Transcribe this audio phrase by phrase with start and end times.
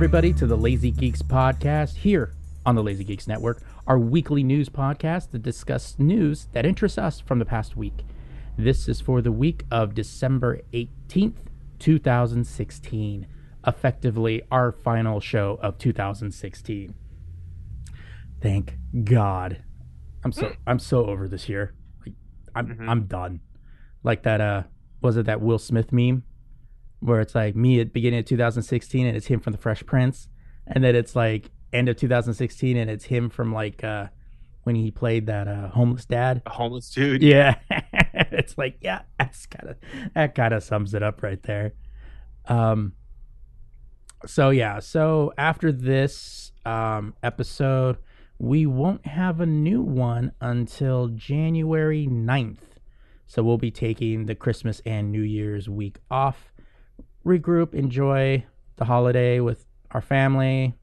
[0.00, 2.32] Everybody, to the Lazy Geeks podcast here
[2.64, 7.20] on the Lazy Geeks Network, our weekly news podcast that discusses news that interests us
[7.20, 8.06] from the past week.
[8.56, 11.34] This is for the week of December 18th,
[11.78, 13.26] 2016,
[13.66, 16.94] effectively our final show of 2016.
[18.40, 19.62] Thank God.
[20.24, 21.74] I'm so I'm so over this year.
[22.06, 22.14] Like
[22.54, 23.40] I'm I'm done.
[24.02, 24.62] Like that uh
[25.02, 26.22] was it that Will Smith meme
[27.00, 30.28] where it's like me at beginning of 2016 and it's him from the Fresh Prince,
[30.66, 34.06] and then it's like end of 2016 and it's him from like uh
[34.64, 36.42] when he played that uh homeless dad.
[36.46, 37.22] A homeless dude.
[37.22, 39.76] Yeah, it's like yeah, that's kind of
[40.14, 41.72] that kind of sums it up right there.
[42.46, 42.92] Um.
[44.26, 47.96] So yeah, so after this um episode,
[48.38, 52.58] we won't have a new one until January 9th.
[53.26, 56.50] So we'll be taking the Christmas and New Year's week off
[57.24, 58.44] regroup, enjoy
[58.76, 60.74] the holiday with our family,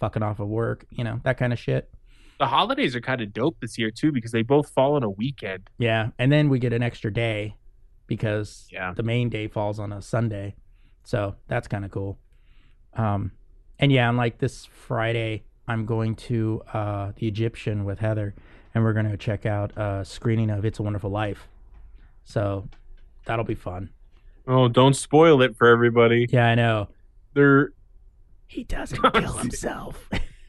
[0.00, 1.90] fucking off of work, you know, that kind of shit.
[2.40, 5.10] The holidays are kind of dope this year too because they both fall on a
[5.10, 5.70] weekend.
[5.78, 6.08] Yeah.
[6.18, 7.54] And then we get an extra day
[8.06, 8.92] because Yeah.
[8.92, 10.56] the main day falls on a Sunday.
[11.04, 12.18] So that's kind of cool.
[12.94, 13.32] Um,
[13.78, 18.34] and yeah, and like this Friday, I'm going to uh, the Egyptian with Heather,
[18.74, 21.48] and we're going to check out a screening of It's a Wonderful Life.
[22.24, 22.68] So
[23.26, 23.90] that'll be fun.
[24.46, 26.26] Oh, don't spoil it for everybody.
[26.30, 26.88] Yeah, I know.
[27.34, 27.72] They're
[28.46, 30.08] He doesn't Don't kill himself.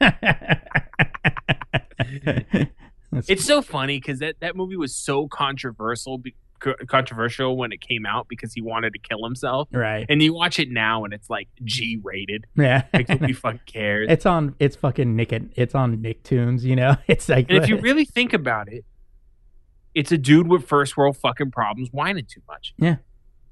[3.12, 7.80] it's so funny because that, that movie was so controversial be, co- controversial when it
[7.80, 9.68] came out because he wanted to kill himself.
[9.72, 10.04] right.
[10.08, 12.46] And you watch it now and it's like G rated.
[12.56, 12.82] Yeah.
[12.92, 14.08] Like who fucking cares?
[14.10, 16.96] it's on it's fucking Nick it's on Nicktoons, you know?
[17.08, 18.84] It's like and if you really think about it,
[19.94, 22.74] it's a dude with first world fucking problems whining too much.
[22.76, 22.96] Yeah.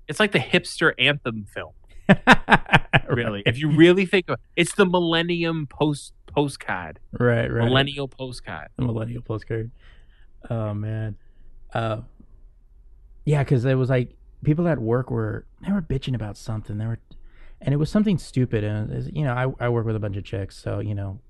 [0.08, 1.72] It's like the hipster anthem film.
[3.08, 3.42] Really.
[3.44, 7.00] If you really think of it's the millennium post postcard.
[7.12, 7.64] right, right.
[7.64, 8.68] Millennial postcard.
[8.76, 9.70] the millennial postcard.
[10.48, 11.16] Oh man,
[11.74, 12.00] uh,
[13.24, 16.78] yeah, because it was like people at work were they were bitching about something.
[16.78, 16.98] They were,
[17.60, 18.64] and it was something stupid.
[18.64, 21.20] And was- you know, I I work with a bunch of chicks, so you know,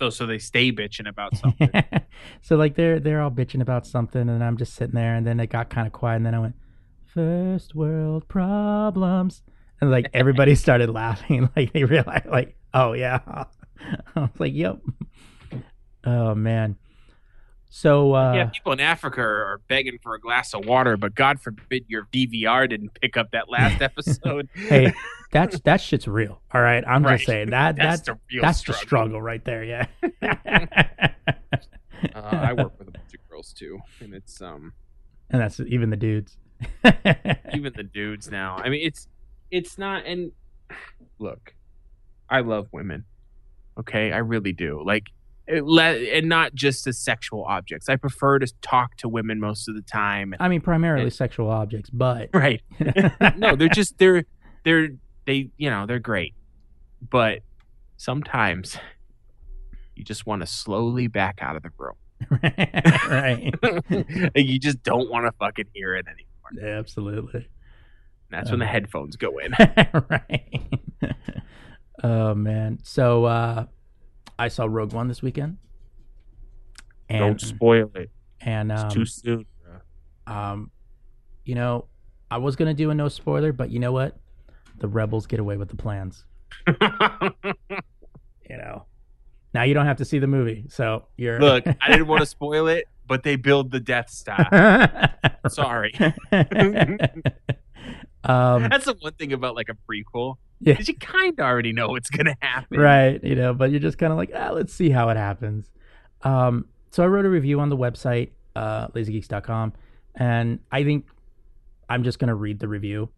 [0.00, 1.70] So so they stay bitching about something.
[2.42, 5.40] so like they're they're all bitching about something, and I'm just sitting there, and then
[5.40, 6.54] it got kind of quiet, and then I went,
[7.14, 9.42] first world problems,
[9.80, 13.20] and like everybody started laughing, like they realized, like, oh yeah,
[14.16, 14.78] I was like, yep.
[16.04, 16.76] Oh man.
[17.70, 21.38] So uh yeah, people in Africa are begging for a glass of water, but God
[21.38, 24.48] forbid your DVR didn't pick up that last episode.
[24.54, 24.94] hey,
[25.32, 26.40] that's that shit's real.
[26.54, 27.16] All right, I'm Right.
[27.16, 28.86] just saying that That's that's the real that's the struggle.
[28.86, 29.64] struggle right there.
[29.64, 29.86] Yeah.
[32.14, 34.72] Uh, I work with a bunch of girls too, and it's um
[35.30, 36.36] and that's even the dudes.
[37.54, 38.56] Even the dudes now.
[38.56, 39.08] I mean, it's
[39.50, 40.04] it's not.
[40.06, 40.32] And
[41.18, 41.54] look,
[42.28, 43.04] I love women.
[43.78, 44.82] Okay, I really do.
[44.84, 45.04] Like,
[45.50, 45.82] Uh, le-
[46.16, 47.88] and not just as sexual objects.
[47.88, 50.34] I prefer to talk to women most of the time.
[50.40, 52.60] I mean, primarily And- sexual objects, but Right.
[53.36, 54.24] no, they're just they're
[54.64, 54.88] they're
[55.26, 56.34] they you know they're great,
[57.08, 57.40] but
[57.96, 58.76] sometimes
[59.96, 61.94] you just want to slowly back out of the room.
[63.08, 63.54] right.
[64.34, 66.27] You just don't want to fucking hear it anymore.
[66.62, 67.48] Absolutely.
[68.30, 69.52] That's when the Uh, headphones go in.
[70.10, 70.68] right.
[72.02, 72.78] oh man.
[72.82, 73.64] So uh
[74.38, 75.56] I saw Rogue One this weekend.
[77.08, 78.10] And don't spoil it.
[78.40, 79.46] and um, It's too soon.
[80.26, 80.70] um
[81.44, 81.86] you know,
[82.30, 84.18] I was gonna do a no spoiler, but you know what?
[84.78, 86.24] The rebels get away with the plans.
[88.48, 88.84] You know.
[89.54, 92.26] Now you don't have to see the movie, so you're Look, I didn't want to
[92.26, 94.46] spoil it, but they build the Death Star.
[95.48, 95.94] Sorry.
[98.24, 100.36] um, That's the one thing about like a prequel.
[100.60, 100.78] Yeah.
[100.78, 102.80] Is you kind of already know what's gonna happen.
[102.80, 105.70] right you know but you're just kind of like ah, let's see how it happens
[106.22, 109.72] um so i wrote a review on the website uh lazygeeks.com
[110.16, 111.06] and i think
[111.88, 113.08] i'm just going to read the review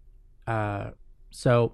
[0.47, 0.91] uh
[1.31, 1.73] so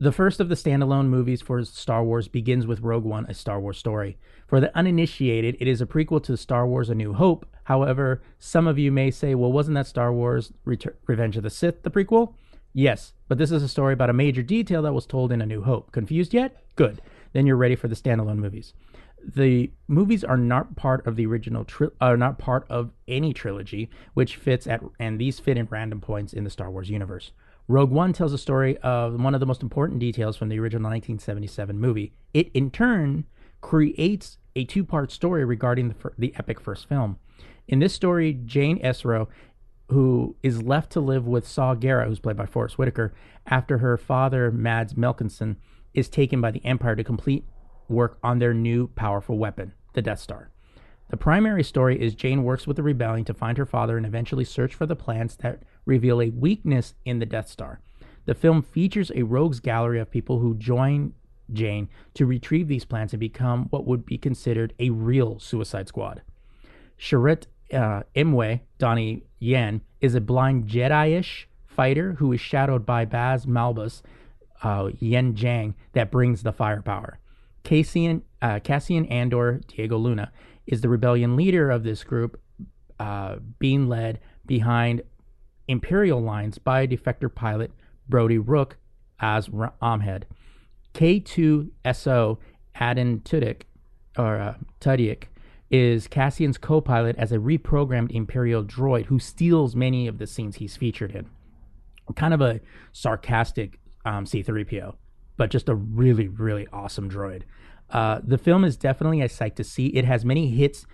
[0.00, 3.60] the first of the standalone movies for Star Wars begins with Rogue One, a Star
[3.60, 4.16] Wars story.
[4.46, 7.46] For the uninitiated, it is a prequel to Star Wars A New Hope.
[7.64, 11.82] However, some of you may say, well, wasn't that Star Wars Revenge of the Sith
[11.82, 12.32] the prequel?
[12.72, 15.46] Yes, but this is a story about a major detail that was told in A
[15.46, 15.92] New Hope.
[15.92, 16.64] Confused yet?
[16.76, 17.02] Good.
[17.34, 18.72] Then you're ready for the standalone movies.
[19.22, 23.90] The movies are not part of the original, tri- are not part of any trilogy,
[24.14, 27.32] which fits at, and these fit in random points in the Star Wars universe.
[27.70, 30.90] Rogue One tells a story of one of the most important details from the original
[30.90, 32.12] 1977 movie.
[32.34, 33.26] It, in turn,
[33.60, 37.20] creates a two part story regarding the, the epic first film.
[37.68, 39.28] In this story, Jane Esro,
[39.88, 43.14] who is left to live with Saw Gerrera, who's played by Forest Whitaker,
[43.46, 45.54] after her father, Mads Melkinson,
[45.94, 47.44] is taken by the Empire to complete
[47.88, 50.50] work on their new powerful weapon, the Death Star.
[51.10, 54.44] The primary story is Jane works with the rebellion to find her father and eventually
[54.44, 57.80] search for the plans that reveal a weakness in the Death Star.
[58.26, 61.14] The film features a rogues gallery of people who join
[61.52, 66.22] Jane to retrieve these plans and become what would be considered a real Suicide Squad.
[66.98, 73.46] Chirrut uh, Imwe, Donnie Yen, is a blind Jedi-ish fighter who is shadowed by Baze
[73.46, 74.02] Malbus,
[74.62, 77.18] uh, Yen Jang, that brings the firepower.
[77.62, 80.32] Cassian, uh, Cassian Andor, Diego Luna,
[80.66, 82.40] is the rebellion leader of this group,
[82.98, 85.02] uh, being led behind
[85.70, 87.70] Imperial lines by defector pilot
[88.08, 88.76] Brody Rook
[89.20, 89.48] as
[89.80, 90.26] Ahmed.
[90.94, 92.38] K2SO
[92.74, 93.62] Adin Tudyk,
[94.18, 95.24] or uh, Tudyk,
[95.70, 100.76] is Cassian's co-pilot as a reprogrammed Imperial droid who steals many of the scenes he's
[100.76, 101.26] featured in.
[102.16, 102.60] Kind of a
[102.92, 104.96] sarcastic um, C-3PO,
[105.36, 107.42] but just a really, really awesome droid.
[107.90, 109.86] Uh, the film is definitely a sight to see.
[109.86, 110.86] It has many hits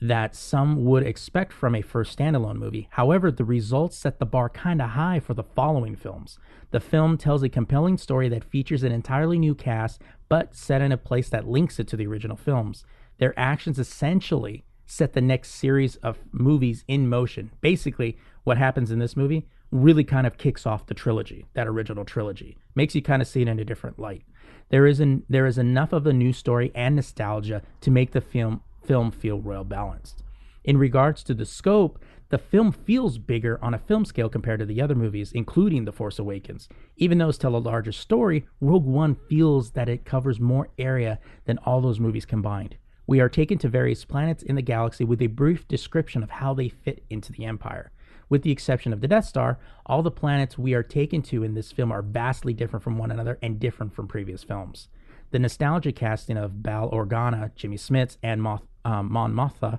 [0.00, 2.88] that some would expect from a first standalone movie.
[2.92, 6.38] However, the results set the bar kind of high for the following films.
[6.70, 10.92] The film tells a compelling story that features an entirely new cast, but set in
[10.92, 12.84] a place that links it to the original films.
[13.18, 17.50] Their actions essentially set the next series of movies in motion.
[17.60, 22.04] Basically, what happens in this movie really kind of kicks off the trilogy, that original
[22.04, 22.56] trilogy.
[22.74, 24.22] Makes you kind of see it in a different light.
[24.70, 28.20] There is an, there is enough of a new story and nostalgia to make the
[28.20, 30.22] film film feel well balanced.
[30.64, 34.66] In regards to the scope, the film feels bigger on a film scale compared to
[34.66, 36.68] the other movies, including The Force Awakens.
[36.96, 41.18] Even though it's tell a larger story, Rogue One feels that it covers more area
[41.44, 42.76] than all those movies combined.
[43.06, 46.54] We are taken to various planets in the galaxy with a brief description of how
[46.54, 47.92] they fit into the Empire.
[48.30, 51.54] With the exception of the Death Star, all the planets we are taken to in
[51.54, 54.88] this film are vastly different from one another and different from previous films.
[55.30, 59.78] The nostalgia casting of Bail Organa, Jimmy Smits, and Moth, um, Mon Mothma,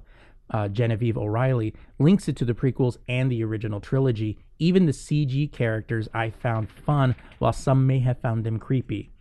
[0.52, 4.38] uh, Genevieve O'Reilly, links it to the prequels and the original trilogy.
[4.60, 9.12] Even the CG characters I found fun, while some may have found them creepy.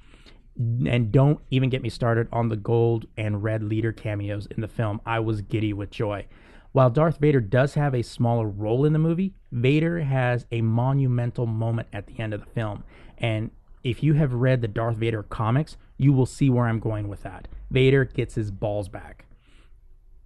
[0.59, 4.69] And don't even get me started on the gold and red leader cameos in the
[4.69, 5.01] film.
[5.07, 6.27] I was giddy with joy.
[6.73, 11.47] While Darth Vader does have a smaller role in the movie, Vader has a monumental
[11.47, 12.85] moment at the end of the film.
[13.17, 13.51] And
[13.83, 17.23] if you have read the Darth Vader comics, you will see where I'm going with
[17.23, 17.49] that.
[17.71, 19.27] Vader gets his balls back.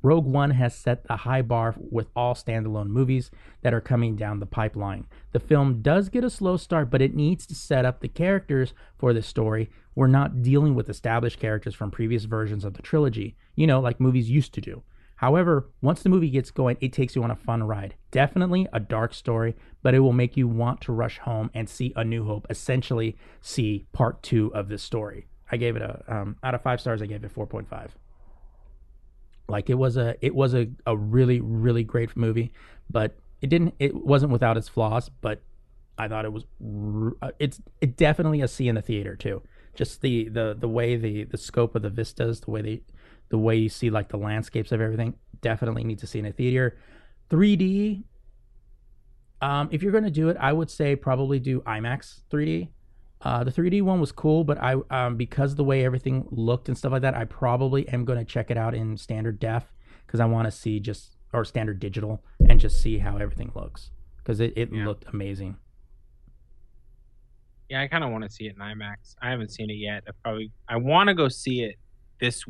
[0.02, 3.30] Rogue One has set the high bar with all standalone movies
[3.62, 5.06] that are coming down the pipeline.
[5.30, 8.75] The film does get a slow start, but it needs to set up the characters
[8.99, 9.71] for the story.
[9.94, 14.00] We're not dealing with established characters from previous versions of the trilogy, you know, like
[14.00, 14.82] movies used to do.
[15.22, 17.94] However, once the movie gets going, it takes you on a fun ride.
[18.10, 21.92] Definitely a dark story, but it will make you want to rush home and see
[21.94, 25.28] A New Hope, essentially see part two of this story.
[25.52, 27.90] I gave it a, um, out of five stars, I gave it 4.5.
[29.48, 32.52] Like it was a it was a, a really really great movie,
[32.90, 35.08] but it didn't it wasn't without its flaws.
[35.20, 35.42] But
[35.98, 36.46] I thought it was
[37.20, 39.42] uh, it's it definitely a see in the theater too.
[39.74, 42.82] Just the the the way the the scope of the vistas, the way they
[43.32, 46.32] the way you see like the landscapes of everything, definitely need to see in a
[46.32, 46.76] theater.
[47.30, 48.04] 3D.
[49.40, 52.68] Um, if you're gonna do it, I would say probably do IMAX 3D.
[53.22, 56.68] Uh, the 3D one was cool, but I um, because of the way everything looked
[56.68, 59.64] and stuff like that, I probably am going to check it out in standard def
[60.06, 63.90] because I want to see just or standard digital and just see how everything looks
[64.18, 64.84] because it, it Yeah.
[64.86, 65.56] looked amazing.
[67.70, 69.14] Yeah, I kind of want to see it in IMAX.
[69.22, 70.02] I haven't seen it yet.
[70.06, 71.76] I probably I want to go see it
[72.20, 72.44] this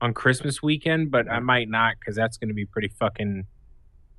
[0.00, 3.46] on Christmas weekend, but I might not because that's going to be pretty fucking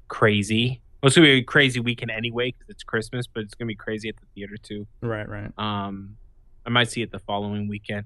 [0.08, 0.82] crazy.
[1.02, 3.76] Well, it's gonna be a crazy weekend anyway because it's Christmas, but it's gonna be
[3.76, 4.86] crazy at the theater too.
[5.02, 5.52] Right, right.
[5.58, 6.18] Um,
[6.64, 8.06] I might see it the following weekend.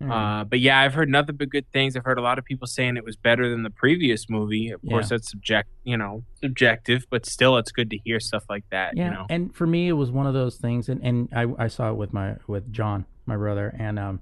[0.00, 0.10] Hmm.
[0.10, 1.96] Uh, but yeah, I've heard nothing but good things.
[1.96, 4.70] I've heard a lot of people saying it was better than the previous movie.
[4.70, 8.64] Of course, that's subject, you know, subjective, but still, it's good to hear stuff like
[8.70, 8.96] that.
[8.96, 11.46] yeah, You know, and for me, it was one of those things, and, and I,
[11.64, 14.20] I saw it with my with John, my brother, and um,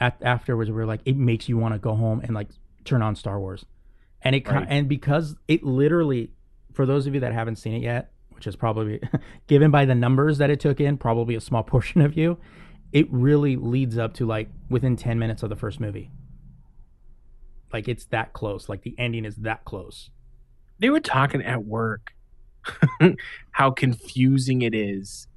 [0.00, 2.48] at, afterwards we were like, it makes you want to go home and like
[2.84, 3.64] turn on Star Wars,
[4.22, 4.66] and it Right.
[4.68, 6.30] and because it literally,
[6.72, 9.00] for those of you that haven't seen it yet, which is probably
[9.46, 12.38] given by the numbers that it took in, probably a small portion of you,
[12.92, 16.10] it really leads up to like within ten minutes of the first movie.
[17.72, 18.68] Like it's that close.
[18.68, 20.10] Like the ending is that close.
[20.78, 22.12] they were talking at work
[23.52, 25.28] how confusing it is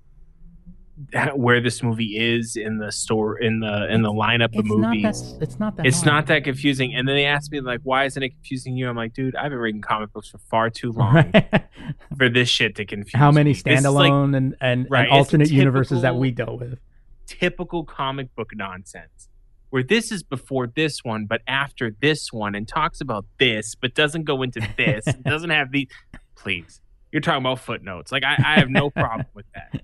[1.35, 4.95] where this movie is in the store in the in the lineup of It's not
[4.95, 5.33] movies.
[5.33, 5.41] that.
[5.43, 5.85] It's not that.
[5.85, 6.05] it's hard.
[6.07, 6.93] not that confusing.
[6.95, 9.49] And then they asked me like, "Why isn't it confusing you?" I'm like, "Dude, I've
[9.51, 11.63] been reading comic books for far too long Right.
[12.17, 15.49] for this shit to confuse." How many is, like, standalone and, and, Right, and alternate
[15.51, 16.79] universes that we dealt with?
[17.25, 19.29] typical comic book nonsense
[19.69, 23.95] where this is before this one but after this one and talks about this but
[23.95, 25.87] doesn't go into this doesn't have the
[26.35, 26.81] please
[27.13, 29.81] you're talking about footnotes like I, I have no problem with that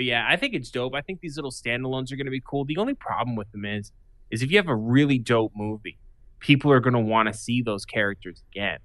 [0.00, 2.40] but yeah i think it's dope i think these little standalones are going to be
[2.40, 3.92] cool the only problem with them is
[4.30, 5.98] is if you have a really dope movie
[6.38, 8.78] people are going to want to see those characters again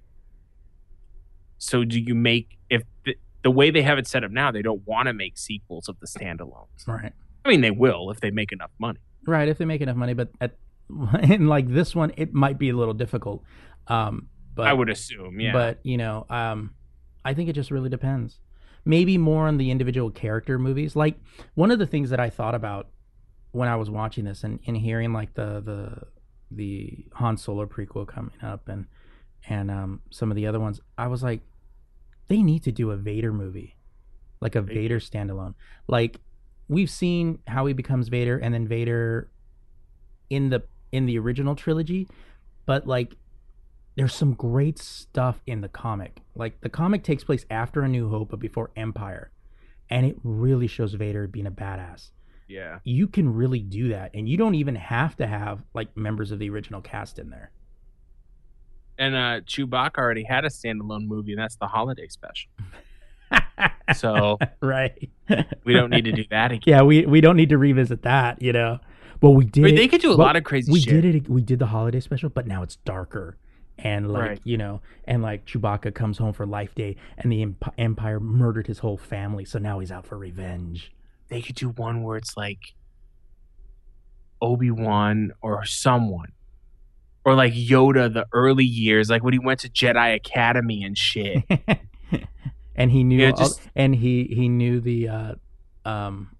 [1.56, 4.60] so do you make if the, the way they have it set up now they
[4.60, 7.12] don't want to make sequels of the standalones Right.
[7.46, 8.98] I mean, they will if they make enough money.
[9.24, 9.48] Right.
[9.48, 10.56] If they make enough money, but at
[11.22, 13.44] in like this one, it might be a little difficult.
[13.86, 15.52] Um, but I would assume, yeah.
[15.52, 16.74] But you know, um,
[17.24, 18.40] I think it just really depends.
[18.86, 20.96] Maybe more on the individual character movies.
[20.96, 21.16] Like
[21.54, 22.88] one of the things that I thought about
[23.50, 26.06] when I was watching this and, and hearing like the the
[26.50, 28.86] the Han Solo prequel coming up and
[29.48, 31.40] and um, some of the other ones, I was like,
[32.28, 33.76] they need to do a Vader movie,
[34.40, 35.54] like a Vader standalone.
[35.86, 36.20] Like
[36.68, 39.30] we've seen how he becomes Vader, and then Vader
[40.30, 40.62] in the
[40.92, 42.08] in the original trilogy,
[42.66, 43.16] but like
[43.96, 46.20] there's some great stuff in the comic.
[46.34, 49.30] Like the comic takes place after A New Hope but before Empire,
[49.90, 52.10] and it really shows Vader being a badass.
[52.48, 52.78] Yeah.
[52.84, 56.38] You can really do that, and you don't even have to have like members of
[56.38, 57.50] the original cast in there.
[58.98, 62.50] and uh, Chewbacca already had a standalone movie, and that's the holiday special.
[63.94, 64.92] So right?
[65.64, 66.62] we don't need to do that again.
[66.66, 68.78] yeah, we we don't need to revisit that, you know.
[69.20, 69.62] but we did.
[69.62, 71.02] But it- they could do a lot of crazy we shit.
[71.02, 71.28] did it.
[71.28, 73.36] We did the holiday special, but now it's darker,
[73.78, 74.40] and like Right.
[74.44, 78.66] you know, and like Chewbacca comes home for Life Day, and the Emp- Empire murdered
[78.66, 80.92] his whole family, so now he's out for revenge.
[81.28, 82.74] They could do one where it's like
[84.40, 86.32] Obi Wan or someone,
[87.24, 91.42] or like Yoda, the early years, like when he went to Jedi Academy and shit.
[92.76, 95.34] and he knew, Yeah, all- and he he knew the, uh,
[95.84, 96.30] um,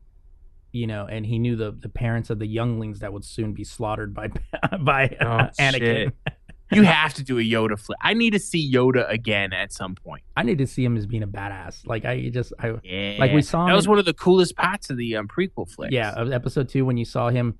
[0.73, 3.65] you know, and he knew the the parents of the younglings that would soon be
[3.65, 4.29] slaughtered by
[4.81, 6.13] by Oh, Anakin.
[6.73, 7.99] you have to do a Yoda flip.
[8.03, 10.23] I need to see Yoda again at some point.
[10.37, 11.87] I need to see him as being a badass.
[11.87, 14.57] Like I just I Yeah, Like we saw That was in- one of the coolest
[14.57, 15.91] parts of the um, prequel flick.
[15.93, 17.59] Yeah, of episode two when you saw him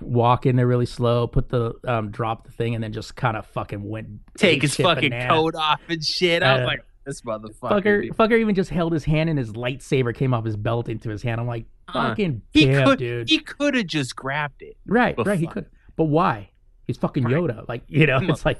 [0.00, 3.36] walk in there really slow, put the um, drop the thing, and then just kind
[3.36, 5.32] of fucking went take his fucking bananas.
[5.32, 6.42] coat off and shit.
[6.42, 7.52] I was Uh, like, this motherfucker.
[7.82, 8.16] Fucker, dude.
[8.16, 11.22] fucker even just held his hand and his lightsaber came off his belt into his
[11.22, 11.40] hand.
[11.40, 13.28] I'm like, Uh, fucking He pimp, could, dude.
[13.28, 14.76] he could have just grabbed it.
[14.86, 15.38] right, right.
[15.38, 16.50] He could, but why?
[16.86, 17.34] He's fucking Right.
[17.34, 17.68] Yoda.
[17.68, 18.58] Like you know, it's like.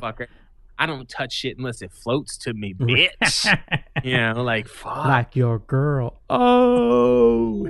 [0.78, 3.58] I don't touch shit unless it floats to me, bitch.
[4.04, 5.06] you know, like fuck.
[5.06, 6.20] like your girl.
[6.28, 7.66] Oh,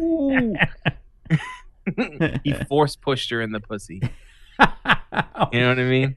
[2.43, 4.03] he force pushed her in the pussy.
[5.53, 6.17] You know what I mean?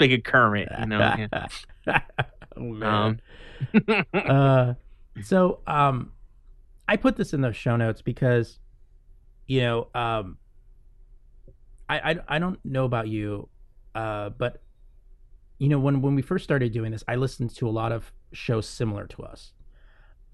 [0.00, 0.68] Make it Kermit.
[0.80, 0.98] You know.
[1.32, 2.00] yeah.
[2.56, 2.82] Oh.
[2.82, 3.18] Um,
[4.12, 4.74] uh,
[5.22, 6.12] so um,
[6.88, 8.58] I put this in the show notes because,
[9.46, 10.38] you know, um,
[11.88, 13.48] I I, I don't know about you,
[13.98, 14.62] uh, but
[15.58, 18.12] you know, when when we first started doing this, I listened to a lot of
[18.32, 19.52] shows similar to us.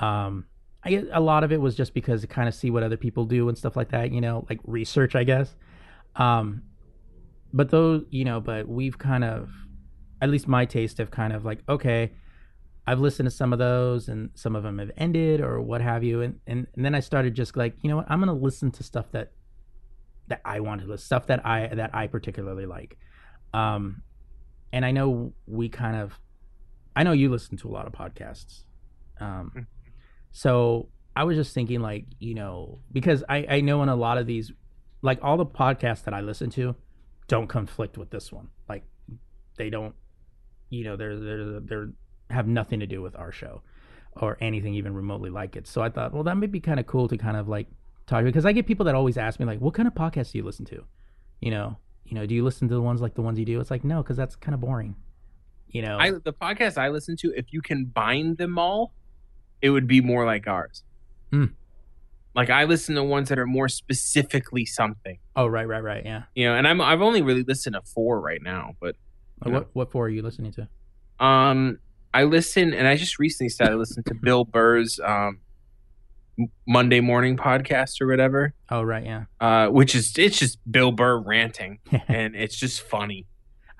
[0.01, 0.47] Um,
[0.85, 3.25] I a lot of it was just because to kind of see what other people
[3.25, 4.13] do and stuff like that.
[4.13, 5.57] You know, like research, I guess.
[6.17, 6.63] Um,
[7.55, 9.49] but those, you know, but we've kind of,
[10.21, 12.13] at least my taste have kind of like, okay,
[12.87, 16.03] I've listened to some of those and some of them have ended or what have
[16.03, 16.21] you.
[16.21, 18.73] And, and, and then I started just like, you know what, I'm going to listen
[18.73, 19.33] to stuff that,
[20.29, 22.99] that I want to listen, stuff that I, that I particularly like.
[23.55, 24.03] Um,
[24.73, 26.19] and I know we kind of,
[26.97, 28.65] I know you listen to a lot of podcasts.
[29.21, 29.69] Um,
[30.33, 34.19] so I was just thinking like, you know, because I, I know in a lot
[34.19, 34.53] of these,
[35.01, 36.75] like all the podcasts that I listen to
[37.29, 38.49] don't conflict with this one.
[38.69, 38.83] Like
[39.57, 39.95] they don't,
[40.71, 41.89] you know, they're, they're, they're,
[42.31, 43.63] have nothing to do with our show
[44.17, 45.69] or anything even remotely like it.
[45.69, 47.69] So I thought, well, that may be kind of cool to kind of like
[48.07, 50.39] talk because I get people that always ask me like, what kind of podcasts do
[50.39, 50.83] you listen to?
[51.41, 53.61] You know, you know, do you listen to the ones like the ones you do?
[53.61, 54.97] It's like no, because that's kind of boring.
[55.69, 58.93] You know, I the podcast I listen to, if you combine them all,
[59.61, 60.83] it would be more like ours.
[61.31, 61.47] Hmm.
[62.35, 66.23] Like I listen to ones that are more specifically something, oh right, right, right, yeah.
[66.35, 66.55] you know.
[66.55, 68.97] And I'm I've only really listened to four right now, but
[69.45, 70.69] Uh, What what four are you listening to?
[71.25, 71.79] um,
[72.13, 75.41] I listen, and I just recently started listening to Bill Burr's um
[76.67, 79.25] Monday morning podcast or whatever, Oh right, yeah.
[79.41, 83.27] uh, which is it's just Bill Burr ranting, and it's just funny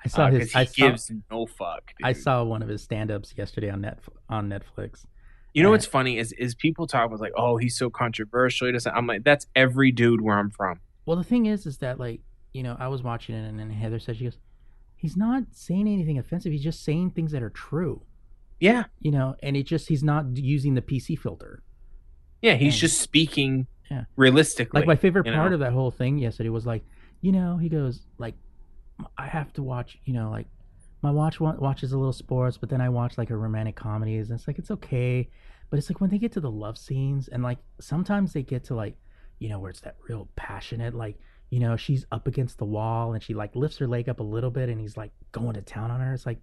[0.03, 0.55] I saw because his.
[0.55, 1.91] I he saw, gives no fuck.
[2.03, 5.05] I saw one of his stand-ups yesterday on net on Netflix.
[5.53, 8.67] You know Uh, what's funny is is people talk about like, oh, he's so controversial.
[8.67, 8.93] He doesn't.
[8.93, 10.79] I'm like, that's every dude where I'm from.
[11.05, 12.21] Well, the thing is, is that like
[12.53, 14.37] you know, I was watching it, and then Heather said she goes,
[14.95, 16.51] "He's not saying anything offensive.
[16.53, 18.03] He's just saying things that are true."
[18.61, 21.61] Yeah, You know, and it just he's not using the PC filter.
[22.45, 22.53] Yeah.
[22.55, 22.81] He's Yeah.
[22.81, 24.05] just speaking Yeah.
[24.15, 24.79] realistically.
[24.81, 25.53] Like my favorite part know?
[25.55, 26.83] of that whole thing yesterday was like,
[27.21, 28.35] you know, he goes like,
[29.17, 30.47] I have to watch, you know, like
[31.01, 34.29] my watch wa- watches a little sports, but then I watch like a romantic comedies,
[34.29, 35.29] and it's like it's okay,
[35.69, 38.63] but it's like when they get to the love scenes, and like sometimes they get
[38.65, 38.95] to like,
[39.39, 41.17] you know, where it's that real passionate, like
[41.51, 44.23] you know, she's up against the wall and she like lifts her leg up a
[44.23, 46.13] little bit, and he's like going to town on her.
[46.13, 46.39] It's like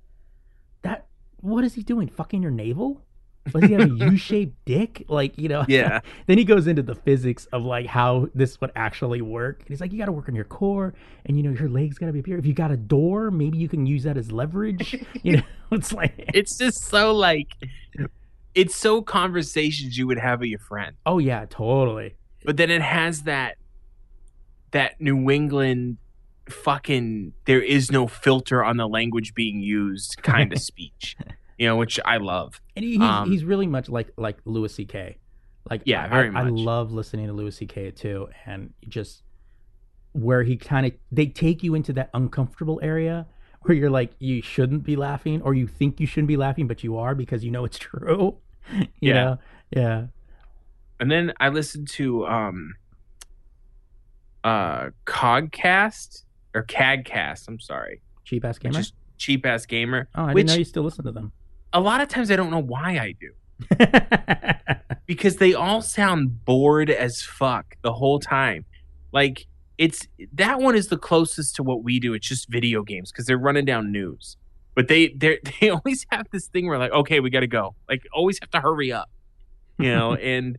[0.83, 1.07] that.
[1.41, 2.09] What is he doing?
[2.09, 3.03] Fucking your navel?
[3.51, 5.05] Does he have a U-shaped dick?
[5.09, 5.65] Like you know?
[5.69, 6.01] Yeah.
[6.27, 9.61] then he goes into the physics of like how this would actually work.
[9.61, 10.95] And he's like, you got to work on your core,
[11.27, 12.39] and you know your legs got to be up here.
[12.39, 15.05] If you got a door, maybe you can use that as leverage.
[15.23, 17.49] You know, it's like, it's just so like,
[18.55, 22.17] it's so conversations you would have with your friend, oh yeah, totally.
[22.45, 23.57] but then it has that
[24.73, 25.99] that New England
[26.49, 31.17] fucking there is no filter on the language being used kind of speech,
[31.59, 32.61] you know, which I love.
[32.77, 35.19] And he, he's, Um, he's really much like like Louis C.K.
[35.71, 37.93] Like Yeah, I- very I, I love listening to Louis C.K.
[37.93, 39.23] too, and just
[40.13, 43.27] where he kind of they take you into that uncomfortable area
[43.63, 46.83] where you're like you shouldn't be laughing or you think you shouldn't be laughing but
[46.85, 48.37] you are because you know it's true.
[48.73, 49.15] you Yeah.
[49.15, 49.39] know?
[49.71, 50.07] yeah.
[51.01, 52.75] And then I listened to um
[54.45, 58.03] uh Cogcast or CAGcast, I'm sorry.
[58.25, 58.83] Cheap ass gamer.
[59.17, 60.09] Cheap ass gamer.
[60.15, 61.33] oh, I which didn't know you still listen to them.
[61.73, 63.33] A lot of times I don't know why I do.
[65.07, 68.65] because they all sound bored as fuck the whole time.
[69.13, 69.47] Like
[69.79, 72.15] it's that one is the closest to what we do.
[72.15, 74.37] It's just video games because they're running down news.
[74.75, 77.75] But they they they always have this thing where like, okay, we got to go.
[77.89, 79.11] Like always have to hurry up,
[79.79, 80.15] you know.
[80.33, 80.59] and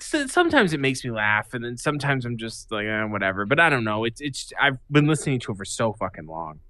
[0.00, 3.44] so, sometimes it makes me laugh, and then sometimes I'm just like, eh, whatever.
[3.44, 4.04] But I don't know.
[4.04, 6.60] It's it's I've been listening to it for so fucking long.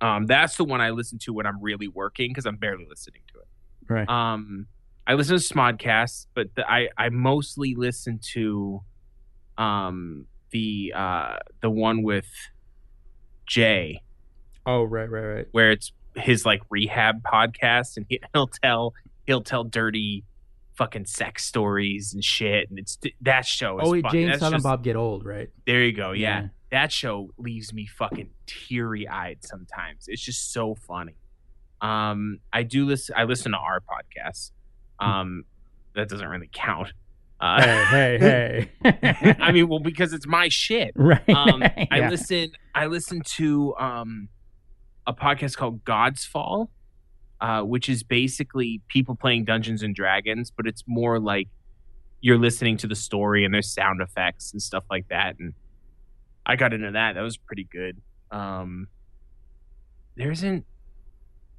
[0.00, 3.22] Um, that's the one I listen to when I'm really working because I'm barely listening
[3.32, 3.46] to it.
[3.88, 4.08] right.
[4.08, 4.66] Um,
[5.06, 8.82] I listen to Smodcasts, but the, I I mostly listen to,
[9.58, 12.26] um, the uh the one with
[13.46, 14.02] Jay
[14.66, 15.46] oh, right, right, right.
[15.52, 18.94] where it's his like rehab podcast, and he, he'll tell
[19.26, 20.24] he'll tell dirty
[20.76, 24.12] fucking sex stories and shit, and it's that show is Oh, wait, fun.
[24.12, 25.48] Jane That's Silent just- Bob get old, right?
[25.66, 26.42] There you go, yeah.
[26.42, 26.48] Yeah.
[26.70, 30.04] That show leaves me fucking teary eyed sometimes.
[30.06, 31.16] It's just so funny.
[31.80, 33.14] Um, I do listen.
[33.16, 34.52] I listen to our podcast.
[35.00, 35.44] Um,
[35.94, 36.92] that doesn't really count.
[37.40, 39.36] Uh, hey, hey, hey.
[39.40, 40.92] I mean, well, because it's my shit.
[40.96, 41.28] right.
[41.28, 42.52] Um, I listen.
[42.74, 44.28] I listen to um,
[45.06, 46.70] a podcast called God's Fall,
[47.40, 51.48] uh, which is basically people playing Dungeons and Dragons, but it's more like
[52.20, 55.36] you're listening to the story and there's sound effects and stuff like that.
[55.38, 55.54] And
[56.46, 57.14] I got into that.
[57.14, 58.00] That was pretty good.
[58.30, 58.88] Um,
[60.16, 60.64] there isn't.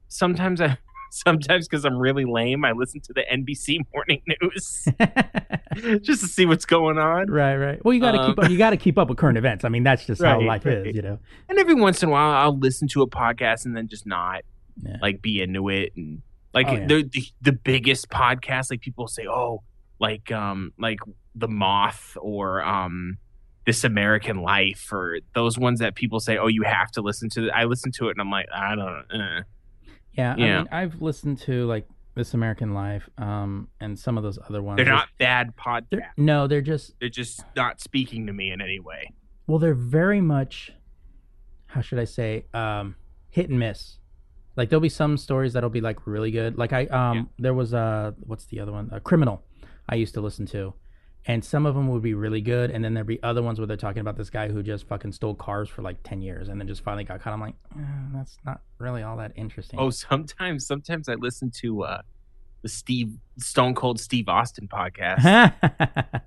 [0.07, 0.77] Sometimes I
[1.11, 4.87] sometimes because I'm really lame, I listen to the NBC morning news
[6.03, 7.29] just to see what's going on.
[7.29, 7.83] right, right.
[7.85, 8.51] Well, you got to keep Um, up.
[8.51, 9.63] You got to keep up with current events.
[9.65, 10.87] I mean, that's just how life right.
[10.87, 11.19] is, you know.
[11.49, 14.41] And every once in a while, I'll listen to a podcast and then just not
[14.81, 14.97] Yeah.
[15.01, 15.93] like be into it.
[15.95, 16.21] And
[16.53, 16.87] like Oh, yeah.
[16.87, 19.63] the, the the biggest podcast, like people say, oh,
[19.99, 20.99] like um like
[21.35, 23.17] the Moth or um
[23.65, 27.49] This American Life or those ones that people say, oh, you have to listen to.
[27.51, 29.05] I listen to it and I'm like, I don't.
[29.11, 29.41] Uh.
[30.17, 34.37] Yeah, I mean, I've listened to like This American Life, um, and some of those
[34.49, 34.77] other ones.
[34.77, 35.85] They're not bad podcasts.
[35.91, 39.13] They're, no, they're just They're just not speaking to me in any way.
[39.47, 40.71] well, they're very much.
[41.67, 42.45] How should I say?
[42.53, 42.95] Um,
[43.29, 43.97] hit and miss.
[44.57, 46.57] Like there'll be some stories that'll be like really good.
[46.57, 47.23] Like I um, Yeah.
[47.39, 48.89] there was a what's the other one?
[48.91, 49.43] A criminal.
[49.87, 50.73] I used to listen to,
[51.25, 53.67] and some of them would be really good, and then there'd be other ones where
[53.67, 56.59] they're talking about this guy who just fucking stole cars for like ten years, and
[56.59, 57.33] then just finally got caught.
[57.33, 59.79] I'm like, eh, that's not really all that interesting.
[59.79, 62.01] Oh, sometimes sometimes I listen to uh
[62.61, 65.53] the Steve Stone Cold Steve Austin podcast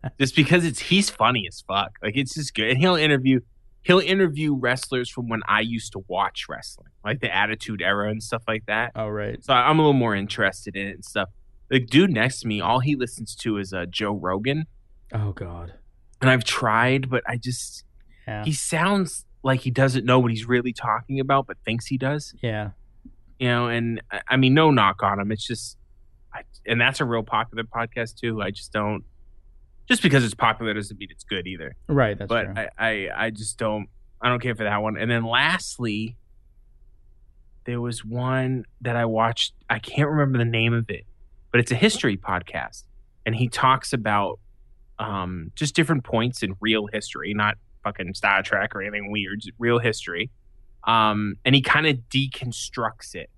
[0.18, 1.92] just because it's he's funny as fuck.
[2.02, 2.70] Like it's just good.
[2.70, 3.40] And he'll interview
[3.82, 8.22] he'll interview wrestlers from when I used to watch wrestling, like the Attitude Era and
[8.22, 8.92] stuff like that.
[8.96, 9.42] oh right.
[9.44, 11.28] So I'm a little more interested in it and stuff.
[11.68, 14.66] The dude next to me, all he listens to is uh, Joe Rogan,
[15.14, 15.72] Oh god.
[16.20, 17.84] and I've tried, but I just
[18.26, 18.44] Yeah.
[18.44, 22.34] he sounds like he doesn't know what he's really talking about, but thinks he does.
[22.42, 22.70] yeah.
[23.38, 25.76] you know and I- mean no knock on him it's just
[26.32, 29.04] I, and that's a real popular podcast too i just don't
[29.88, 32.16] just because it's popular doesn't mean it's good either Right.
[32.18, 32.46] That's but.
[32.56, 33.88] I, I i just don't
[34.22, 36.16] i don't care for that one and then lastly
[37.64, 41.04] there was one that i watched i can't remember the name of it
[41.50, 42.84] but it's a history podcast
[43.26, 44.38] and he talks about
[44.98, 49.78] um just different points in real history not fucking star trek or anything weird real
[49.78, 50.30] history
[50.84, 53.30] um and he kind of deconstructs it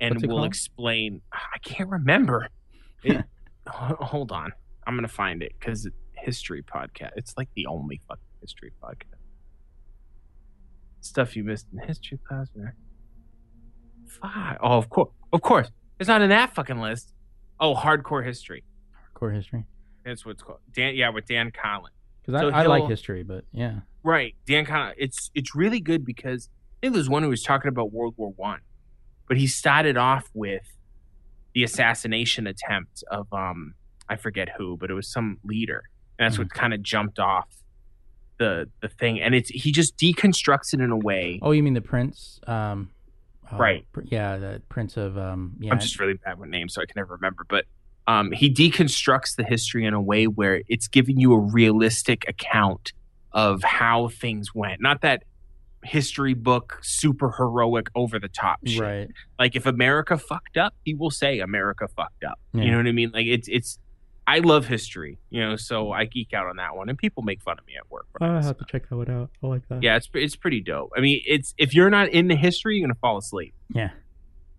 [0.00, 2.48] and will explain i can't remember
[3.04, 3.24] it,
[3.68, 4.52] hold on
[4.86, 9.04] i'm gonna find it because history podcast it's like the only fucking history podcast
[11.02, 12.72] stuff you missed in history class man.
[14.06, 14.58] Fuck.
[14.62, 17.12] oh of course of course it's not in that fucking list
[17.60, 18.64] oh hardcore history
[19.20, 19.64] Core history.
[20.04, 21.92] That's what's called dan yeah with dan carlin
[22.24, 23.80] Because So I, I like history, but yeah.
[24.02, 24.94] Right, Dan Con.
[24.96, 28.32] It's it's really good because I think there's one who was talking about World War
[28.36, 28.60] One,
[29.28, 30.62] but he started off with
[31.54, 33.74] the assassination attempt of um
[34.08, 35.82] I forget who, but it was some leader,
[36.18, 37.48] and that's what kind of jumped off
[38.38, 39.20] the the thing.
[39.20, 41.38] And it's he just deconstructs it in a way.
[41.42, 42.40] Oh, you mean the prince?
[42.46, 42.90] Um,
[43.52, 43.86] uh, Right.
[43.92, 45.56] pr- yeah, the prince of um.
[45.60, 45.72] Yeah.
[45.72, 47.44] I'm just really bad with names, so I can never remember.
[47.48, 47.66] But
[48.06, 52.92] um, he deconstructs the history in a way where it's giving you a realistic account
[53.32, 54.80] of how things went.
[54.80, 55.22] Not that
[55.82, 58.80] history book super heroic over the top shit.
[58.80, 59.08] right.
[59.38, 62.38] Like if America fucked up, he will say America fucked up.
[62.52, 62.64] Yeah.
[62.64, 63.10] You know what I mean?
[63.12, 63.78] Like it's it's.
[64.26, 67.42] I love history, you know, so I geek out on that one, and people make
[67.42, 68.06] fun of me at work.
[68.20, 69.30] I have to check that one out.
[69.42, 69.82] I like that.
[69.82, 70.92] yeah, it's it's pretty dope.
[70.96, 73.54] I mean, it's if you're not into history, you're gonna fall asleep.
[73.74, 73.90] Yeah.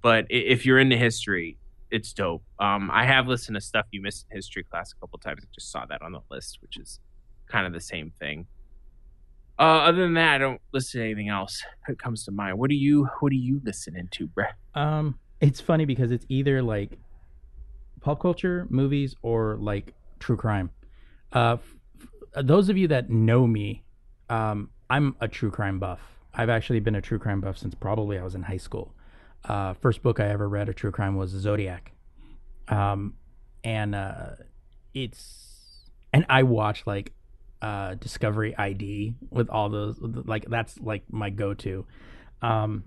[0.01, 1.57] But if you're into history,
[1.91, 2.43] it's dope.
[2.59, 5.41] Um, I have listened to stuff you missed in history class a couple times.
[5.43, 6.99] I just saw that on the list, which is
[7.47, 8.47] kind of the same thing.
[9.59, 12.57] Uh, other than that, I don't listen to anything else that comes to mind.
[12.57, 14.53] What do you What do you listening to, bruh?
[14.73, 16.97] Um, it's funny because it's either like
[17.99, 20.71] pop culture, movies, or like true crime.
[21.33, 21.57] Uh,
[22.35, 23.83] f- those of you that know me,
[24.29, 25.99] um, I'm a true crime buff.
[26.33, 28.95] I've actually been a true crime buff since probably I was in high school.
[29.43, 31.91] Uh, first book I ever read of true crime was Zodiac,
[32.67, 33.15] um,
[33.63, 34.31] and uh,
[34.93, 37.13] it's and I watch like
[37.61, 41.85] uh, Discovery ID with all those like that's like my go-to.
[42.41, 42.85] Um,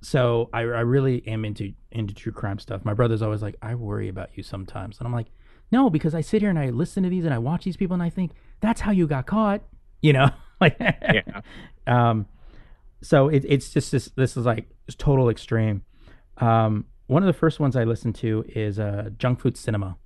[0.00, 2.84] so I, I really am into into true crime stuff.
[2.84, 5.28] My brother's always like, I worry about you sometimes, and I'm like,
[5.72, 7.94] no, because I sit here and I listen to these and I watch these people
[7.94, 9.62] and I think that's how you got caught,
[10.02, 10.30] you know,
[10.60, 11.40] like Yeah,
[11.86, 12.26] um,
[13.04, 14.10] so it, it's just this.
[14.16, 15.82] This is like total extreme.
[16.38, 19.98] Um, one of the first ones I listened to is uh, Junk Food Cinema,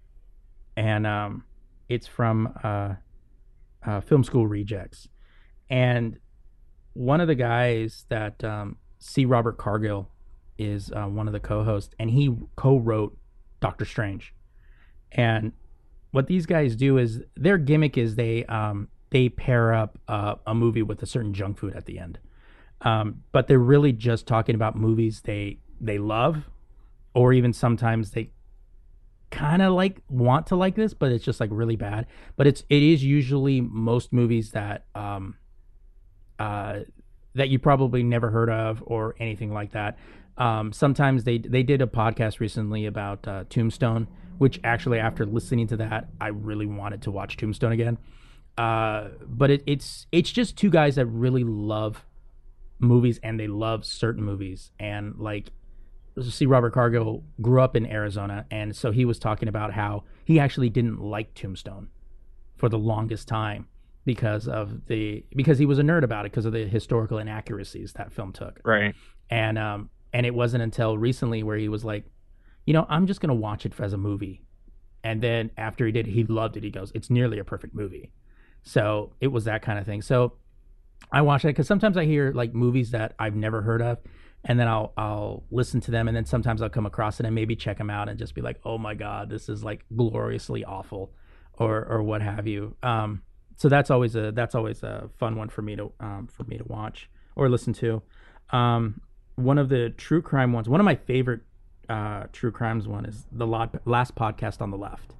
[0.76, 1.44] and um,
[1.88, 2.94] it's from uh,
[3.86, 5.08] uh, Film School Rejects,
[5.70, 6.18] and
[6.94, 9.24] one of the guys that um, C.
[9.24, 10.10] Robert Cargill
[10.58, 13.16] is uh, one of the co-hosts, and he co-wrote
[13.60, 14.34] Doctor Strange.
[15.12, 15.52] And
[16.10, 20.54] what these guys do is their gimmick is they um, they pair up uh, a
[20.54, 22.18] movie with a certain junk food at the end,
[22.82, 26.44] um, but they're really just talking about movies they they love,
[27.14, 28.30] or even sometimes they
[29.30, 32.06] kind of like want to like this, but it's just like really bad.
[32.36, 35.36] But it's it is usually most movies that um,
[36.38, 36.80] uh,
[37.34, 39.98] that you probably never heard of or anything like that.
[40.36, 44.06] Um, sometimes they they did a podcast recently about uh, Tombstone,
[44.38, 47.98] which actually after listening to that, I really wanted to watch Tombstone again.
[48.56, 52.04] Uh, but it, it's it's just two guys that really love
[52.78, 54.70] movies and they love certain movies.
[54.78, 55.50] And like
[56.20, 56.46] C.
[56.46, 60.68] Robert Cargill grew up in Arizona and so he was talking about how he actually
[60.68, 61.88] didn't like Tombstone
[62.56, 63.68] for the longest time
[64.04, 67.92] because of the because he was a nerd about it because of the historical inaccuracies
[67.92, 68.60] that film took.
[68.64, 68.94] Right.
[69.30, 72.04] and um and it wasn't until recently where he was like
[72.64, 74.42] you know i'm just gonna watch it as a movie.
[75.04, 76.64] And then after he did he loved it.
[76.64, 78.10] He goes it's nearly a perfect movie.
[78.62, 80.02] So it was that kind of thing.
[80.02, 80.32] So
[81.12, 83.98] i watch it because sometimes i hear like movies that i've never heard of
[84.44, 87.34] and then i'll i'll listen to them and then sometimes i'll come across it and
[87.34, 90.64] maybe check them out and just be like oh my god this is like gloriously
[90.64, 91.12] awful
[91.58, 92.76] or or what have you.
[92.82, 93.22] Um
[93.56, 96.56] so that's always a that's always a fun one for me to um for me
[96.58, 98.02] to watch or listen to.
[98.50, 99.00] Um
[99.34, 101.40] one of the true crime ones one of my favorite
[101.88, 105.14] uh true crimes one is the last podcast on the left.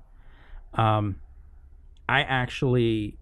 [0.75, 1.17] Um
[2.09, 3.19] i actually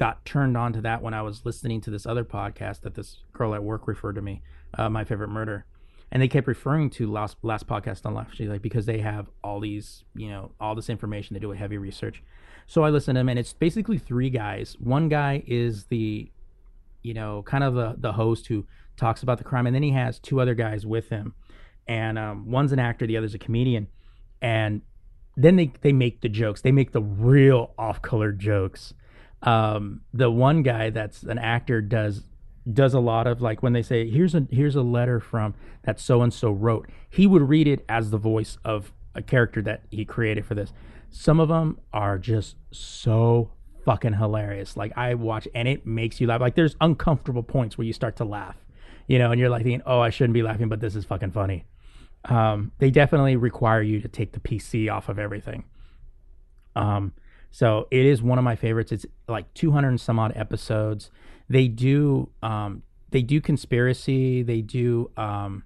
[0.00, 3.18] got turned on to that when i was listening to this other podcast that this
[3.32, 4.42] girl at work referred to me
[4.74, 5.64] uh, my favorite murder.
[6.12, 9.28] And they kept referring to last last podcast on left she's like because they have
[9.44, 11.34] all these you know all this information.
[11.34, 12.22] They do a heavy research.
[12.66, 14.76] So i listen to them and it's basically three guys.
[14.80, 16.30] One guy is the
[17.02, 19.92] you know kind of the the host who talks about the crime and then he
[19.92, 21.34] has two other guys with him.
[21.86, 23.86] And um, one's an actor the other's a comedian.
[24.42, 24.82] And
[25.36, 26.60] then they they make the jokes.
[26.60, 28.94] They make the real off color jokes
[29.42, 32.24] um, the one guy that's an actor does
[32.70, 35.98] does a lot of like when they say here's a here's a letter from that
[35.98, 39.82] so and so wrote he would read it as the voice of a character that
[39.90, 40.72] he created for this.
[41.10, 43.50] Some of them are just so
[43.84, 44.76] fucking hilarious.
[44.76, 46.40] Like i watch and it makes you laugh.
[46.40, 48.56] Like there's uncomfortable points where you start to laugh
[49.10, 51.32] you know and you're like thinking oh i shouldn't be laughing but this is fucking
[51.32, 51.64] funny.
[52.26, 55.64] Um, they definitely require you to take the pc off of everything.
[56.76, 57.14] Um,
[57.50, 58.92] so it is one of my favorites.
[58.92, 61.10] It's like 200 and some odd episodes.
[61.48, 64.42] They do um, they do conspiracy.
[64.42, 65.64] They do um,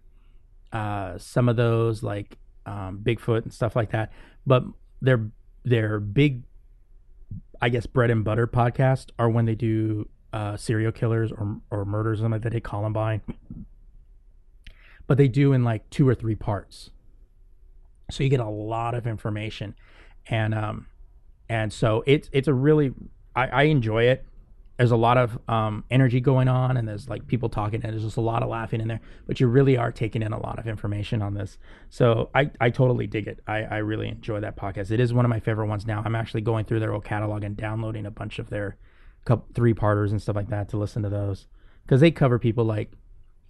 [0.73, 4.13] uh, some of those like um, Bigfoot and stuff like that.
[4.47, 4.65] But
[5.03, 5.31] their
[5.65, 6.43] their big,
[7.61, 11.85] I guess, bread and butter podcast are when they do uh, serial killers or or
[11.85, 12.23] murders.
[12.23, 12.53] and like that.
[12.53, 13.21] They Columbine.
[15.07, 16.91] But they do in like two or three parts.
[18.11, 19.75] So you get a lot of information,
[20.27, 20.87] and um,
[21.55, 22.93] and so it's it's a really
[23.37, 24.25] I, I enjoy it.
[24.77, 28.03] There's a lot of um, energy going on, and there's like people talking, and there's
[28.03, 29.01] just a lot of laughing in there.
[29.29, 31.59] But you really are taking in a lot of information on this,
[31.91, 33.39] so I, I totally dig it.
[33.47, 34.91] I, I really enjoy that podcast.
[34.91, 36.03] It is one of my favorite ones now.
[36.05, 38.77] I'm actually going through their old catalog and downloading a bunch of their
[39.25, 41.47] couple, three parters and stuff like that to listen to those
[41.87, 42.91] because they cover people like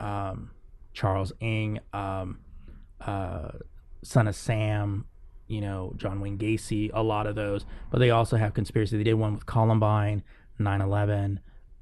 [0.01, 0.51] um,
[0.93, 2.41] Charles Ng, um,
[3.01, 3.49] uh,
[4.03, 5.07] Son of Sam,
[5.47, 7.65] you know, John Wayne Gacy, a lot of those.
[7.91, 8.97] But they also have conspiracy.
[8.97, 10.23] They did one with Columbine,
[10.61, 11.39] 9/11,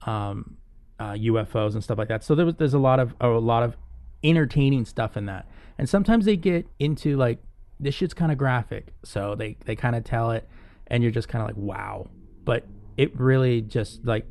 [0.07, 0.57] um,
[0.99, 2.25] uh, UFOs and stuff like that.
[2.25, 3.77] So there was there's a lot of a lot of
[4.23, 5.49] entertaining stuff in that.
[5.79, 7.39] And sometimes they get into like
[7.81, 10.49] this shit's kind of graphic, so they they kind of tell it,
[10.87, 12.09] and you're just kind of like wow.
[12.45, 14.27] But it really just like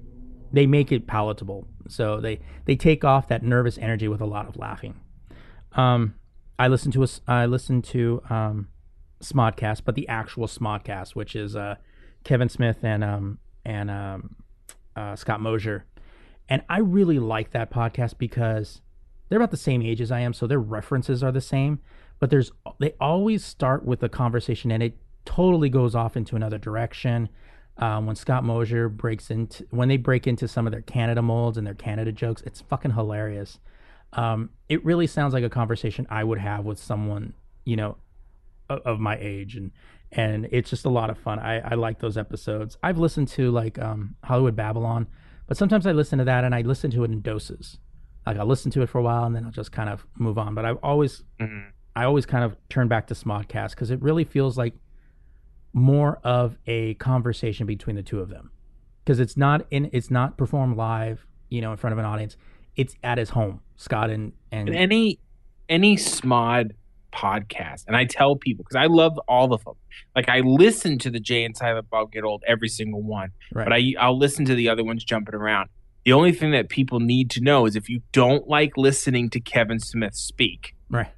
[0.53, 1.67] they make it palatable.
[1.87, 4.95] So they they take off that nervous energy with a lot of laughing.
[5.73, 6.15] Um,
[6.59, 8.67] I listen to a I listen to um,
[9.21, 11.75] Smodcast, but the actual Smodcast, which is uh,
[12.23, 14.35] Kevin Smith and um, and um,
[14.95, 15.85] uh, Scott Mosier,
[16.49, 18.81] and I really like that podcast because
[19.29, 21.79] they're about the same age as I am, so their references are the same.
[22.19, 26.57] But there's they always start with a conversation, and it totally goes off into another
[26.57, 27.29] direction.
[27.77, 31.57] Um, when Scott Mosier breaks into when they break into some of their Canada molds
[31.57, 33.59] and their Canada jokes, it's fucking hilarious.
[34.13, 37.95] Um, it really sounds like a conversation I would have with someone, you know,
[38.85, 39.71] of, my age, and
[40.11, 41.39] and it's just a lot of fun.
[41.39, 42.77] I, I like those episodes.
[42.83, 45.07] I've listened to like um, Hollywood Babylon,
[45.47, 47.77] but sometimes I listen to that and I listen to it in doses.
[48.25, 50.37] Like I'll listen to it for a while and then I'll just kind of move
[50.37, 50.53] on.
[50.53, 51.67] But I've always Mhm.
[51.95, 54.73] I always kind of turn back to Smodcast because it really feels like
[55.73, 58.51] more of a conversation between the two of them
[59.03, 62.35] because it's not in it's not performed live you know in front of an audience
[62.75, 65.19] it's at his home scott and and And any
[65.69, 66.71] any smod
[67.11, 69.75] podcast, and I tell people because I love all of them.
[70.15, 73.65] Like I listen to the Jay and Silent Bob Get Old every single one, right
[73.65, 75.69] but I I'll listen to the other ones jumping around.
[76.05, 79.39] The only thing that people need to know is if you don't like listening to
[79.39, 81.11] Kevin Smith speak, right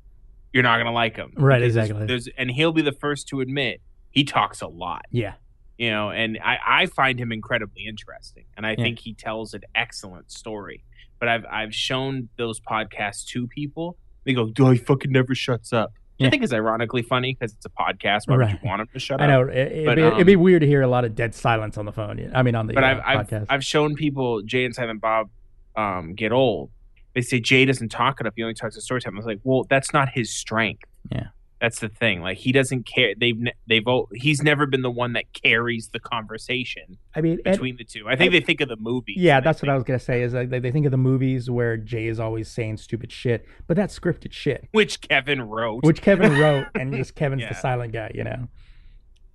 [0.53, 1.31] you're not gonna like him.
[1.35, 2.05] Right, there's- exactly.
[2.05, 5.05] There's and he'll be the first to admit he talks a lot.
[5.11, 5.33] yeah
[5.79, 8.83] you know and i, I find him incredibly interesting and i Yeah.
[8.83, 10.83] think he tells an excellent story
[11.19, 13.97] but I've I've shown those podcasts to people.
[14.25, 16.27] They go, "Duh, he fucking never shuts up." Yeah.
[16.27, 18.27] I think is ironically funny because it's a podcast.
[18.27, 18.59] Why would Right.
[18.61, 19.29] you want him to shut I up?
[19.29, 21.15] I know it, it'd, But, be, it'd be um, weird to hear a lot of
[21.15, 22.31] dead silence on the phone.
[22.35, 23.45] I mean, on the But uh, I've I've, podcast.
[23.49, 25.29] I've shown people Jay and Silent Bob
[25.75, 26.69] um, get old.
[27.15, 28.33] They say Jay doesn't talk enough.
[28.35, 29.15] He only talks to story time.
[29.15, 30.83] I was like, well, that's not his strength.
[31.11, 31.27] Yeah.
[31.63, 32.21] That's the thing.
[32.21, 33.13] Like he doesn't care.
[33.17, 37.77] They've they've he's never been the one that carries the conversation I mean, and- between
[37.77, 38.09] the two.
[38.09, 39.15] I think they think of the movie.
[39.15, 40.23] yeah, that's what I was gonna say.
[40.23, 43.77] Is like they, think of the movies where Jay is always saying stupid shit, but
[43.77, 45.85] that's scripted shit, which Kevin wrote.
[45.85, 48.49] which Kevin wrote, and just Kevin's the silent guy, you know.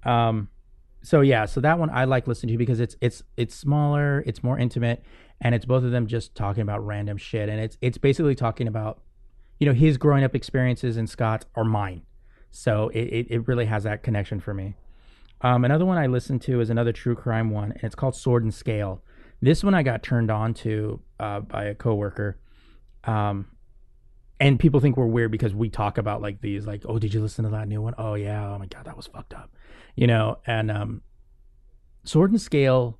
[0.04, 0.50] Um,
[1.02, 4.42] so yeah, so that one I like listening to because it's it's it's smaller, it's
[4.42, 5.02] more intimate,
[5.40, 8.68] and it's both of them just talking about random shit, and it's it's basically talking
[8.68, 9.00] about,
[9.58, 12.02] you know, his growing up experiences and Scott's or mine.
[12.50, 14.74] So it, it, it really has that connection for me.
[15.40, 18.42] Um, another one I listened to is another true crime one, and it's called Sword
[18.42, 19.02] and Scale.
[19.40, 22.38] This one I got turned on to uh, by a coworker.
[23.04, 23.46] Um,
[24.40, 27.20] and people think we're weird because we talk about like these, like, oh, did you
[27.20, 27.94] listen to that new one?
[27.98, 29.54] Oh yeah, oh my god, that was fucked up,
[29.94, 30.38] you know.
[30.46, 31.02] And um,
[32.04, 32.98] Sword and Scale,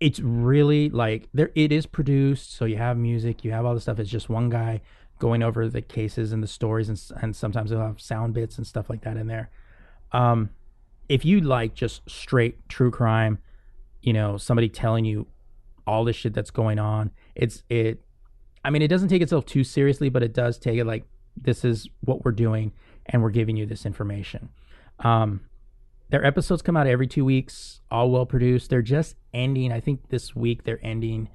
[0.00, 1.50] it's really like there.
[1.54, 3.98] It is produced, so you have music, you have all the stuff.
[3.98, 4.80] It's just one guy
[5.22, 8.66] going over the cases and the stories, and and sometimes they'll have sound bits and
[8.66, 9.50] stuff like that in there.
[10.10, 10.50] Um,
[11.08, 13.38] if you like just straight true crime,
[14.00, 15.28] you know, somebody telling you
[15.86, 18.02] all the shit that's going on, it's it.
[18.64, 21.04] I mean, it doesn't take itself too seriously, but it does take it like
[21.36, 22.72] this is what we're doing,
[23.06, 24.48] and we're giving you this information.
[24.98, 25.42] Um,
[26.10, 28.70] their episodes come out every two weeks, all well produced.
[28.70, 29.70] They're just ending.
[29.70, 31.28] I think this week they're ending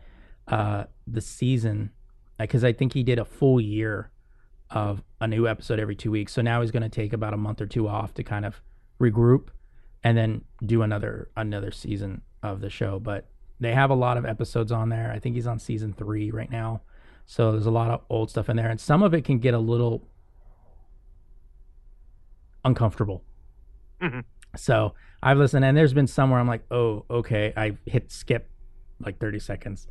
[0.50, 1.92] uh, the season
[2.38, 4.12] because I think he did a full year
[4.70, 6.34] of a new episode every two weeks.
[6.34, 8.62] So now he's going to take about a month or two off to kind of
[9.00, 9.48] regroup
[10.04, 13.00] and then do another another season of the show.
[13.00, 13.28] But
[13.60, 15.12] they have a lot of episodes on there.
[15.12, 16.82] I think he's on season three right now.
[17.26, 19.54] So there's a lot of old stuff in there, and some of it can get
[19.54, 20.08] a little
[22.64, 23.24] uncomfortable.
[24.02, 24.24] Mhm.
[24.56, 28.50] So I've listened, and there's been some where I'm like, oh, okay, I hit skip
[29.00, 29.88] like 30 seconds.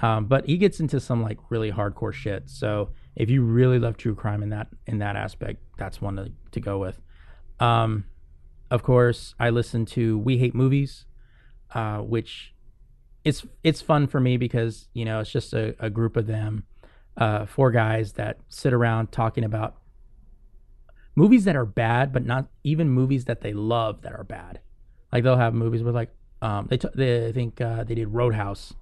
[0.00, 2.48] Um, but he gets into some like really hardcore shit.
[2.48, 6.32] So if you really love true crime in that in that aspect, that's one to,
[6.52, 7.00] to go with.
[7.58, 8.04] Um,
[8.70, 11.04] of course, I listen to We Hate Movies,
[11.74, 12.54] uh, which
[13.24, 16.64] it's it's fun for me because you know it's just a, a group of them,
[17.16, 19.76] uh, four guys that sit around talking about
[21.16, 24.60] movies that are bad, but not even movies that they love that are bad.
[25.12, 28.08] Like they'll have movies with like um, they, t- they I think uh, they did
[28.08, 28.74] Roadhouse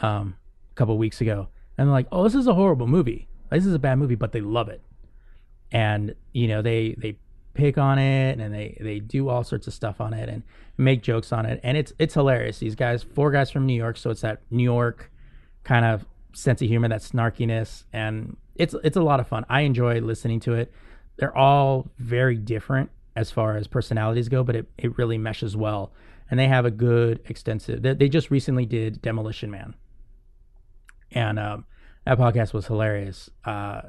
[0.00, 0.36] um,
[0.76, 3.28] couple weeks ago, and they're like, oh, this is a horrible movie.
[3.50, 4.82] This is a bad movie, but they love it,
[5.72, 7.16] and you know they they
[7.54, 10.42] pick on it and they they do all sorts of stuff on it and
[10.76, 12.58] make jokes on it, and it's it's hilarious.
[12.58, 15.10] These guys, four guys from New York, so it's that New York
[15.64, 19.44] kind of sense of humor, that snarkiness, and it's it's a lot of fun.
[19.48, 20.72] I enjoy listening to it.
[21.16, 25.92] They're all very different as far as personalities go, but it, it really meshes well.
[26.30, 27.82] And they have a good extensive.
[27.82, 29.74] They, they just recently did Demolition Man,
[31.12, 31.64] and um,
[32.04, 33.30] that podcast was hilarious.
[33.44, 33.82] Uh,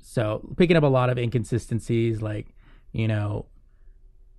[0.00, 2.48] so picking up a lot of inconsistencies, like
[2.92, 3.46] you know,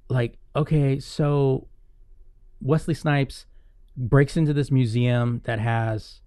[0.09, 1.67] like okay, so
[2.61, 3.45] Wesley Snipes
[3.95, 6.21] breaks into this museum that has,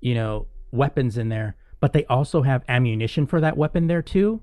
[0.00, 4.42] you know, weapons in there, but they also have ammunition for that weapon there too.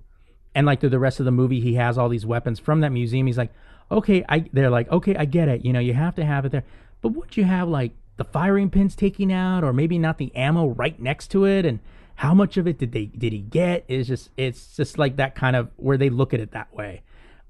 [0.55, 2.91] And like through the rest of the movie, he has all these weapons from that
[2.91, 3.27] museum.
[3.27, 3.53] He's like,
[3.91, 4.45] okay, I.
[4.51, 5.63] They're like, okay, I get it.
[5.63, 6.63] You know, you have to have it there,
[7.01, 10.67] but would you have like the firing pins taking out, or maybe not the ammo
[10.67, 11.65] right next to it?
[11.65, 11.79] And
[12.15, 13.85] how much of it did they did he get?
[13.87, 17.01] Is just it's just like that kind of where they look at it that way.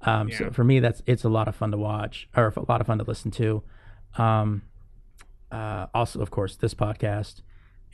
[0.02, 2.80] Um, So for me, that's it's a lot of fun to watch, or a lot
[2.80, 3.62] of fun to listen to.
[4.16, 4.62] Um,
[5.50, 7.42] uh, also, of course, this podcast,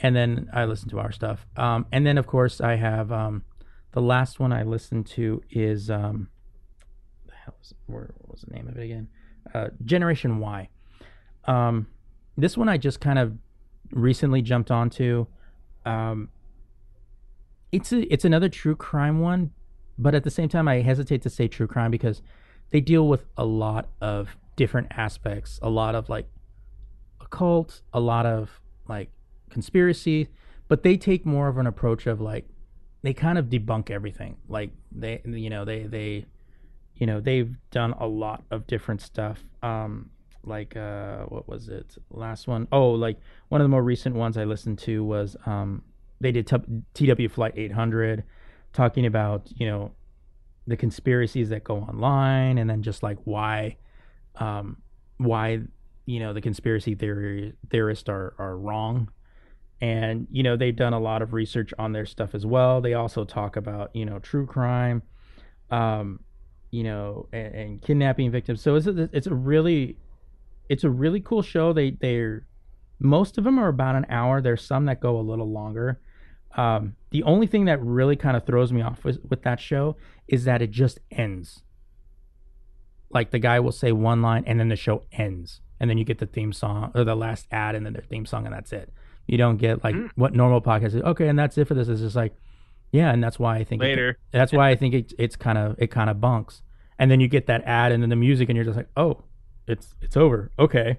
[0.01, 1.47] and then I listen to our stuff.
[1.57, 3.43] Um, and then, of course, I have um,
[3.93, 6.29] the last one I listened to is um,
[7.27, 9.09] the hell is where what was the name of it again?
[9.55, 10.69] Uh, Generation Why.
[11.45, 11.87] Um,
[12.37, 13.37] this one I just kind of
[13.93, 15.27] recently jumped onto.
[15.85, 16.29] Um,
[17.73, 19.51] it's a, it's another true crime one,
[19.99, 22.23] but at the same time, I hesitate to say true crime because
[22.71, 26.29] they deal with a lot of different aspects, a lot of like
[27.21, 29.11] occult, a lot of like
[29.51, 30.29] conspiracy,
[30.69, 32.47] but they take more of an approach of like
[33.03, 34.37] they kind of debunk everything.
[34.49, 36.27] Like they, you know, they they,
[36.97, 39.45] you know, they've done a lot of different stuff.
[39.63, 40.11] Um,
[40.47, 41.97] like uh, what was it?
[42.11, 42.69] Last one?
[42.73, 43.19] Oh, like
[43.49, 45.83] one of the more recent ones I listened to was um,
[46.21, 48.25] they did t- TW Flight 800,
[48.73, 49.93] talking about you know
[50.67, 53.77] the conspiracies that go online, and then just like why,
[54.37, 54.79] um,
[55.19, 55.61] why
[56.07, 59.11] you know the conspiracy theory theorists are are wrong
[59.81, 62.81] and you know they've done a lot of research on their stuff as well.
[62.81, 65.03] They also talk about you know true crime,
[65.71, 66.21] um,
[66.71, 68.63] you know, and, and kidnapping victims.
[68.63, 69.99] So it's a, it's a really
[70.69, 71.73] it's a really cool show.
[71.73, 72.47] They they're
[72.99, 74.41] most of them are about an hour.
[74.41, 76.01] There's some that go a little longer.
[76.57, 79.97] Um, the only thing that really kind of throws me off with, with that show
[80.27, 81.63] is that it just ends.
[83.11, 85.61] Like the guy will say one line and then the show ends.
[85.79, 88.25] And then you get the theme song or the last ad and then their theme
[88.27, 88.91] song and that's it.
[89.27, 90.11] You don't get like Mm.
[90.15, 91.03] what normal podcast is.
[91.03, 91.89] Okay, and that's it for this.
[91.89, 92.35] It's just like,
[92.93, 94.19] yeah, and that's why I think it- Later.
[94.33, 96.63] that's why I think it, it's kind of it kind of bunks.
[96.99, 99.23] And then you get that ad and then the music and you're just like, oh,
[99.67, 100.51] it's it's over.
[100.59, 100.99] Okay.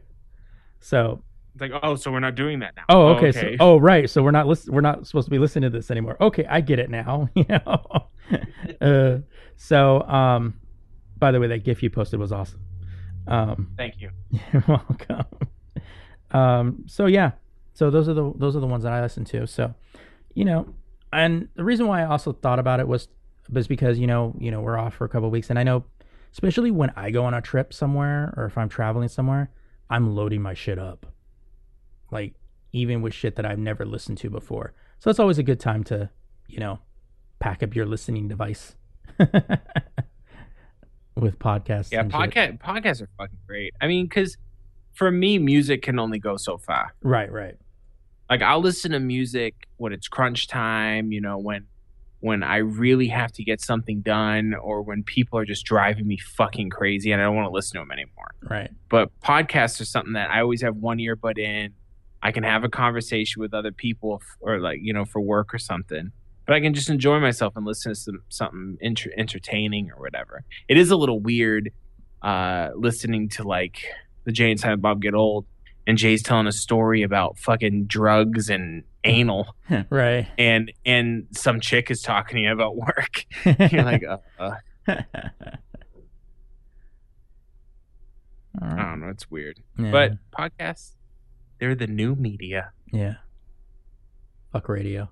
[0.79, 2.83] So It's like, oh, so we're not doing that now.
[2.89, 3.31] Oh, okay.
[3.31, 4.09] So, oh, right.
[4.09, 6.17] So we're not listen- We're not supposed to be listening to this anymore.
[6.21, 7.29] Okay, I get it now.
[7.35, 8.07] You know.
[8.81, 9.17] uh,
[9.55, 10.59] so, um,
[11.17, 12.61] by the way, that GIF you posted was awesome.
[13.27, 14.11] Um, thank you.
[14.53, 15.25] you're welcome.
[16.31, 17.31] Um, so yeah.
[17.73, 19.47] So those are the those are the ones that I listen to.
[19.47, 19.73] So,
[20.33, 20.73] you know,
[21.13, 23.07] and the reason why I also thought about it was
[23.51, 25.63] was because you know you know we're off for a couple of weeks, and I
[25.63, 25.85] know,
[26.31, 29.49] especially when I go on a trip somewhere or if I'm traveling somewhere,
[29.89, 31.05] I'm loading my shit up.
[32.11, 32.35] Like
[32.73, 34.73] even with shit that I've never listened to before.
[34.99, 36.09] So it's always a good time to,
[36.47, 36.79] you know,
[37.39, 38.75] pack up your listening device
[41.15, 41.91] with podcasts.
[41.91, 42.19] Yeah, and shit.
[42.19, 43.73] podcast podcasts are fucking great.
[43.81, 44.37] I mean, because
[44.93, 46.93] for me, music can only go so far.
[47.01, 47.55] Right, right.
[48.29, 51.11] Like I'll listen to music when it's crunch time.
[51.11, 51.67] You know, when
[52.19, 56.17] when I really have to get something done, or when people are just driving me
[56.17, 58.31] fucking crazy and I don't want to listen to them anymore.
[58.41, 58.71] Right.
[58.89, 61.73] But podcasts are something that I always have one earbud in.
[62.23, 65.53] I can have a conversation with other people, f- or like you know, for work
[65.53, 66.11] or something.
[66.47, 70.43] But I can just enjoy myself and listen to some, something inter- entertaining or whatever.
[70.67, 71.71] It is a little weird
[72.21, 73.83] uh, listening to like
[74.23, 75.45] the Jay and Silent Bob Get Old,
[75.87, 79.55] and Jay's telling a story about fucking drugs and anal,
[79.89, 80.27] right.
[80.37, 83.25] and and some chick is talking to you about work.
[83.71, 84.51] You're like, uh, uh,
[88.61, 89.59] I don't know, it's weird.
[89.79, 89.91] Yeah.
[89.91, 90.91] But podcasts,
[91.59, 92.71] they're the new media.
[92.91, 93.15] yeah.
[94.51, 95.09] Fuck radio.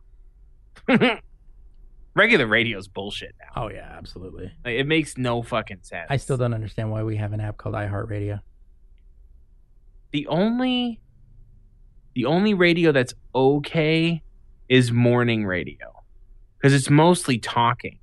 [2.16, 3.64] Regular radio's bullshit now.
[3.64, 4.52] Oh yeah, absolutely.
[4.64, 6.08] Like, it makes no fucking sense.
[6.10, 8.40] I still don't understand why we have an app called iHeartRadio.
[10.16, 11.02] The only
[12.14, 14.22] the only radio that's okay
[14.70, 15.92] is morning radio
[16.58, 18.00] because it's mostly talking.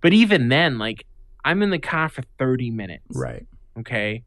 [0.00, 1.04] But even then, like
[1.44, 3.46] I'm in the car for 30 minutes, Right.
[3.80, 4.24] okay,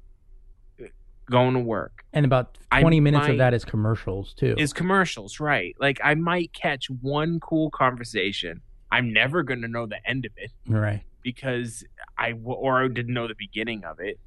[1.31, 2.03] going to work.
[2.13, 4.53] And about I 20 minutes of that is commercials too.
[4.59, 5.75] Is commercials, right?
[5.79, 8.61] Like I might catch one cool conversation.
[8.91, 10.51] I'm never going to know the end of it.
[10.67, 11.01] right.
[11.23, 11.83] because
[12.19, 14.19] I w- or I didn't know the beginning of it.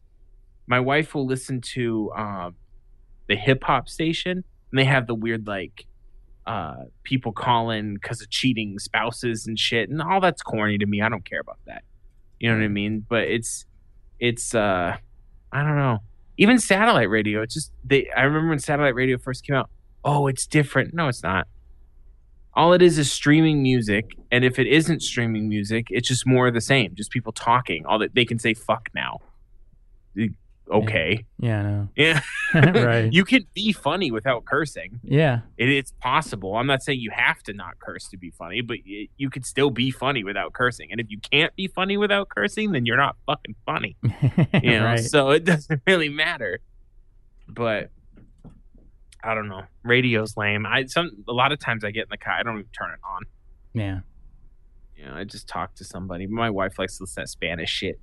[0.66, 2.54] My wife will listen to um,
[3.32, 5.86] the hip hop station, and they have the weird like
[6.46, 11.00] uh, people calling because of cheating spouses and shit, and all that's corny to me.
[11.00, 11.82] I don't care about that.
[12.38, 13.06] You know what I mean?
[13.08, 13.64] But it's
[14.20, 14.96] it's uh,
[15.52, 15.98] I don't know.
[16.36, 18.10] Even satellite radio, it's just they.
[18.16, 19.70] I remember when satellite radio first came out.
[20.04, 20.92] Oh, it's different.
[20.92, 21.46] No, it's not
[22.54, 26.48] all it is is streaming music and if it isn't streaming music it's just more
[26.48, 29.18] of the same just people talking all that they can say fuck now
[30.70, 31.24] okay.
[31.38, 31.88] Yeah, I know.
[31.96, 32.20] yeah,
[32.54, 33.12] Right.
[33.12, 35.00] you can be funny without cursing.
[35.02, 35.40] Yeah.
[35.56, 36.56] it, it's possible.
[36.56, 39.44] I'm not saying you have to not curse to be funny but y- you could
[39.44, 40.88] still be funny without cursing.
[40.90, 43.96] And if you can't be funny without cursing then you're not fucking funny.
[44.62, 45.00] You know right.
[45.00, 46.60] so it doesn't really matter.
[47.48, 47.90] But
[49.24, 49.62] i don't know.
[49.84, 50.66] Radio's lame.
[50.66, 52.90] I some a lot of times i get in the car i don't even turn
[52.92, 53.22] it on.
[53.74, 54.00] Yeah.
[54.96, 56.26] you know i just talk to somebody.
[56.26, 58.00] My wife likes to listen to spanish shit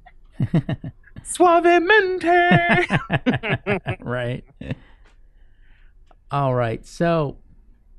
[1.24, 2.86] suavemente
[4.02, 4.44] right.
[6.32, 6.86] All right.
[6.86, 7.38] So,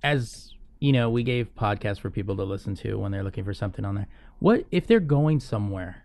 [0.03, 3.55] as you know, we gave podcasts for people to listen to when they're looking for
[3.55, 4.09] something on there.
[4.39, 6.05] What if they're going somewhere?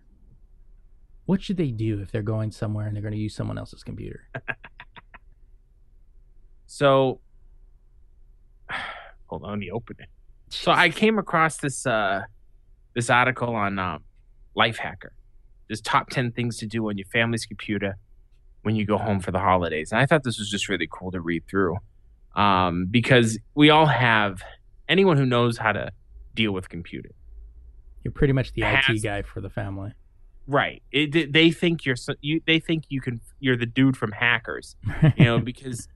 [1.26, 3.84] What should they do if they're going somewhere and they're going to use someone else's
[3.84, 4.28] computer?
[6.66, 7.22] so
[9.28, 10.09] hold on let me open it
[10.49, 12.22] so i came across this uh
[12.93, 14.03] this article on um
[14.57, 15.11] lifehacker
[15.68, 17.97] there's top 10 things to do on your family's computer
[18.63, 19.91] when you go home for the holidays.
[19.91, 21.78] And i thought this was just really cool to read through
[22.36, 24.41] um because we all have
[24.89, 25.91] anyone who knows how to
[26.34, 27.11] deal with computer
[28.03, 29.91] You're pretty much the IT guy for the family.
[30.47, 30.84] right.
[30.91, 34.11] It, they- they think you're so- you they think you can you're the dude from
[34.11, 34.76] hackers
[35.18, 35.88] you know because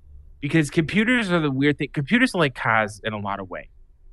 [0.41, 1.89] because computers are the weird thing.
[1.93, 3.69] Computers are like cars in a lot of way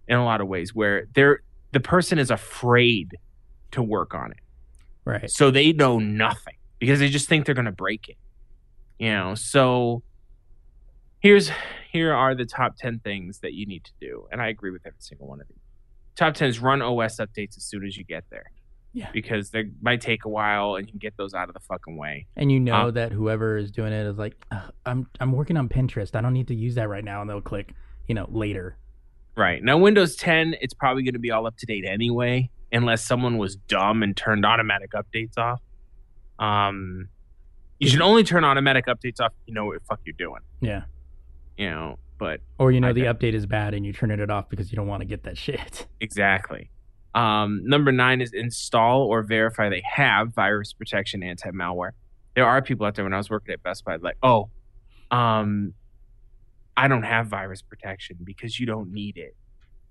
[0.09, 1.41] in a lot of ways where they're
[1.73, 3.17] the person is afraid
[3.71, 4.39] to work on it
[5.07, 5.31] right.
[5.31, 8.17] so they know nothing because they just think they're going to break it
[8.99, 10.03] you know so
[11.21, 11.51] here's
[11.93, 14.83] here are the top 10 things that you need to do and i agree with
[14.87, 15.59] every single one of these
[16.17, 18.45] top 10 is run os updates as soon as you get there
[18.93, 19.11] Yeah.
[19.13, 21.97] because they might take a while and you can get those out of the fucking
[21.97, 24.35] way And you know Uh, that whoever is doing it is like,
[24.87, 26.15] I'm I'm working on Pinterest.
[26.17, 27.75] I don't need to use that right now, and they'll click,
[28.09, 28.77] you know, later.
[29.37, 33.05] right now windows 10 it's probably going to be all up to date anyway unless
[33.05, 35.61] someone was dumb and turned automatic updates off
[36.39, 37.09] um
[37.79, 40.41] you should only turn automatic updates off if you know what the fuck you're doing
[40.61, 40.83] Yeah.
[41.57, 44.11] you know but Or you know I the get- update is bad and you turn
[44.11, 45.87] it off because you don't want to get that shit.
[46.01, 46.71] Exactly.
[47.15, 51.91] Um, number nine is install or verify they have virus protection anti malware.
[52.35, 54.49] There are people out there when I was working at Best Buy, like, oh,
[55.11, 55.73] um,
[56.77, 59.35] I don't have virus protection because you don't need it.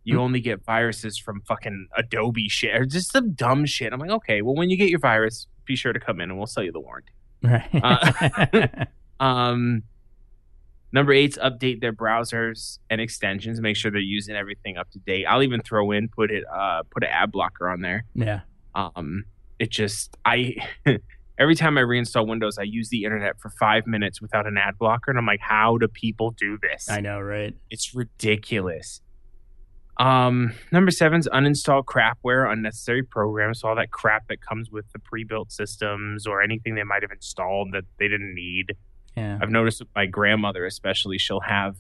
[0.05, 0.21] You Hmm.
[0.21, 3.91] only get viruses from fucking Adobe shit or just some dumb shit.
[3.91, 6.37] I'm like, okay, well, when you get your virus, be sure to come in and
[6.37, 7.11] we'll sell you the warranty.
[7.43, 7.67] Right.
[7.73, 8.85] Uh,
[9.19, 9.83] Um,
[10.91, 13.59] number eight's update their browsers and extensions.
[13.61, 15.25] Make sure they're using everything up to date.
[15.25, 18.05] I'll even throw in put it uh put an ad blocker on there.
[18.13, 18.41] yeah.
[18.75, 19.23] Um,
[19.57, 20.55] it just I
[21.39, 24.77] every time I reinstall Windows, I use the internet for five minutes without an ad
[24.77, 26.89] blocker, and I'm like, how do people do this?
[26.89, 27.55] I know, right?
[27.69, 29.01] It's ridiculous.
[29.97, 34.99] Um, number is uninstall crapware, unnecessary programs, so all that crap that comes with the
[34.99, 38.75] pre-built systems or anything they might have installed that they didn't need.
[39.15, 39.39] Yeah.
[39.41, 41.77] I've noticed with my grandmother, especially, she'll have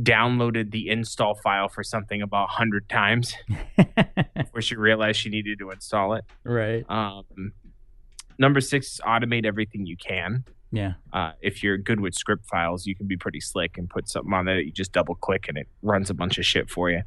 [0.00, 3.34] downloaded the install file for something about hundred times
[4.36, 6.24] before she realized she needed to install it.
[6.44, 6.84] right.
[6.88, 7.52] Um,
[8.38, 10.44] number six automate everything you can.
[10.72, 10.94] Yeah.
[11.12, 14.32] Uh, if you're good with script files, you can be pretty slick and put something
[14.32, 16.90] on there that you just double click and it runs a bunch of shit for
[16.90, 17.02] you.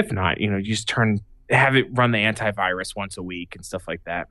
[0.00, 1.20] If not, you know, you just turn
[1.50, 4.28] have it run the antivirus once a week and stuff like that.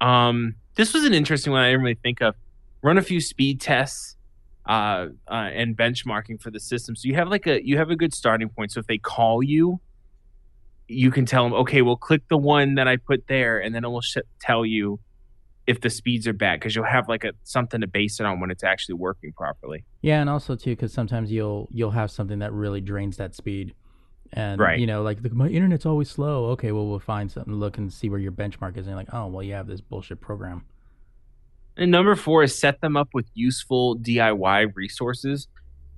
[0.00, 2.34] Um, this was an interesting one I didn't really think of.
[2.82, 4.16] Run a few speed tests
[4.66, 6.96] uh, uh, and benchmarking for the system.
[6.96, 8.72] So you have like a you have a good starting point.
[8.72, 9.80] So if they call you,
[10.88, 13.84] you can tell them, okay, well, click the one that I put there, and then
[13.84, 15.00] it will sh- tell you
[15.66, 18.40] if the speeds are bad because you'll have like a something to base it on
[18.40, 19.84] when it's actually working properly.
[20.02, 23.74] Yeah, and also too, because sometimes you'll you'll have something that really drains that speed,
[24.32, 24.78] and Right.
[24.78, 26.46] you know, like the, my internet's always slow.
[26.50, 29.12] Okay, well we'll find something, look and see where your benchmark is, and you're like,
[29.12, 30.64] oh well, you have this bullshit program.
[31.76, 35.48] And number four is set them up with useful DIY resources.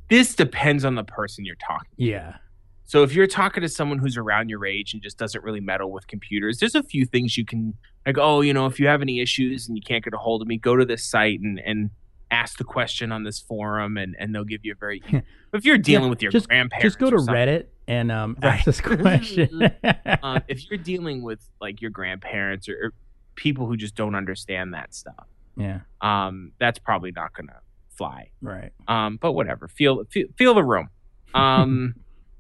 [0.09, 1.89] This depends on the person you're talking.
[1.97, 2.37] Yeah,
[2.85, 5.91] So if you're talking to someone who's around your age and just doesn't really meddle
[5.91, 7.74] with computers, there's a few things you can
[8.07, 8.18] like.
[8.18, 10.49] Oh, you know, if you have any issues and you can't get a hold of
[10.49, 11.91] me, go to this site and and
[12.33, 15.03] ask the question on this forum, and and they'll give you a very.
[15.53, 18.55] if you're dealing Yeah, with your just- grandparents, just go to Reddit and um, Right.
[18.55, 19.70] ask this question.
[20.22, 22.93] um, if you're dealing with like your grandparents or, or
[23.37, 25.26] people who just don't understand that stuff,
[25.57, 27.61] yeah, um, that's probably not gonna
[27.97, 28.30] fly.
[28.41, 28.72] right.
[28.89, 30.89] Um, but whatever, feel feel, feel the room.
[31.35, 31.95] Um,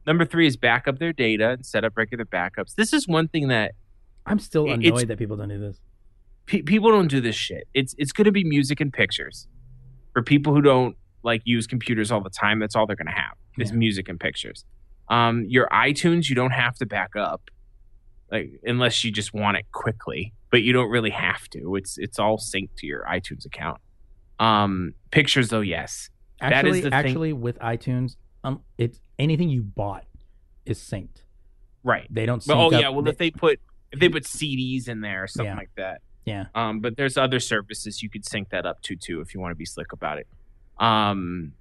[0.06, 2.74] number three is back up their data and set up regular backups.
[2.74, 3.72] This is one thing that
[4.26, 5.80] I'm still annoyed that people don't do this.
[6.46, 7.20] pe- people don't do.
[7.20, 7.68] This shit.
[7.74, 9.46] It's it's gonna be music and pictures
[10.12, 12.58] for people who don't like use computers all the time.
[12.58, 14.64] That's all they're gonna have is music and pictures.
[15.08, 17.42] Um, your iTunes, you don't have to back up,
[18.30, 20.32] like unless you just want it quickly.
[20.50, 21.76] But you don't really have to.
[21.76, 23.78] It's it's all synced to your iTunes account.
[24.38, 26.10] Um, pictures though, yes.
[26.40, 30.04] That is Actually, thing- actually, with iTunes, um, it's anything you bought
[30.66, 31.22] is synced.
[31.84, 32.06] Right.
[32.10, 32.44] They don't.
[32.46, 33.60] But oh yeah, well if they put
[33.92, 35.56] if they put CDs in there or something Yeah.
[35.56, 36.00] like that.
[36.24, 39.40] Yeah, Um, but there's other services you could sync that up to too if you
[39.40, 40.28] want to be slick about it.
[40.78, 41.52] Um,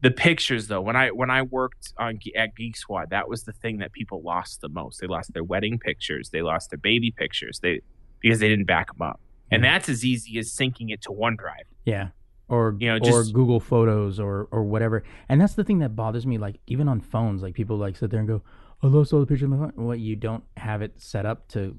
[0.00, 3.52] the pictures though, when I when I worked on at Geek Squad, that was the
[3.52, 5.00] thing that people lost the most.
[5.00, 7.80] They lost their wedding pictures, they lost their baby pictures, they
[8.20, 9.20] because they didn't back them up.
[9.50, 11.64] And that's as easy as syncing it to OneDrive.
[11.84, 12.08] yeah,
[12.48, 15.04] or You know, or Google Photos or or whatever.
[15.28, 16.38] And that's the thing that bothers me.
[16.38, 18.42] Like even on phones, like people like sit there and go,
[18.82, 21.48] "I lost all the pictures on my phone." What you don't have it set up
[21.48, 21.76] to,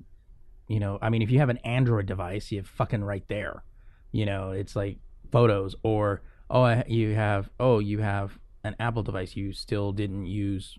[0.67, 0.97] you know.
[1.01, 3.63] I mean, if you have an Android device, you have fucking right there.
[4.11, 4.97] You know, it's like
[5.31, 9.35] photos or oh, you have oh, you have an Apple device.
[9.35, 10.77] You still didn't use.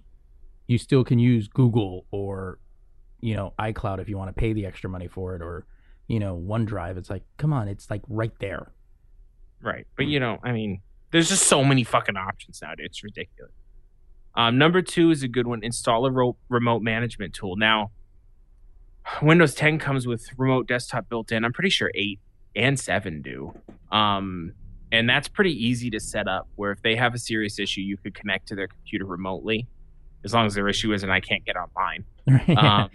[0.67, 2.59] You still can use Google or,
[3.21, 5.65] you know, iCloud if you want to pay the extra money for it or,
[6.09, 6.97] you know, OneDrive.
[6.97, 8.73] It's like, come on, it's like right there.
[9.63, 9.87] Right.
[9.97, 10.81] But you know, I mean,
[11.13, 12.87] there's just so many fucking options nowadays.
[12.87, 13.53] It's ridiculous.
[14.35, 15.63] Um, number two is a good one.
[15.63, 17.57] Install a remote management tool.
[17.57, 17.91] Now,
[19.23, 21.45] Windows 10 comes with remote desktop built in.
[21.45, 22.19] I'm pretty sure 8
[22.55, 23.55] and 7 do.
[23.91, 24.53] Um,
[24.93, 27.97] and that's pretty easy to set up where if they have a serious issue, you
[27.97, 29.67] could connect to their computer remotely
[30.25, 32.05] as long as their issue isn't I can't get online.
[32.57, 32.91] Um,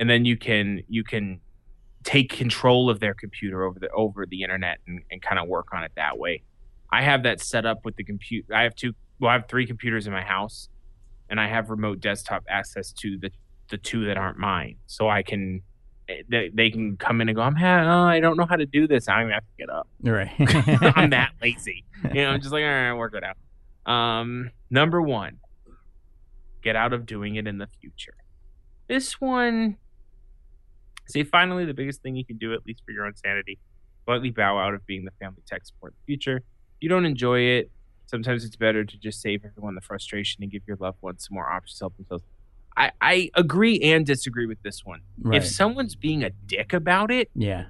[0.00, 1.40] and then you can you can
[2.04, 5.68] take control of their computer over the over the internet and, and kind of work
[5.72, 6.42] on it that way.
[6.90, 8.54] I have that set up with the computer.
[8.54, 8.94] I have two.
[9.20, 10.68] Well, I have three computers in my house,
[11.28, 13.30] and I have remote desktop access to the
[13.70, 15.62] the two that aren't mine, so I can.
[16.30, 17.42] They, they can come in and go.
[17.42, 17.54] I'm.
[17.54, 19.08] Ha- oh, I don't know how to do this.
[19.08, 19.88] I don't even have to get up.
[20.02, 20.30] Right.
[20.96, 21.84] I'm that lazy.
[22.02, 23.36] You know, I'm just like, all right, work it out.
[23.92, 25.38] Um, number one,
[26.62, 28.14] get out of doing it in the future.
[28.88, 29.76] This one,
[31.08, 33.58] see, finally, the biggest thing you can do, at least for your own sanity,
[34.06, 36.36] slightly bow out of being the family tech support in the future.
[36.38, 37.70] If you don't enjoy it,
[38.06, 41.34] sometimes it's better to just save everyone the frustration and give your loved ones some
[41.34, 42.24] more options to help themselves.
[42.78, 45.00] I, I agree and disagree with this one.
[45.20, 45.36] Right.
[45.36, 47.64] If someone's being a dick about it, yeah.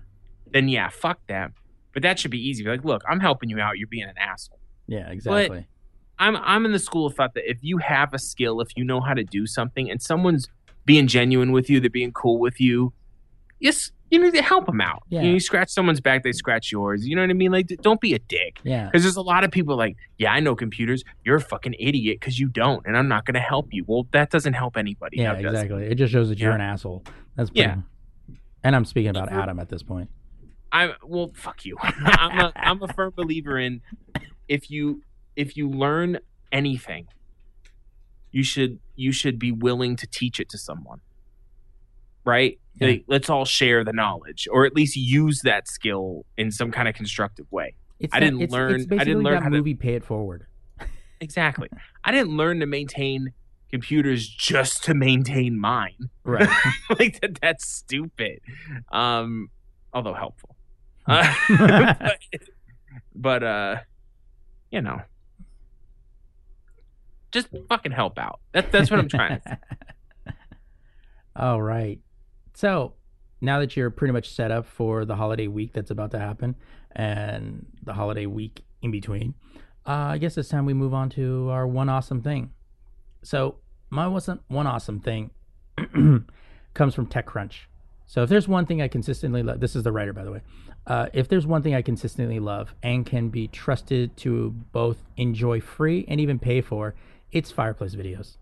[0.53, 1.55] then yeah, fuck them.
[1.95, 2.63] But that should be easy.
[2.63, 3.79] Be like, look, I'm helping you out.
[3.79, 4.61] You're being an asshole.
[4.87, 5.09] Yeah.
[5.11, 5.67] Exactly.
[6.19, 8.85] I'm I'm in the school of thought that if you have a skill, if you
[8.85, 10.49] know how to do something, and someone's
[10.85, 12.93] being genuine with you, they're being cool with you,
[13.61, 15.03] yes, you need to help them out.
[15.09, 15.21] Yeah.
[15.21, 17.07] You, know, you scratch someone's back, they scratch yours.
[17.07, 17.53] You know what I mean?
[17.53, 18.61] Like, don't be a dick.
[18.65, 18.87] yeah.
[18.87, 21.05] Because there's a lot of people like, yeah, I know computers.
[21.25, 23.85] You're a fucking idiot because you don't, and I'm not going to help you.
[23.87, 25.19] Well, that doesn't help anybody.
[25.19, 25.35] Yeah.
[25.35, 25.47] does it?
[25.47, 25.85] Exactly.
[25.87, 27.05] It just shows that you're an asshole.
[27.37, 27.77] That's pretty, Yeah.
[28.65, 30.11] And I'm speaking about Adam at this point.
[30.73, 31.77] I well, fuck you.
[31.83, 33.81] I'm a I'm a firm believer in
[34.49, 35.03] if you
[35.37, 36.19] if you learn
[36.53, 37.07] anything,
[38.31, 41.01] you should you should be willing to teach it to someone.
[42.29, 42.59] Right?
[42.79, 42.89] Yeah.
[42.89, 46.87] Like, let's all share the knowledge, or at least use that skill in some kind
[46.87, 47.75] of constructive way.
[47.99, 50.05] It's I that- didn't it's, learn- I It's didn't learn how to- movie Pay It
[50.05, 50.47] Forward.
[51.21, 51.69] Exactly.
[52.05, 53.33] I didn't learn to maintain
[53.73, 56.11] computers just to maintain mine.
[56.23, 56.49] Right.
[56.99, 58.39] like that, that's stupid.
[58.93, 59.49] Um,
[59.93, 60.55] although helpful.
[61.07, 62.19] Uh, but,
[63.17, 63.77] but uh,
[64.71, 65.01] you know,
[67.33, 68.39] just fucking help out.
[68.53, 69.41] That, that's what I'm trying.
[69.41, 69.59] to
[71.35, 71.99] All right.
[72.59, 72.95] So
[73.41, 76.57] now that you're pretty much set up for the holiday week that's about to happen
[76.91, 79.35] and the holiday week in between,
[79.87, 82.51] uh, I guess it's time we move on to our one awesome thing.
[83.23, 83.59] So
[83.91, 85.31] my wasn't one awesome thing
[86.75, 87.67] comes from TechCrunch.
[88.07, 90.41] So if there's one thing I consistently love, this is the writer by the way.
[90.85, 95.61] Uh, if there's one thing I consistently love and can be trusted to both enjoy
[95.61, 96.97] free and even pay for,
[97.31, 98.37] it's fireplace videos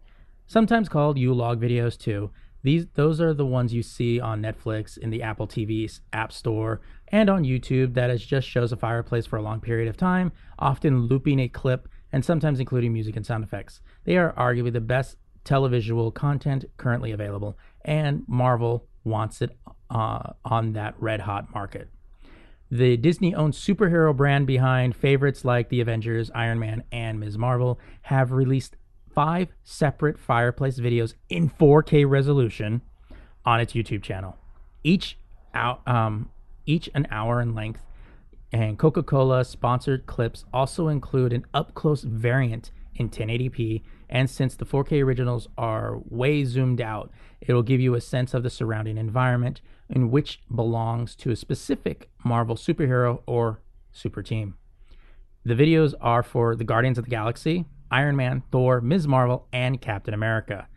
[0.46, 2.30] sometimes called Yule log videos too.
[2.66, 6.80] These those are the ones you see on Netflix, in the Apple TV App Store,
[7.06, 10.32] and on YouTube that is just shows a fireplace for a long period of time,
[10.58, 13.82] often looping a clip and sometimes including music and sound effects.
[14.02, 19.56] They are arguably the best televisual content currently available, and Marvel wants it
[19.88, 21.88] uh, on that red hot market.
[22.68, 27.38] The Disney owned superhero brand behind favorites like The Avengers, Iron Man, and Ms.
[27.38, 28.74] Marvel have released
[29.16, 32.82] five separate fireplace videos in 4K resolution
[33.46, 34.36] on its YouTube channel.
[34.84, 35.18] Each
[35.54, 36.30] out, um,
[36.66, 37.80] each an hour in length.
[38.52, 43.82] And Coca-Cola sponsored clips also include an up-close variant in 1080p.
[44.10, 47.10] And since the 4K originals are way zoomed out,
[47.40, 52.10] it'll give you a sense of the surrounding environment in which belongs to a specific
[52.22, 53.62] Marvel superhero or
[53.92, 54.56] super team.
[55.44, 59.07] The videos are for the Guardians of the Galaxy, Iron Man, Thor, Ms.
[59.07, 60.68] Marvel, and Captain America.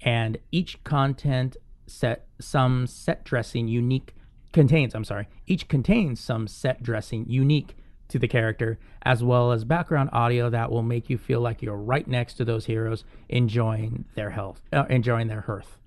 [0.00, 1.56] And each content
[1.86, 4.14] set some set dressing unique
[4.52, 7.76] contains, I'm sorry, each contains some set dressing unique
[8.08, 11.76] to the character as well as background audio that will make you feel like you're
[11.76, 15.78] right next to those heroes enjoying their health, uh, enjoying their hearth.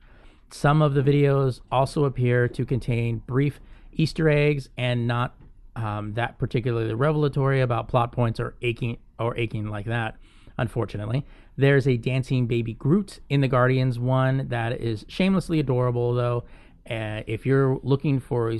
[0.51, 3.59] Some of the videos also appear to contain brief
[3.93, 5.35] Easter eggs and not
[5.75, 10.17] um, that particularly revelatory about plot points or aching or aching like that.
[10.59, 16.43] Unfortunately, there's a dancing baby Groot in the Guardians one that is shamelessly adorable, though.
[16.89, 18.59] Uh, if you're looking for a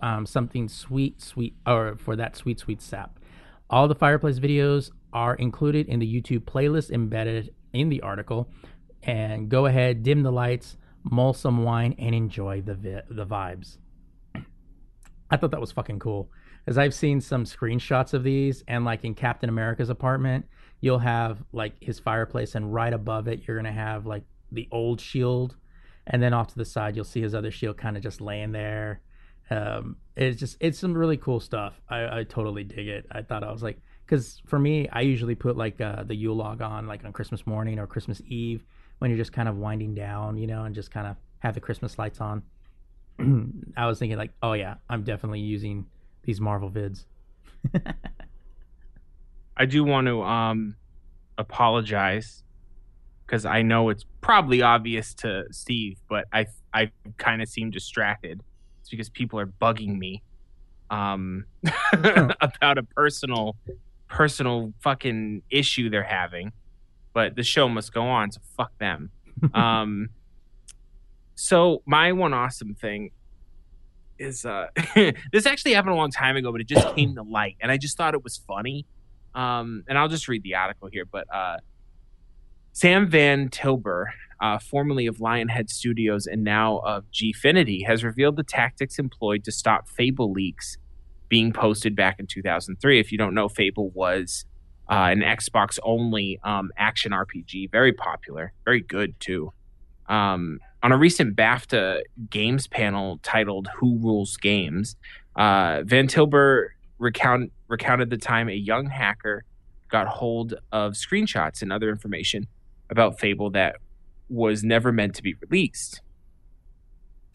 [0.00, 3.18] um, something sweet, sweet, or for that sweet, sweet sap,
[3.68, 8.48] all the fireplace videos are included in the YouTube playlist embedded in the article.
[9.02, 13.78] And go ahead, dim the lights, mull some wine, and enjoy the vi- the vibes.
[15.30, 16.30] I thought that was fucking cool.
[16.68, 20.46] As I've seen some screenshots of these, and like in Captain America's apartment,
[20.82, 25.00] you'll have like his fireplace, and right above it, you're gonna have like the old
[25.00, 25.56] shield,
[26.06, 28.52] and then off to the side, you'll see his other shield kind of just laying
[28.52, 29.00] there.
[29.48, 31.80] Um, it's just it's some really cool stuff.
[31.88, 33.06] I, I totally dig it.
[33.10, 36.36] I thought I was like, because for me, I usually put like uh, the Yule
[36.36, 38.64] log on like on Christmas morning or Christmas Eve
[38.98, 41.60] when you're just kind of winding down, you know, and just kind of have the
[41.60, 42.42] Christmas lights on.
[43.76, 45.86] I was thinking like, oh yeah, I'm definitely using
[46.24, 47.04] these Marvel vids.
[49.62, 50.74] I do want to um
[51.38, 52.42] apologize
[53.24, 58.40] because I know it's probably obvious to Steve, but I I kind of seem distracted.
[58.80, 60.24] It's because people are bugging me
[60.90, 61.44] um
[61.92, 63.54] about a personal
[64.08, 66.50] personal fucking issue they're having,
[67.12, 69.10] but the show must go on, so fuck them.
[69.54, 70.08] um,
[71.36, 73.12] so my one awesome thing
[74.18, 74.66] is uh,
[75.32, 77.76] this actually happened a long time ago, but it just came to light, and I
[77.76, 78.86] just thought it was funny.
[79.34, 81.58] Um, and I'll just read the article here, but uh,
[82.72, 84.08] Sam Van Tilburgh,
[84.40, 89.52] uh, formerly of Lionhead Studios and now of Gfinity, has revealed the tactics employed to
[89.52, 90.78] stop Fable leaks
[91.28, 93.00] being posted back in 2003.
[93.00, 94.44] If you don't know, Fable was
[94.90, 99.52] uh, an Xbox only um, action RPG, very popular, very good too.
[100.08, 104.96] Um, on a recent BAFTA Games panel titled "Who Rules Games,"
[105.36, 109.44] uh, Van Tilburgh recount, recounted the time a young hacker
[109.88, 112.46] got hold of screenshots and other information
[112.90, 113.76] about Fable that
[114.28, 116.02] was never meant to be released.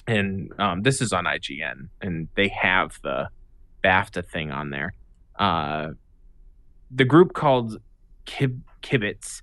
[0.08, 3.30] And um, this is on IGN, and they have the
[3.84, 4.94] BAFTA thing on there.
[5.38, 5.90] Uh,
[6.90, 7.82] the group called
[8.26, 9.42] Kib- Kibitz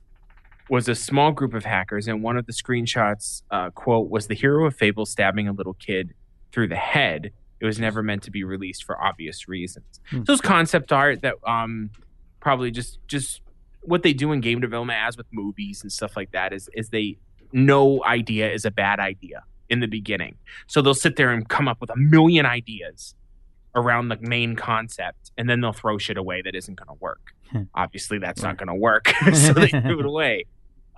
[0.70, 4.34] was a small group of hackers, and one of the screenshots, uh, quote, was the
[4.34, 6.14] hero of Fable stabbing a little kid
[6.52, 7.32] through the head.
[7.64, 9.86] It was never meant to be released for obvious reasons.
[10.10, 10.22] Hmm.
[10.26, 11.88] So it's concept art that um,
[12.38, 13.40] probably just just
[13.80, 16.90] what they do in game development, as with movies and stuff like that, is is
[16.90, 17.16] they
[17.54, 20.36] no idea is a bad idea in the beginning.
[20.66, 23.14] So they'll sit there and come up with a million ideas
[23.74, 27.32] around the main concept, and then they'll throw shit away that isn't going to work.
[27.50, 27.62] Hmm.
[27.74, 30.44] Obviously, that's not going to work, so they threw it away.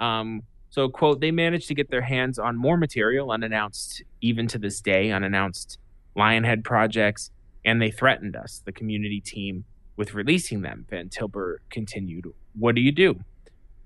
[0.01, 4.59] Um, so, quote, they managed to get their hands on more material unannounced, even to
[4.59, 5.79] this day, unannounced
[6.17, 7.31] Lionhead projects,
[7.65, 9.65] and they threatened us, the community team,
[9.97, 10.87] with releasing them.
[10.89, 13.19] Van Tilburgh continued, What do you do?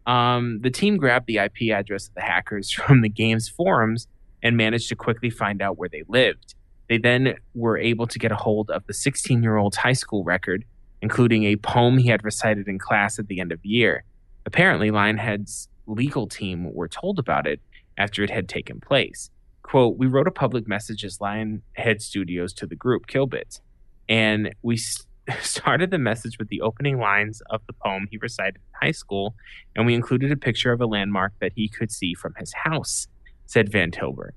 [0.06, 4.08] Um, the team grabbed the IP address of the hackers from the game's forums
[4.42, 6.54] and managed to quickly find out where they lived.
[6.88, 10.24] They then were able to get a hold of the 16 year old's high school
[10.24, 10.64] record,
[11.02, 14.02] including a poem he had recited in class at the end of the year.
[14.44, 17.60] Apparently, Lionhead's legal team were told about it
[17.96, 19.30] after it had taken place.
[19.70, 23.60] Quote, We wrote a public message as Lionhead Studios to the group, Killbits,
[24.08, 24.76] and we
[25.42, 29.36] started the message with the opening lines of the poem he recited in high school,
[29.76, 33.06] and we included a picture of a landmark that he could see from his house,
[33.46, 34.34] said Van Tilburgh.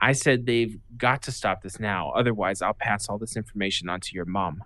[0.00, 4.00] I said they've got to stop this now, otherwise I'll pass all this information on
[4.00, 4.64] to your mom,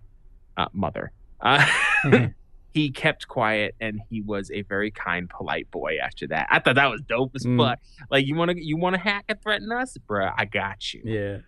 [0.56, 1.10] uh, mother.
[1.40, 1.66] Uh,
[2.76, 5.96] he kept quiet, and he was a very kind, polite boy.
[6.02, 7.56] After that, I thought that was dope as Mm.
[7.58, 7.78] fuck.
[8.10, 10.32] Like you want to, you want to hack and threaten us, bruh?
[10.36, 11.02] I got you.
[11.04, 11.38] Yeah.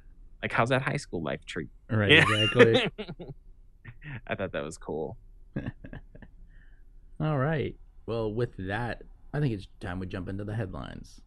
[0.43, 1.69] Like how's that high school life treat?
[1.91, 2.11] Right.
[2.13, 2.25] Yeah.
[2.29, 2.91] Exactly.
[4.27, 5.17] I thought that was cool.
[7.21, 7.75] All right.
[8.07, 9.03] Well, with that,
[9.35, 11.21] I think it's time we jump into the headlines.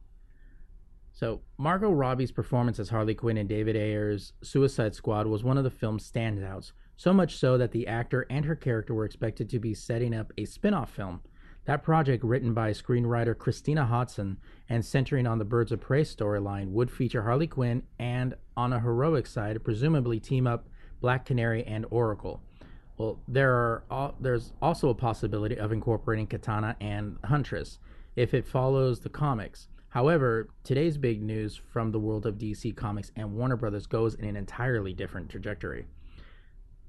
[1.13, 5.63] So, Margot Robbie's performance as Harley Quinn in David Ayer's Suicide Squad was one of
[5.63, 9.59] the film's standouts, so much so that the actor and her character were expected to
[9.59, 11.21] be setting up a spin off film.
[11.65, 14.37] That project, written by screenwriter Christina Hodson
[14.67, 18.79] and centering on the Birds of Prey storyline, would feature Harley Quinn and, on a
[18.79, 20.67] heroic side, presumably team up
[21.01, 22.41] Black Canary and Oracle.
[22.97, 27.79] Well, there are al- there's also a possibility of incorporating Katana and Huntress
[28.15, 29.67] if it follows the comics.
[29.89, 34.25] However, today's big news from the world of DC Comics and Warner Brothers goes in
[34.25, 35.85] an entirely different trajectory.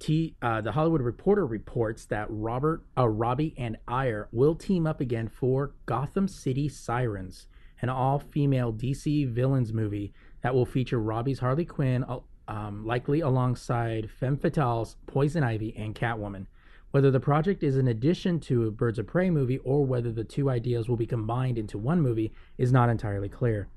[0.03, 5.01] T, uh, the Hollywood Reporter reports that Robert, uh, Robbie, and Ayer will team up
[5.01, 7.47] again for Gotham City Sirens,
[7.81, 12.05] an all-female DC villains movie that will feature Robbie's Harley Quinn,
[12.49, 16.47] um, likely alongside Femme Fatale's Poison Ivy and Catwoman.
[16.91, 20.25] Whether the project is an addition to a Birds of Prey movie or whether the
[20.25, 23.69] two ideas will be combined into one movie is not entirely clear.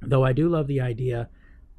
[0.00, 1.28] Though I do love the idea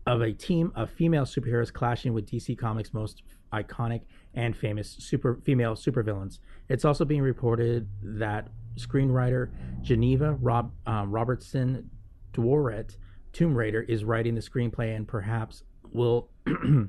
[0.08, 3.24] of a team of female superheroes clashing with DC Comics' most
[3.54, 4.02] iconic
[4.34, 6.39] and famous super female supervillains.
[6.70, 8.47] It's also being reported that
[8.78, 9.49] screenwriter
[9.82, 11.89] Geneva Rob, um, Robertson
[12.34, 12.95] Dworet,
[13.34, 16.30] Tomb Raider, is writing the screenplay and perhaps will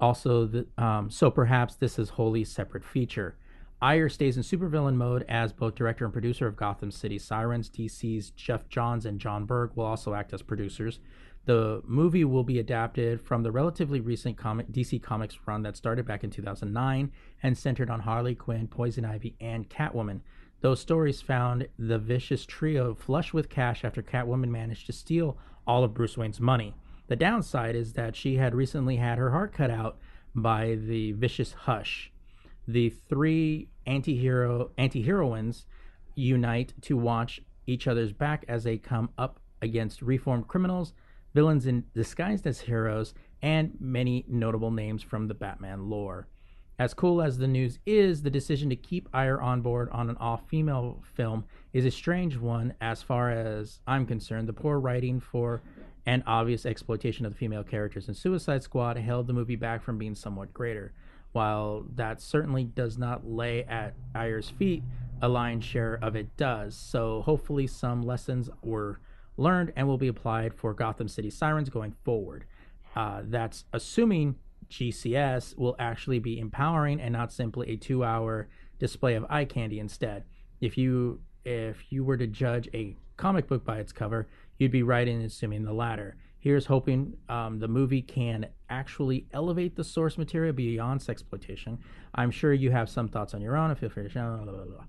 [0.00, 3.36] also the um, so perhaps this is wholly separate feature.
[3.80, 7.70] Ayer stays in supervillain mode as both director and producer of Gotham City Sirens.
[7.70, 10.98] DC's Geoff Johns and Jon Berg will also act as producers.
[11.48, 16.04] The movie will be adapted from the relatively recent comic DC Comics run that started
[16.04, 17.10] back in 2009
[17.42, 20.20] and centered on Harley Quinn, Poison Ivy, and Catwoman.
[20.60, 25.84] Those stories found the vicious trio flush with cash after Catwoman managed to steal all
[25.84, 26.74] of Bruce Wayne's money.
[27.06, 29.96] The downside is that she had recently had her heart cut out
[30.34, 32.12] by the vicious Hush.
[32.66, 35.64] The three anti-hero anti-heroines
[36.14, 40.92] unite to watch each other's back as they come up against reformed criminals,
[41.38, 46.26] villains in disguised as heroes, and many notable names from the Batman lore.
[46.80, 50.16] As cool as the news is, the decision to keep Ayer on board on an
[50.16, 54.48] all female film is a strange one as far as I'm concerned.
[54.48, 55.62] The poor writing for
[56.04, 59.96] and obvious exploitation of the female characters in Suicide Squad held the movie back from
[59.96, 60.92] being somewhat greater.
[61.30, 64.82] While that certainly does not lay at Ayer's feet,
[65.22, 66.74] a lion's share of it does.
[66.74, 68.98] So hopefully, some lessons were
[69.38, 72.44] learned and will be applied for Gotham City Sirens going forward.
[72.94, 74.36] Uh, that's assuming
[74.70, 80.24] GCS will actually be empowering and not simply a two-hour display of eye candy instead.
[80.60, 84.28] If you if you were to judge a comic book by its cover,
[84.58, 86.16] you'd be right in assuming the latter.
[86.40, 91.78] Here's hoping um, the movie can actually elevate the source material beyond sexploitation.
[92.14, 93.74] I'm sure you have some thoughts on your own.
[93.74, 94.30] Feel free to share.
[94.30, 94.84] Blah, blah, blah.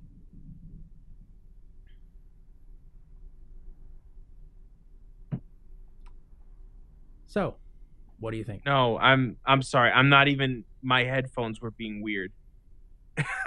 [7.30, 7.56] So,
[8.20, 8.66] what do you think?
[8.66, 9.92] No, I'm I'm sorry.
[9.92, 12.32] I'm not even my headphones were being weird.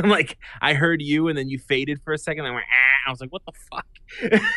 [0.01, 2.47] I'm like I heard you and then you faded for a second.
[2.47, 3.09] I went ah.
[3.09, 4.41] I was like, what the fuck?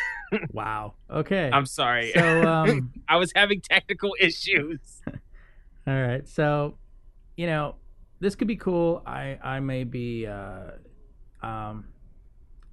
[0.51, 0.95] Wow.
[1.09, 1.51] Okay.
[1.53, 2.11] I'm sorry.
[2.13, 4.79] So, um, I was having technical issues.
[5.07, 6.27] All right.
[6.27, 6.77] So,
[7.37, 7.75] you know,
[8.19, 9.03] this could be cool.
[9.05, 10.71] I I may be uh
[11.43, 11.85] um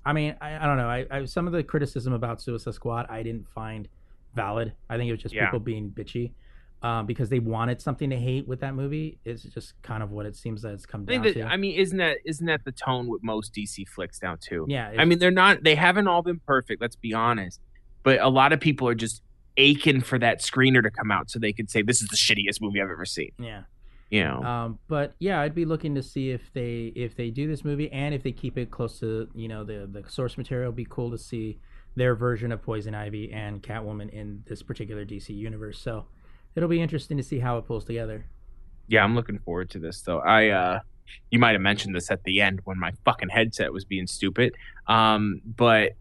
[0.05, 0.89] I mean, I, I don't know.
[0.89, 3.87] I, I some of the criticism about Suicide Squad I didn't find
[4.35, 4.73] valid.
[4.89, 5.47] I think it was just Yeah.
[5.47, 6.33] people being bitchy.
[6.83, 9.21] Um, because they wanted something to hate with that movie.
[9.25, 11.43] It's just kind of what it seems that it's come down that to.
[11.45, 14.67] I mean, isn't that isn't that the tone with most DC flicks now too?
[14.69, 14.93] yeah.
[14.99, 15.63] I mean, they're not.
[15.63, 16.81] They haven't all been perfect.
[16.83, 17.61] Let's be honest.
[18.03, 19.23] But a lot of people are just
[19.57, 22.61] aching for that screener to come out so they can say this is the shittiest
[22.61, 23.31] movie I've ever seen.
[23.39, 23.63] yeah.
[24.11, 27.47] You know, Um, but yeah, I'd be looking to see if they if they do
[27.47, 30.67] this movie and if they keep it close to you know the the source material.
[30.71, 31.61] It'd be cool to see
[31.95, 35.79] their version of Poison Ivy and Catwoman in this particular DC universe.
[35.79, 36.07] So
[36.55, 38.27] it'll be interesting to see how it pulls together.
[38.89, 40.21] yeah, I'm looking forward to this though.
[40.21, 40.81] I uh
[41.31, 44.55] you might have mentioned this at the end when my fucking headset was being stupid.
[44.87, 45.93] Um, but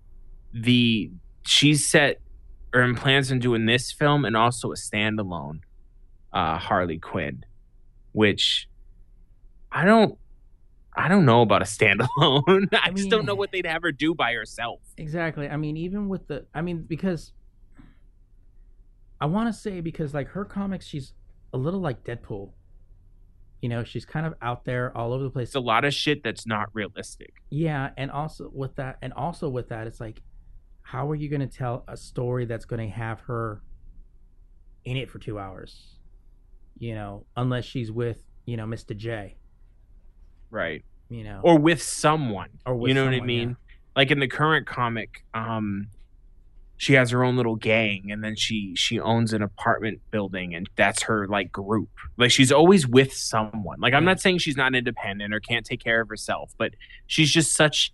[0.53, 1.11] the
[1.45, 2.19] she's set
[2.73, 5.59] or in plans on doing this film and also a standalone
[6.33, 7.43] uh Harley Quinn,
[8.13, 8.67] which
[9.71, 10.17] I don't
[10.95, 12.67] I don't know about a standalone.
[12.73, 14.81] I, I just don't know what they'd have her do by herself.
[14.97, 15.47] Exactly.
[15.47, 17.31] I mean, even with the, I mean, because
[19.21, 21.13] I want to say because like her comics, she's
[21.53, 22.51] a little like Deadpool.
[23.61, 25.49] You know, she's kind of out there all over the place.
[25.49, 27.35] It's a lot of shit that's not realistic.
[27.51, 30.19] Yeah, and also with that, and also with that, it's like,
[30.81, 33.61] how are you going to tell a story that's going to have her
[34.83, 35.99] in it for two hours?
[36.79, 38.97] You know, unless she's with you know Mr.
[38.97, 39.35] J.
[40.51, 40.83] Right.
[41.09, 42.49] You know, Or with someone.
[42.65, 43.49] Or with you know what I mean?
[43.49, 43.55] yeah.
[43.95, 45.87] Like in the current comic, um
[46.77, 50.67] she has her own little gang and then she she owns an apartment building and
[50.75, 51.89] that's her like group.
[52.17, 53.79] Like she's always with someone.
[53.79, 54.09] Like I'm Yeah.
[54.11, 56.73] not saying she's not independent or can't take care of herself, but
[57.07, 57.91] she's just such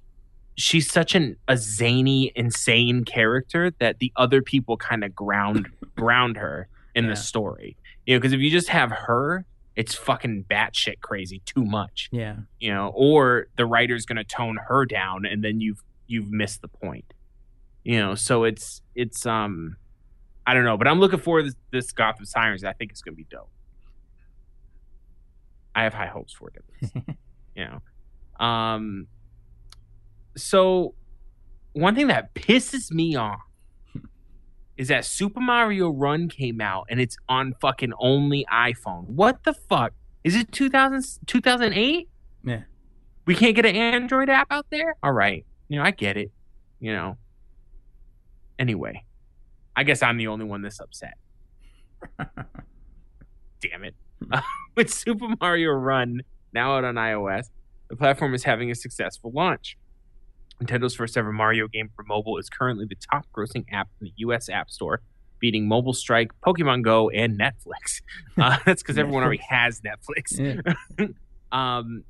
[0.56, 6.38] she's such an a zany, insane character that the other people kind of ground ground
[6.38, 7.10] her in Yeah.
[7.12, 7.76] the story.
[8.06, 9.46] You know, because if you just have her,
[9.78, 14.58] it's fucking batshit crazy too much yeah, you know, or the writer's going to tone
[14.68, 17.14] her down, and then you've you've missed the point,
[17.84, 18.16] you know.
[18.16, 19.78] So it's it's um,
[20.48, 22.64] I don't know, but I'm looking forward to this, this Gotham Sirens.
[22.64, 23.52] I think it's going to be dope.
[25.76, 27.08] I have high hopes for it, at least,
[27.56, 28.44] you know.
[28.44, 29.06] Um,
[30.36, 30.96] so
[31.74, 33.42] one thing that pisses me off
[34.78, 39.06] is that Super Mario Run came out and it's on fucking only iPhone.
[39.08, 39.94] What the fuck?
[40.24, 42.10] Is it 2000, 2008?
[42.44, 42.62] yeah.
[43.26, 44.96] We can't get an Android app out there?
[45.04, 45.46] All right.
[45.68, 46.32] You know, I get it.
[46.80, 47.18] You know.
[48.58, 49.04] Anyway,
[49.76, 51.16] I guess I'm the only one that's upset.
[53.62, 53.96] Damn it.
[54.76, 56.22] With Super Mario Run
[56.54, 57.48] now out on iOS,
[57.90, 59.78] the platform is having a successful launch.
[60.62, 64.14] Nintendo's first ever Mario game for mobile is currently the top grossing app in the
[64.18, 65.02] US App Store,
[65.40, 68.02] beating Mobile Strike, Pokemon Go, and Netflix.
[68.40, 70.38] Uh, that's because everyone already has Netflix.
[71.00, 71.08] Yeah.
[71.50, 72.04] Um,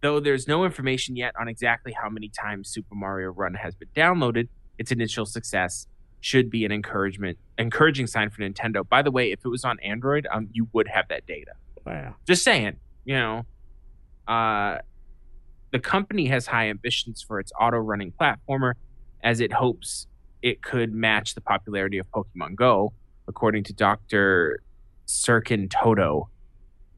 [0.00, 3.88] though there's no information yet on exactly how many times Super Mario Run has been
[3.94, 5.86] downloaded, its initial success
[6.20, 8.88] should be an encouragement, encouraging sign for Nintendo.
[8.88, 11.52] By the way, if it was on Android, um, you would have that data.
[11.84, 12.14] Wow.
[12.26, 13.46] Just saying, you know.
[14.26, 14.78] Uh,
[15.70, 18.72] the company has high ambitions for its auto running platformer,
[19.22, 20.06] as it hopes
[20.42, 22.92] it could match the popularity of Pokemon Go,
[23.26, 24.62] according to Dr.
[25.06, 26.28] Serkan Toto.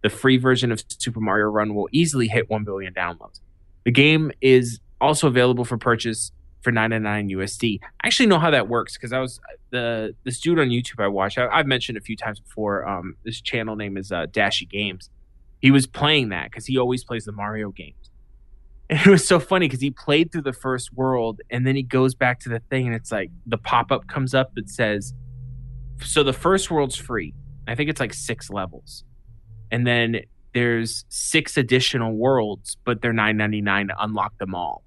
[0.03, 3.41] The free version of Super Mario Run will easily hit 1 billion downloads.
[3.85, 7.81] The game is also available for purchase for 99 USD.
[7.83, 9.41] I actually know how that works because I was
[9.71, 11.39] the this dude on YouTube I watch.
[11.39, 12.87] I, I've mentioned a few times before.
[12.87, 15.11] Um, this channel name is uh, Dashie Games.
[15.61, 17.99] he was playing that because he always plays the Mario games.
[18.91, 21.82] And it was so funny because he played through the first world and then he
[21.82, 25.14] goes back to the thing and it's like the pop up comes up that says,
[26.03, 27.32] so the first world's free.
[27.68, 29.05] I think it's like six levels.
[29.70, 30.22] And then
[30.55, 34.82] there's six additional worlds, but they're nine ninety nine to unlock them all,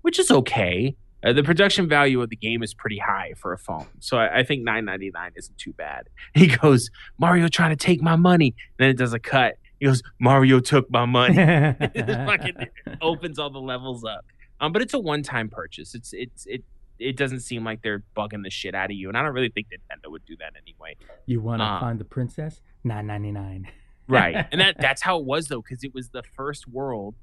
[0.00, 0.96] which is okay.
[1.24, 4.38] Uh, the production value of the game is pretty high for a phone, so I,
[4.38, 6.08] I think nine ninety nine isn't too bad.
[6.34, 8.54] He goes, Mario trying to take my money.
[8.78, 9.56] Then it does a cut.
[9.82, 11.34] He goes, Mario took my money.
[11.40, 12.54] it fucking
[13.00, 14.24] opens all the levels up.
[14.60, 15.92] Um, but it's a one time purchase.
[15.96, 16.62] It's it's it
[17.00, 19.48] it doesn't seem like they're bugging the shit out of you, and I don't really
[19.48, 20.94] think Nintendo would do that anyway.
[21.26, 22.60] you want to Uh, find the princess?
[22.84, 23.66] Nine ninety nine.
[24.08, 24.46] Right.
[24.52, 27.16] and that that's how it was though, because it was the first world,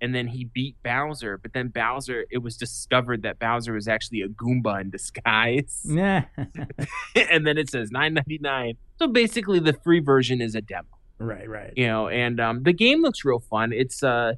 [0.00, 1.36] and then he beat Bowser.
[1.36, 6.22] But then Bowser, it was discovered that Bowser was actually a Goomba in disguise, Nah.
[7.16, 8.74] and then it says nine ninety nine.
[8.98, 10.86] So basically, the free version is a demo,
[11.18, 11.72] right, right.
[11.76, 12.08] you know.
[12.08, 13.72] And um, the game looks real fun.
[13.72, 14.34] It's uh,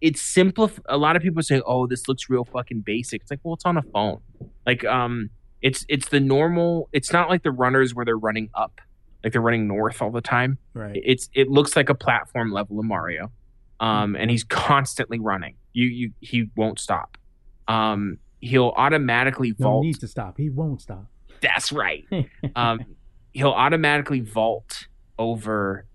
[0.00, 0.70] it's simple.
[0.86, 3.64] A lot of people say, "Oh, this looks real fucking basic." It's like, well, it's
[3.64, 4.20] on a phone.
[4.66, 5.30] Like um,
[5.62, 6.88] it's it's the normal.
[6.92, 8.80] It's not like the runners where they're running up,
[9.22, 11.00] like they're running north all the time Right.
[11.04, 13.30] it's it looks like a platform level of Mario,
[13.80, 15.54] um, and he's constantly running.
[15.72, 17.16] You you he won't stop.
[17.66, 19.84] Um, he'll automatically No vault.
[19.86, 20.36] need to stop.
[20.36, 21.06] He won't stop.
[21.40, 22.04] That's right.
[22.56, 22.80] Um,
[23.32, 24.86] he'll automatically vault
[25.18, 25.86] over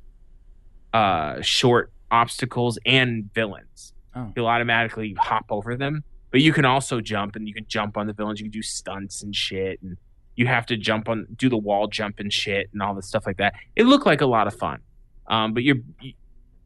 [0.93, 3.93] uh short obstacles and villains.
[4.15, 4.31] Oh.
[4.35, 8.07] He'll automatically hop over them, but you can also jump and you can jump on
[8.07, 8.39] the villains.
[8.39, 9.97] You can do stunts and shit, and
[10.35, 13.25] you have to jump on, do the wall jump and shit, and all this stuff
[13.25, 13.53] like that.
[13.75, 14.79] It looked like a lot of fun,
[15.27, 16.13] um, but you're you,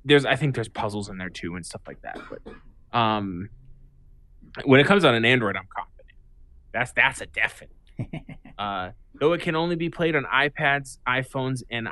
[0.05, 2.19] there's I think there's puzzles in there too and stuff like that.
[2.29, 3.49] But um,
[4.65, 6.17] when it comes on an Android, I'm confident.
[6.71, 7.75] That's that's a definite.
[8.55, 11.87] Uh, though it can only be played on iPads, iPhones, and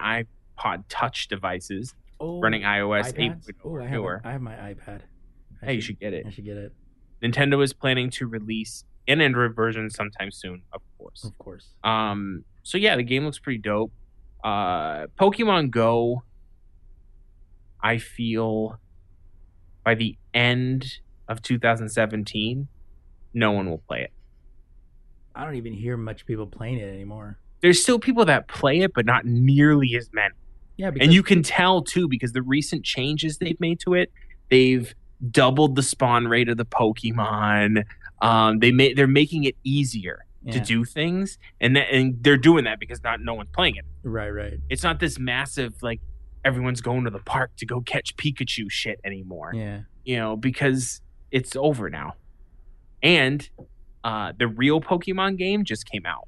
[0.61, 3.49] iPod Touch devices oh, running iOS iPads?
[3.49, 4.21] 8 Oh, or I have, newer.
[4.23, 5.01] a- I have my iPad.
[5.61, 6.25] I Hey, you should get it.
[6.25, 6.73] I should get it.
[7.23, 11.23] Nintendo is planning to release an Android version sometime soon, of course.
[11.23, 11.67] Of course.
[11.83, 13.91] Um, so yeah, the game looks pretty dope.
[14.43, 16.23] Uh, Pokemon Go,
[17.83, 18.79] I feel
[19.83, 22.67] by the end of 2017,
[23.33, 24.11] no one will play it.
[25.35, 27.37] I don't even hear much people playing it anymore.
[27.61, 30.33] There's still people that play it, but not nearly as many.
[30.77, 34.11] Yeah, because and you can tell too because the recent changes they've made to it
[34.49, 34.93] they've
[35.29, 37.83] doubled the spawn rate of the pokemon.
[38.21, 42.63] Um, they made they're making it easier to do things and that, and they're doing
[42.63, 43.85] that because not no one's playing it.
[44.03, 44.55] Right, right.
[44.69, 46.01] it's not this massive like
[46.43, 49.51] everyone's going to the park to go catch pikachu shit anymore.
[49.55, 49.81] Yeah.
[50.03, 51.01] you know because
[51.31, 52.13] it's over now.
[53.03, 53.47] And
[54.03, 56.27] uh, the real pokemon game just came out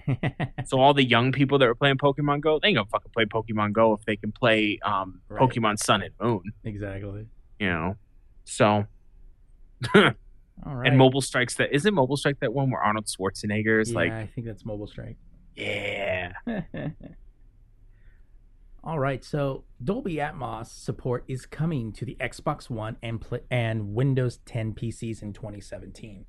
[0.64, 3.24] so all the young people that were playing Pokemon Go, they ain't gonna fucking play
[3.24, 5.40] Pokemon Go if they can play um, Right.
[5.42, 7.26] Pokemon Sun and Moon, exactly.
[7.58, 7.96] you know.
[8.44, 8.86] So
[9.94, 10.02] All
[10.64, 10.86] right.
[10.88, 14.12] and Mobile Strikes that isn't Mobile Strike that one where Arnold Schwarzenegger is yeah, like,
[14.12, 15.16] I think that's Mobile Strike.
[15.56, 16.32] yeah,
[18.84, 24.38] All right, so Dolby Atmos support is coming to the Xbox One and and Windows
[24.44, 26.24] 10 PCs in 2017.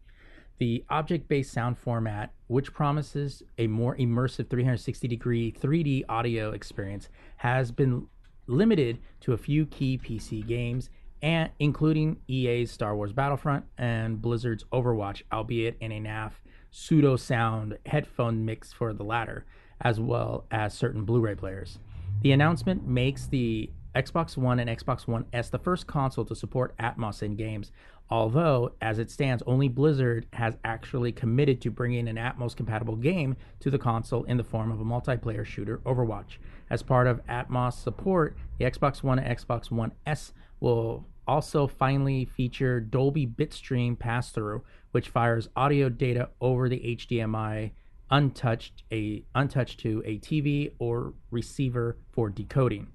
[0.60, 8.08] The object-based sound format, which promises a more immersive 360-degree 3D audio experience, has been
[8.48, 10.90] limited to a few key PC games,
[11.22, 16.34] and including EA's Star Wars Battlefront and Blizzard's Overwatch, albeit in a NAF
[16.70, 19.46] pseudo sound headphone mix for the latter,
[19.82, 21.80] as well as certain Blu-ray players.
[22.22, 26.76] The announcement makes the Xbox One and Xbox One S the first console to support
[26.78, 27.72] Atmos in games,
[28.10, 33.36] although, as it stands, only Blizzard has actually committed to bringing an Atmos compatible game
[33.60, 36.38] to the console in the form of a multiplayer shooter, Overwatch.
[36.70, 42.26] As part of Atmos support, the Xbox One and Xbox One S will also finally
[42.26, 47.72] feature Dolby Bitstream pass through, which fires audio data over the HDMI
[48.10, 52.88] untouched a untouched to a TV or receiver for decoding.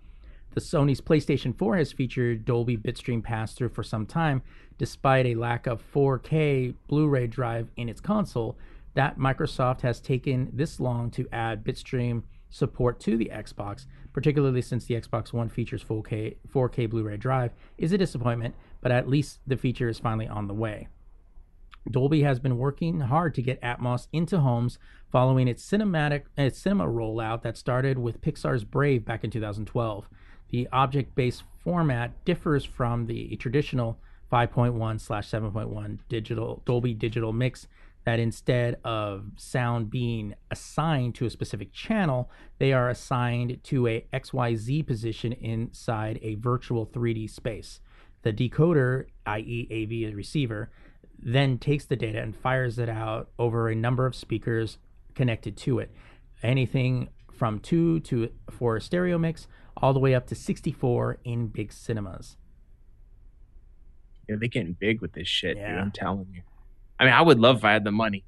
[0.59, 4.43] The Sony's PlayStation 4 has featured Dolby Bitstream pass-through for some time,
[4.77, 8.59] despite a lack of 4K Blu-ray drive in its console.
[8.95, 14.87] That Microsoft has taken this long to add Bitstream support to the Xbox, particularly since
[14.87, 18.57] the Xbox One features 4K 4K Blu-ray drive, is a disappointment.
[18.81, 20.89] But at least the feature is finally on the way.
[21.89, 24.81] Dolby has been working hard to get Atmos into homes
[25.13, 30.09] following its cinematic its cinema rollout that started with Pixar's Brave back in 2012.
[30.51, 33.99] The object-based format differs from the traditional
[34.33, 37.67] 5.1 slash 7.1 digital Dolby digital mix
[38.05, 44.07] that instead of sound being assigned to a specific channel, they are assigned to a
[44.13, 47.81] XYZ position inside a virtual 3D space.
[48.23, 50.71] The decoder, i.e., AV receiver,
[51.19, 54.79] then takes the data and fires it out over a number of speakers
[55.15, 55.93] connected to it.
[56.43, 59.47] Anything from two to four stereo mix,
[59.81, 62.37] all the way up to 64 in big cinemas.
[64.29, 65.65] Yeah, they're getting big with this shit, dude.
[65.65, 66.43] I'm telling you.
[67.01, 68.25] I mean, I would love if I had the money.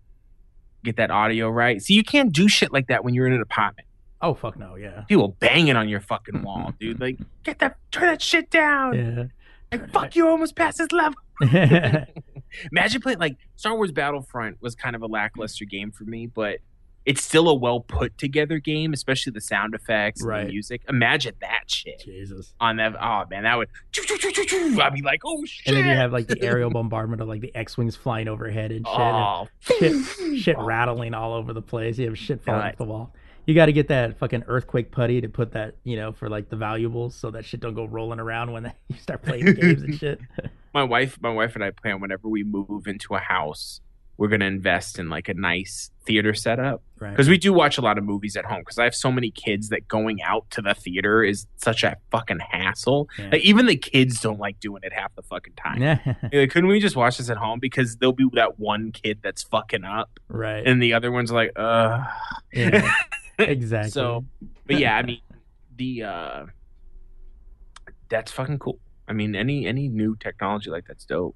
[0.83, 1.83] Get that audio right.
[1.83, 3.87] See, you can't do shit like that when you're in an apartment.
[4.23, 5.03] Oh fuck no, yeah.
[5.09, 7.01] People banging on your fucking wall, dude.
[7.01, 8.95] Like, get that, turn that shit down.
[8.95, 9.25] Yeah.
[9.73, 11.19] Like, fuck you, almost past this level.
[12.73, 16.59] Imagine playing like Star Wars Battlefront was kind of a lackluster game for me, but
[17.07, 20.83] it's still a well put together game, especially the sound effects and the music.
[20.89, 22.53] Imagine that shit Jesus.
[22.61, 22.95] on that.
[23.01, 23.69] Oh man, that would.
[23.97, 25.69] I'd be like, oh shit.
[25.69, 28.87] And then you have like the aerial bombardment of like the X-wings flying overhead and
[28.87, 29.01] shit.
[29.01, 30.65] and oh, shit, shit oh.
[30.65, 31.99] rattling all over the place.
[31.99, 32.73] You have shit falling God.
[32.73, 33.15] off the wall.
[33.47, 36.51] You got to get that fucking earthquake putty to put that, you know, for like
[36.51, 39.99] the valuables, so that shit don't go rolling around when you start playing games and
[39.99, 40.21] shit.
[40.75, 43.81] my wife, my wife and I plan whenever we move into a house,
[44.21, 47.09] we're gonna invest in like a nice theater setup Right.
[47.13, 48.59] because we do watch a lot of movies at home.
[48.61, 51.97] Because I have so many kids that going out to the theater is such a
[52.11, 53.09] fucking hassle.
[53.19, 53.31] Yeah.
[53.33, 55.81] Like even the kids don't like doing it half the fucking time.
[55.81, 55.99] Yeah.
[56.31, 57.61] Like, couldn't we just watch this at home?
[57.61, 60.67] Because there'll be that one kid that's fucking up, right.
[60.67, 62.05] and the other one's like, uh.
[62.53, 62.93] yeah.
[63.39, 63.91] Exactly.
[63.91, 64.27] So,
[64.67, 65.23] but yeah, I mean,
[65.77, 66.47] the uh,
[68.11, 68.79] that's fucking cool.
[69.09, 71.35] I mean, any any new technology like that's dope.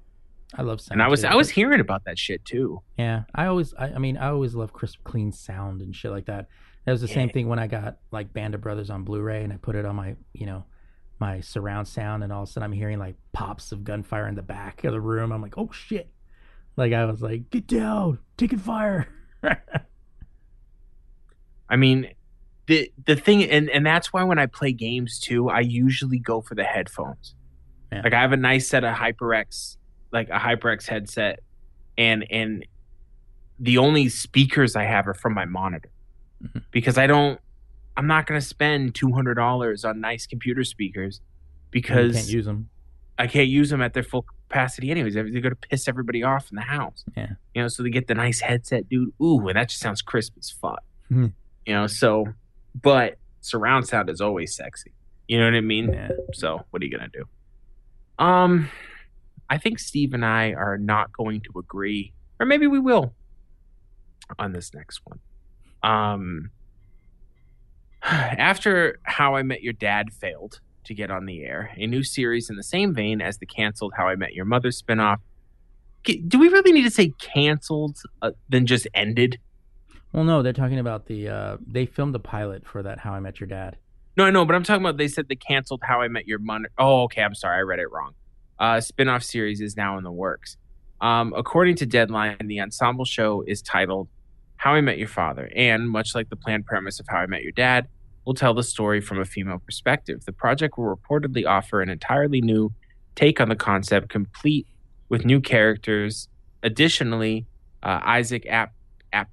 [0.53, 0.99] I love sound.
[0.99, 1.27] And I was too.
[1.27, 2.81] I was hearing about that shit too.
[2.97, 6.25] Yeah, I always, I, I mean, I always love crisp, clean sound and shit like
[6.25, 6.47] that.
[6.85, 9.51] That was the same thing when I got like Band of Brothers on Blu-ray and
[9.51, 10.65] I put it on my, you know,
[11.19, 14.35] my surround sound, and all of a sudden I'm hearing like pops of gunfire in
[14.35, 15.31] the back of the room.
[15.31, 16.09] I'm like, oh shit!
[16.77, 19.07] Like I was like, get down, taking fire.
[21.69, 22.09] I mean,
[22.67, 26.41] the the thing, and and that's why when I play games too, I usually go
[26.41, 27.35] for the headphones.
[27.91, 28.01] Yeah.
[28.03, 29.77] Like I have a nice set of HyperX,
[30.11, 31.39] like a HyperX headset,
[31.97, 32.65] and and
[33.59, 35.89] the only speakers I have are from my monitor
[36.43, 36.63] Mhm.
[36.71, 37.39] because I don't.
[37.97, 42.27] I'm not going to spend two hundred dollars on nice computer speakers you because can't
[42.29, 42.69] use them.
[43.17, 45.13] I can't use them at their full capacity anyways.
[45.13, 47.05] They're going to piss everybody off in the house.
[47.15, 47.29] Yeah.
[47.53, 49.13] You know, so they get the nice headset, dude.
[49.21, 50.83] Ooh, and that just sounds crisp as fuck.
[51.09, 51.31] Mhm.
[51.65, 52.27] You know, so
[52.81, 54.91] but surround sound is always sexy.
[55.29, 55.93] You know what I mean?
[55.93, 56.09] Yeah.
[56.33, 57.23] So what are you gonna do?
[58.19, 58.67] Um,
[59.49, 63.13] I think Steve and I are not going to agree, or maybe we will
[64.39, 65.19] on this next one.
[65.83, 66.49] Um,
[68.03, 72.49] after How I Met Your Dad failed to get on the air, a new series
[72.49, 75.17] in the same vein as the canceled How I Met Your Mother spinoff.
[76.03, 79.39] Do we really need to say canceled uh, than just ended?
[80.13, 81.27] Well, no, they're talking about the.
[81.29, 83.77] uh They filmed the pilot for that How I Met Your Dad.
[84.15, 86.39] No, I know, but I'm talking about they said they canceled How I Met Your
[86.39, 86.69] Mother.
[86.77, 87.21] Oh, okay.
[87.21, 87.57] I'm sorry.
[87.57, 88.13] I read it wrong.
[88.59, 90.57] Uh, spin-off series is now in the works.
[91.01, 94.07] Um, according to Deadline, the ensemble show is titled
[94.57, 97.43] How I Met Your Father, and much like the planned premise of How I Met
[97.43, 97.87] Your Dad,
[98.25, 100.25] will tell the story from a female perspective.
[100.25, 102.73] The project will reportedly offer an entirely new
[103.15, 104.65] take on the concept, complete
[105.09, 106.27] with new characters.
[106.63, 107.45] Additionally,
[107.83, 108.73] uh, Isaac Ap-
[109.13, 109.29] Ap-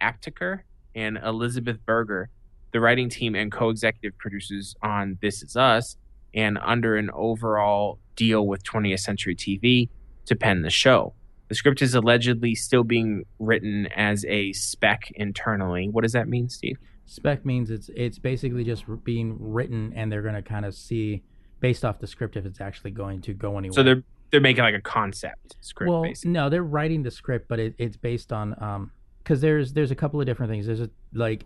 [0.00, 0.60] Aptaker
[0.94, 2.30] and Elizabeth Berger
[2.76, 5.96] the writing team and co-executive producers on This Is Us,
[6.36, 9.88] and under an overall deal with 20th Century TV
[10.26, 11.14] to pen the show.
[11.48, 15.88] The script is allegedly still being written as a spec internally.
[15.88, 16.78] What does that mean, Steve?
[17.06, 21.22] Spec means it's it's basically just being written, and they're gonna kind of see
[21.60, 23.74] based off the script if it's actually going to go anywhere.
[23.74, 24.02] So they're
[24.32, 26.32] they're making like a concept script, well, basically.
[26.32, 29.94] no, they're writing the script, but it, it's based on um because there's there's a
[29.94, 30.66] couple of different things.
[30.66, 31.44] There's a like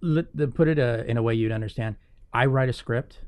[0.00, 1.96] let, to put it uh, in a way you'd understand.
[2.32, 3.20] I write a script,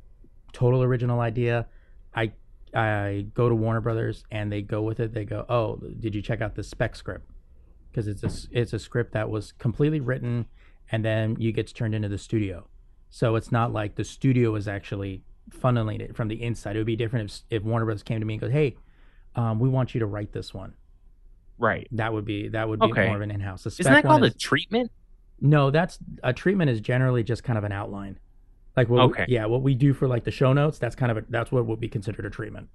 [0.53, 1.67] total original idea.
[2.15, 2.33] I
[2.75, 5.13] I go to Warner Brothers and they go with it.
[5.13, 7.29] They go, oh, did you check out the spec script?
[7.91, 10.47] Because it's a it's a script that was completely written,
[10.93, 12.67] and then you gets turned into the studio.
[13.09, 16.77] So it's not like the studio is actually funneling it from the inside.
[16.77, 18.77] It would be different if if Warner Brothers came to me and goes, hey,
[19.35, 20.75] um, we want you to write this one.
[21.59, 21.89] Right.
[21.93, 23.07] That would be that would be Okay.
[23.07, 23.67] more of an in-house.
[23.67, 24.91] Isn't that called one a treatment?
[25.41, 25.71] no?
[25.71, 28.19] That's a treatment is generally just kind of an outline.
[28.81, 29.27] Like what we- Okay.
[29.29, 31.67] yeah, what we do for like the show notes, that's kind of a, that's what
[31.67, 32.69] would be considered a treatment.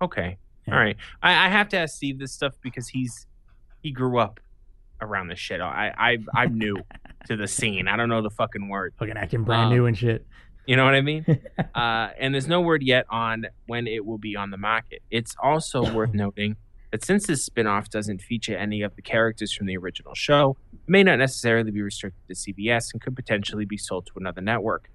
[0.00, 0.38] Okay.
[0.66, 0.74] Yeah.
[0.74, 0.96] All right.
[1.22, 3.26] I, I have to ask Steve this stuff because he's
[3.82, 4.40] he grew up
[5.00, 5.60] around this shit.
[5.60, 6.76] I I I'm new
[7.28, 7.88] to the scene.
[7.88, 8.94] I don't know the fucking word.
[8.98, 10.26] Fucking acting brand Um, new and shit.
[10.66, 11.24] You know what I mean?
[11.74, 15.02] uh, and there's no word yet on when it will be on the market.
[15.10, 16.56] It's also worth noting
[16.92, 20.78] that since this spin-off doesn't feature any of the characters from the original show, it
[20.86, 24.90] may not necessarily be restricted to CBS and could potentially be sold to another network.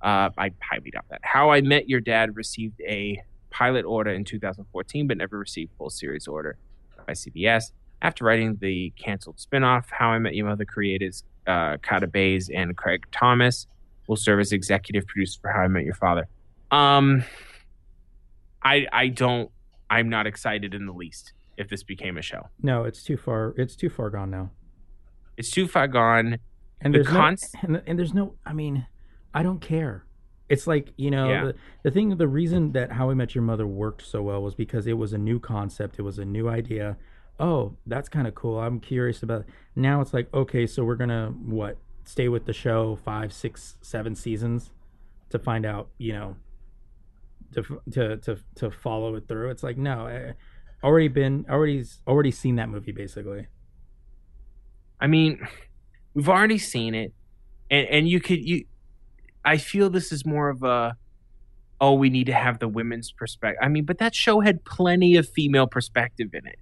[0.00, 1.20] Uh, I highly doubt that.
[1.22, 3.20] How I Met Your Dad received a
[3.50, 6.56] pilot order in 2014, but never received full series order
[7.04, 7.72] by CBS.
[8.00, 12.76] After writing the canceled spinoff, How I Met Your Mother creators uh, Carter Bays and
[12.76, 13.66] Craig Thomas
[14.06, 16.28] will serve as executive producer for How I Met Your Father.
[16.70, 17.24] Um,
[18.62, 19.50] I I don't.
[19.90, 22.48] I'm not excited in the least if this became a show.
[22.62, 23.54] No, it's too far.
[23.56, 24.50] It's too far gone now.
[25.36, 26.38] It's too far gone.
[26.80, 28.34] And The there's no, and, and there's no.
[28.46, 28.86] I mean,
[29.34, 30.04] I don't care.
[30.48, 31.44] It's like you know Yeah.
[31.44, 31.54] the,
[31.84, 32.16] the thing.
[32.16, 35.12] The reason that How I Met Your Mother worked so well was because it was
[35.12, 35.98] a new concept.
[35.98, 36.96] It was a new idea.
[37.38, 38.58] Oh, that's kind of cool.
[38.58, 39.44] I'm curious about.
[39.76, 44.14] Now it's like okay, so we're gonna what stay with the show five, six, seven
[44.14, 44.72] seasons
[45.28, 45.88] to find out.
[45.98, 46.36] You know,
[47.54, 47.62] to
[47.92, 49.50] to to to follow it through.
[49.50, 50.34] It's like no, I,
[50.82, 53.46] already been already already seen that movie basically.
[55.00, 55.40] I mean,
[56.14, 57.12] we've already seen it,
[57.70, 58.64] and and you could you.
[59.44, 60.94] I feel this is more of a,
[61.80, 63.58] oh, we need to have the women's perspective.
[63.62, 66.58] I mean, but that show had plenty of female perspective in it.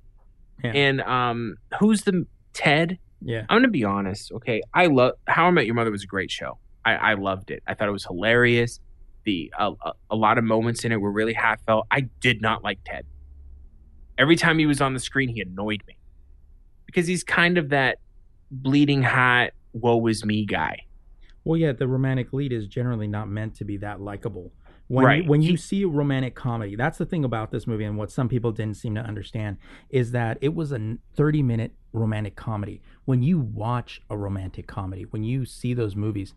[0.62, 0.72] Yeah.
[0.74, 2.98] And um, who's the Ted?
[3.20, 3.44] Yeah.
[3.48, 4.62] I'm gonna be honest, okay.
[4.72, 6.58] I love How I Met Your Mother was a great show.
[6.84, 7.62] I, I loved it.
[7.66, 8.78] I thought it was hilarious.
[9.24, 11.86] The a a a lot of moments in it were really heartfelt.
[11.90, 13.04] I did not like Ted.
[14.18, 15.96] Every time he was on the screen, he annoyed me
[16.86, 17.98] because he's kind of that
[18.50, 20.80] bleeding heart, woe is me guy.
[21.44, 24.52] Well, yeah, the romantic lead is generally not meant to be that likable.
[24.88, 25.22] When Right.
[25.22, 28.10] you, when you see a romantic comedy, that's the thing about this movie, and what
[28.10, 29.58] some people didn't seem to understand
[29.90, 32.80] is that it was a 30 minute romantic comedy.
[33.04, 36.34] When you watch a romantic comedy, when you see those movies,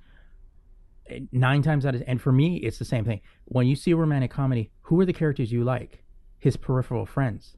[1.07, 3.21] eh, nine times out of and for me, it's the same thing.
[3.45, 6.03] When you see a romantic comedy, who are the characters you like?
[6.37, 7.55] His peripheral friends.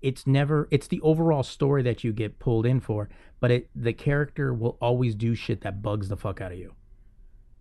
[0.00, 0.68] It's never.
[0.70, 3.08] It's the overall story that you get pulled in for,
[3.40, 6.74] but it the character will always do shit that bugs the fuck out of you.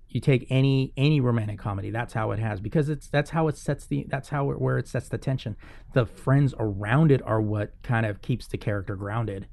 [0.10, 3.58] You take any any romantic comedy that's how it has because it's that's how it
[3.58, 5.56] sets the that's how it where it sets the tension.
[5.94, 9.48] The friends around it are what kind of keeps the character grounded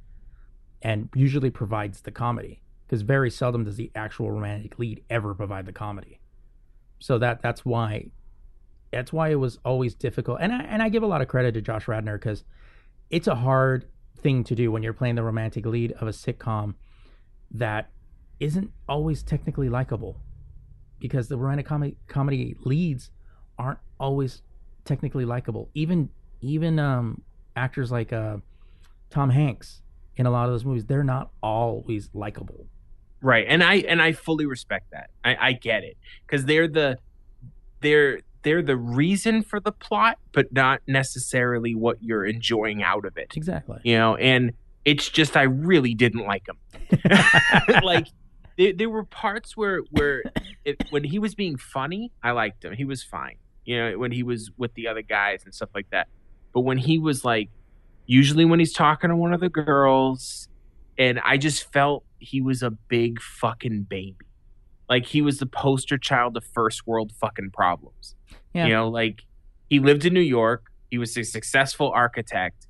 [0.83, 5.65] and usually provides the comedy because very seldom does the actual romantic lead ever provide
[5.65, 6.21] the comedy.
[6.99, 8.11] So that that's why
[8.93, 10.39] that's why it was always difficult.
[10.41, 12.45] And I, and I give a lot of credit to Josh Radnor because
[13.11, 13.87] it's a hard
[14.23, 16.75] thing to do when you're playing the romantic lead of a sitcom
[17.51, 17.91] that
[18.39, 20.17] isn't always technically likable
[20.99, 23.11] because the romantic comedy comedy leads
[23.59, 24.43] aren't always
[24.85, 25.69] technically likable.
[25.75, 26.09] Even
[26.41, 27.23] even um,
[27.57, 28.37] actors like uh,
[29.11, 29.83] Tom Hanks
[30.17, 32.67] in a lot of those movies, they're not always likable.
[33.23, 33.47] Right.
[33.49, 35.11] And I and I fully respect that.
[35.25, 35.97] I, I get it.
[36.27, 36.99] Because they're the
[37.81, 43.17] they're they're the reason for the plot, but not necessarily what you're enjoying out of
[43.17, 43.33] it.
[43.37, 43.81] Exactly.
[43.85, 44.53] You know, and
[44.85, 46.59] it's just I really didn't like him.
[47.83, 48.07] like
[48.57, 50.23] there, there were parts where where
[50.65, 52.73] it, when he was being funny, I liked him.
[52.75, 53.37] He was fine.
[53.65, 56.09] You know, when he was with the other guys and stuff like that.
[56.53, 57.51] But when he was like,
[58.07, 60.49] usually when he's talking to one of the girls,
[60.99, 64.17] and I just felt he was a big fucking baby.
[64.91, 68.17] Like he was the poster child of first world fucking problems.
[68.53, 68.67] Yeah.
[68.67, 69.23] You know, like
[69.69, 70.65] he lived in New York.
[70.91, 72.67] He was a successful architect.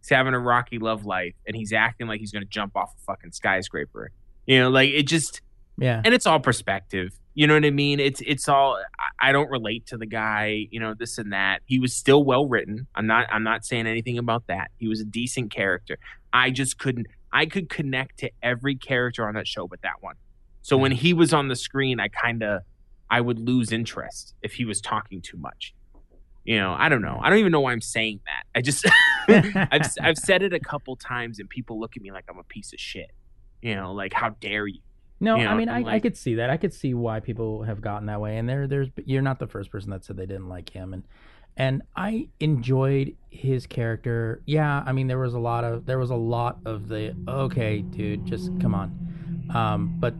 [0.00, 2.92] He's having a rocky love life, and he's acting like he's going to jump off
[2.96, 4.10] a fucking skyscraper.
[4.46, 5.40] You know, like it just,
[5.78, 6.00] Yeah.
[6.04, 7.18] and it's all perspective.
[7.34, 7.98] You know what I mean?
[7.98, 8.78] It's it's all.
[9.20, 10.68] I don't relate to the guy.
[10.70, 11.62] You know, this and that.
[11.66, 12.86] He was still well written.
[12.94, 13.26] I'm not.
[13.32, 14.70] I'm not saying anything about that.
[14.78, 15.98] He was a decent character.
[16.32, 17.08] I just couldn't.
[17.32, 20.14] I could connect to every character on that show, but that one.
[20.64, 22.62] So when he was on the screen, I kind of,
[23.10, 25.74] I would lose interest if he was talking too much.
[26.42, 27.20] You know, I don't know.
[27.22, 28.44] I don't even know why I'm saying that.
[28.54, 28.86] I just,
[29.28, 32.44] I've I've said it a couple times, and people look at me like I'm a
[32.44, 33.10] piece of shit.
[33.60, 34.80] You know, like how dare you?
[35.20, 36.48] No, You I mean, I, and I could see that.
[36.48, 38.38] I could see why people have gotten that way.
[38.38, 40.94] And there, there's you're not the first person that said they didn't like him.
[40.94, 41.04] And
[41.58, 44.40] and I enjoyed his character.
[44.46, 47.82] Yeah, I mean, there was a lot of there was a lot of the okay,
[47.82, 49.50] dude, just come on.
[49.54, 50.14] Um, but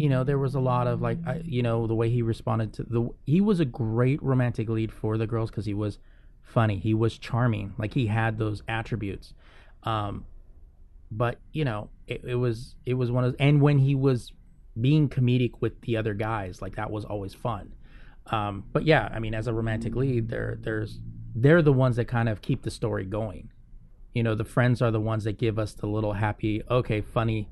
[0.00, 2.72] you know, there was a lot of like, I, you know, the way he responded
[2.72, 3.10] to the.
[3.26, 5.98] He was a great romantic lead for the girls because he was
[6.42, 6.78] funny.
[6.78, 7.74] He was charming.
[7.76, 9.34] Like he had those attributes.
[9.82, 10.24] Um,
[11.10, 14.32] but you know, it, it was it was one of and when he was
[14.80, 17.74] being comedic with the other guys, like that was always fun.
[18.28, 20.98] Um, but yeah, I mean, as a romantic lead, they're there's
[21.34, 23.50] they're the ones that kind of keep the story going.
[24.14, 27.50] You know, the friends are the ones that give us the little happy, okay, funny,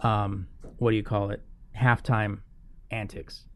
[0.00, 0.46] um,
[0.78, 1.42] what do you call it,
[1.80, 2.40] halftime
[2.90, 3.46] antics.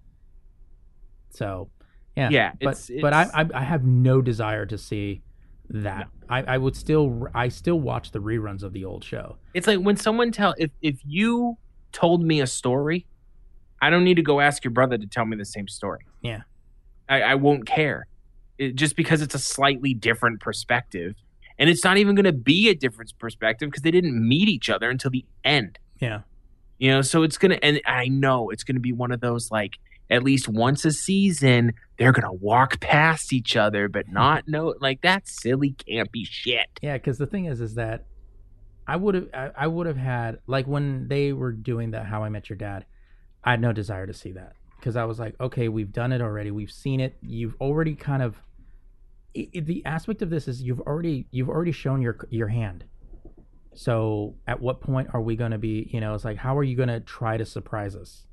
[1.31, 1.71] So,
[2.17, 5.23] yeah, Yeah, but it's- but I, I I have no desire to see
[5.71, 6.09] that.
[6.29, 9.37] I, I would still I still watch the reruns of the old show.
[9.53, 11.57] It's like when someone tell if if you
[11.93, 13.07] told me a story,
[13.83, 16.07] I don't need to go ask your brother to tell me the same story.
[16.23, 16.43] Yeah.
[17.09, 18.07] I, I won't care.
[18.59, 21.15] It, just because it's a slightly different perspective.
[21.59, 24.69] And it's not even going to be a different perspective because they didn't meet each
[24.71, 25.79] other until the end.
[26.01, 26.21] Yeah.
[26.79, 29.21] You know, so it's going to, and I know it's going to be one of
[29.21, 29.75] those like,
[30.11, 34.15] at least once a season, they're going to walk past each other, but hmm.
[34.15, 36.67] not know, like, that silly, campy shit.
[36.83, 38.07] Yeah, because the thing is, is that
[38.87, 42.23] I would have, I, I would have had like when they were doing that How
[42.25, 42.85] I Met Your Dad,
[43.43, 46.21] I had no desire to see that because I was like, okay, we've done it
[46.21, 48.37] already, we've seen it, you've already kind of.
[49.37, 52.85] i i- the aspect of this is you've already you've already shown your your hand.
[53.75, 55.89] So at what point are we going to be?
[55.93, 58.27] You know, it's like how are you going to try to surprise us?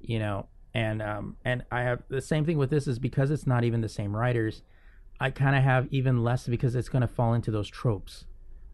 [0.00, 3.46] You know, and um and I have the same thing with this is because it's
[3.46, 4.62] not even the same writers.
[5.20, 8.24] I kind of have even less because it's going to fall into those tropes.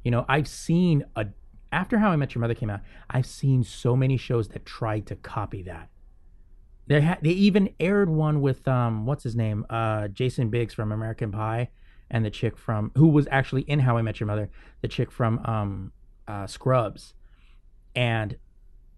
[0.02, 1.26] You know, I've seen a
[1.72, 5.06] after How I Met Your Mother came out, I've seen so many shows that tried
[5.06, 5.88] to copy that.
[6.86, 10.92] They ha- they even aired one with um what's his name uh Jason Biggs from
[10.92, 11.70] American Pie
[12.10, 14.50] and the chick from who was actually in How I Met Your Mother,
[14.82, 15.92] the chick from um
[16.28, 17.14] uh Scrubs,
[17.94, 18.36] and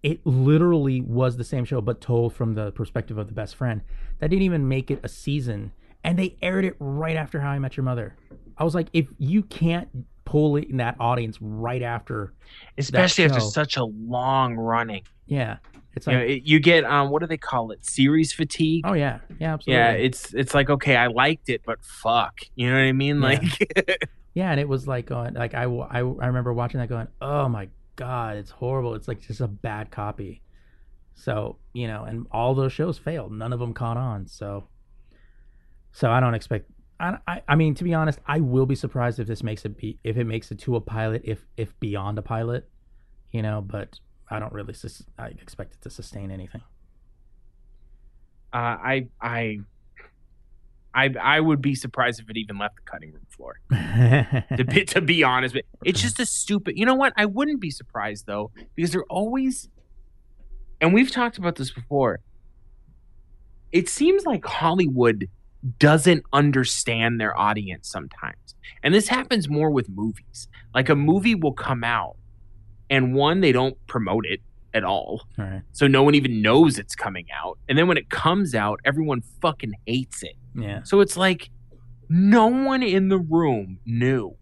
[0.01, 3.81] it literally was the same show but told from the perspective of the best friend.
[4.19, 5.71] That didn't even make it a season,
[6.03, 8.15] and they aired it right after How I Met Your Mother.
[8.57, 9.87] I was like, if you can't
[10.25, 12.33] pull it in that audience right after,
[12.77, 15.03] Especially after such a long running.
[15.25, 15.57] yeah,
[15.95, 17.85] it's You, like, know, it, you get, um, what do they call it?
[17.85, 18.85] Series fatigue.
[18.87, 19.79] oh yeah, yeah, absolutely.
[19.79, 23.21] yeah, it's it's like okay, I liked it, but fuck, you know what I mean?
[23.21, 23.27] Yeah.
[23.27, 27.07] Like, Yeah, and it was like going like I, I, I remember watching that going,
[27.21, 28.95] oh my god, it's horrible.
[28.95, 30.41] It's like just a bad copy.
[31.13, 33.31] So you know, and all those shows failed.
[33.31, 34.27] None of them caught on.
[34.27, 34.67] So,
[35.91, 36.69] so I don't expect.
[36.99, 39.77] I, I, I mean, to be honest, I will be surprised if this makes it
[39.77, 42.67] be if it makes it to a pilot, if if beyond a pilot,
[43.31, 43.61] you know.
[43.61, 43.99] But
[44.33, 44.73] I don't really.
[44.73, 46.61] Sus- I expect it to sustain anything.
[48.51, 48.57] uh,
[48.93, 49.59] I I
[50.93, 53.59] I I would be surprised if it even left the cutting room floor.
[54.57, 56.77] To be, to be honest, but it's just a stupid.
[56.77, 57.13] You know what?
[57.17, 59.69] I wouldn't be surprised though because they're always,
[60.81, 62.19] and we've talked about this before.
[63.71, 65.29] It seems like Hollywood
[65.79, 70.47] doesn't understand their audience sometimes, and this happens more with movies.
[70.75, 72.15] Like a movie will come out,
[72.93, 74.39] and one they don't promote it
[74.73, 75.25] at all.
[75.37, 75.61] right.
[75.71, 77.57] so no one even knows it's coming out.
[77.67, 80.35] And then when it comes out, everyone fucking hates it.
[80.55, 80.83] Yeah.
[80.83, 81.49] So it's like
[82.09, 84.35] no one in the room knew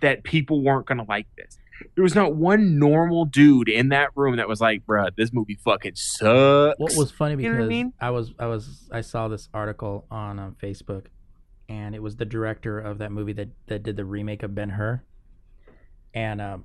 [0.00, 1.58] that people weren't going to like this.
[1.94, 5.58] There was not one normal dude in that room that was like, bruh, this movie
[5.64, 6.78] fucking sucks.
[6.78, 7.92] what was funny You because know what I mean?
[8.00, 11.06] I was I was I saw this article on um, Facebook,
[11.68, 14.70] and it was the director of that movie that that did the remake of Ben
[14.70, 15.02] Hur,
[16.14, 16.64] and um,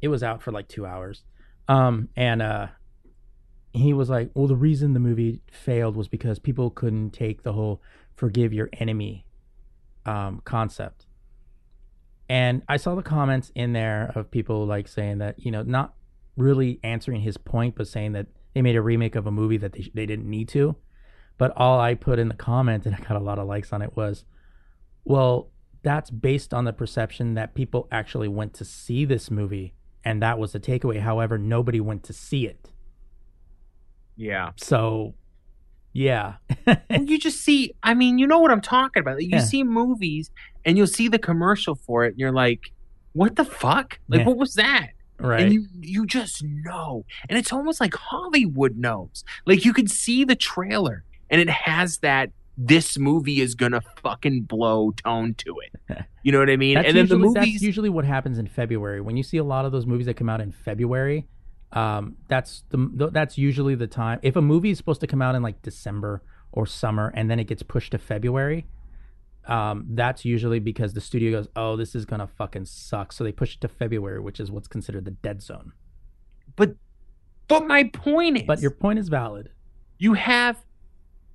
[0.00, 1.24] it was out for like two hours,
[1.68, 2.68] um, and uh,
[3.72, 7.52] he was like, well, the reason the movie failed was because people couldn't take the
[7.52, 7.82] whole
[8.14, 9.24] forgive your enemy
[10.04, 11.06] um, concept.
[12.28, 15.94] And I saw the comments in there of people like saying that, you know, not
[16.36, 19.72] really answering his point, but saying that they made a remake of a movie that
[19.72, 20.76] they, they didn't need to.
[21.38, 23.82] But all I put in the comment, and I got a lot of likes on
[23.82, 24.24] it, was,
[25.04, 25.50] well,
[25.82, 29.74] that's based on the perception that people actually went to see this movie.
[30.08, 31.00] And that was the takeaway.
[31.00, 32.70] However, nobody went to see it.
[34.16, 34.50] yeah.
[34.56, 35.14] So,
[35.92, 36.34] yeah.
[36.66, 39.22] Well, you just see, I mean, you know what I'm talking about.
[39.22, 39.40] You Yeah.
[39.40, 40.30] see movies
[40.64, 42.72] and you'll see the commercial for it and you're like,
[43.12, 43.98] what the fuck?
[44.08, 44.26] Like, Yeah.
[44.26, 44.88] what was that?
[45.20, 45.40] right.
[45.42, 50.22] and you you just know and it's almost like hollywood knows like you can see
[50.22, 52.30] the trailer and it has that
[52.60, 56.86] this movie is gonna fucking blow tone to it you know what i mean and
[56.96, 59.00] then the usually, that's usually what happens in February.
[59.00, 61.28] When you see a lot of those movies that come out in February,
[61.72, 64.18] um, that's the th- that's usually the time.
[64.22, 67.38] If a movie is supposed to come out in like December or summer, and then
[67.38, 68.66] it gets pushed to February,
[69.46, 73.32] um, that's usually because the studio goes, "Oh, this is gonna fucking suck," so they
[73.32, 75.72] push it to February, which is what's considered the dead zone.
[76.56, 76.74] but
[77.46, 79.50] but my point is But your point is valid.
[79.98, 80.56] you have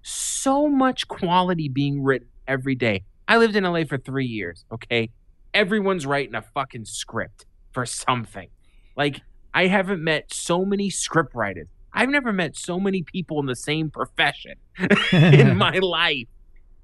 [0.03, 3.03] so much quality being written every day.
[3.27, 5.09] I lived in LA for three years, okay?
[5.53, 8.49] Everyone's writing a fucking script for something.
[8.95, 9.21] Like,
[9.53, 11.67] I haven't met so many script writers.
[11.93, 14.55] I've never met so many people in the same profession
[15.11, 16.27] in my life.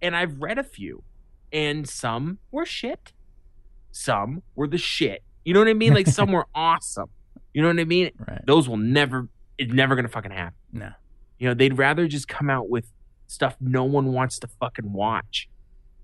[0.01, 1.03] And I've read a few,
[1.51, 3.11] and some were shit.
[3.91, 5.23] Some were the shit.
[5.43, 5.93] You know what I mean?
[5.93, 7.09] Like, some were awesome.
[7.53, 8.11] You know what I mean?
[8.17, 8.41] Right?
[8.45, 9.27] Those will never,
[9.57, 10.53] it's never gonna fucking happen.
[10.71, 10.91] No.
[11.37, 12.85] You know, they'd rather just come out with
[13.29, 15.47] stuff no one wants to fucking watch.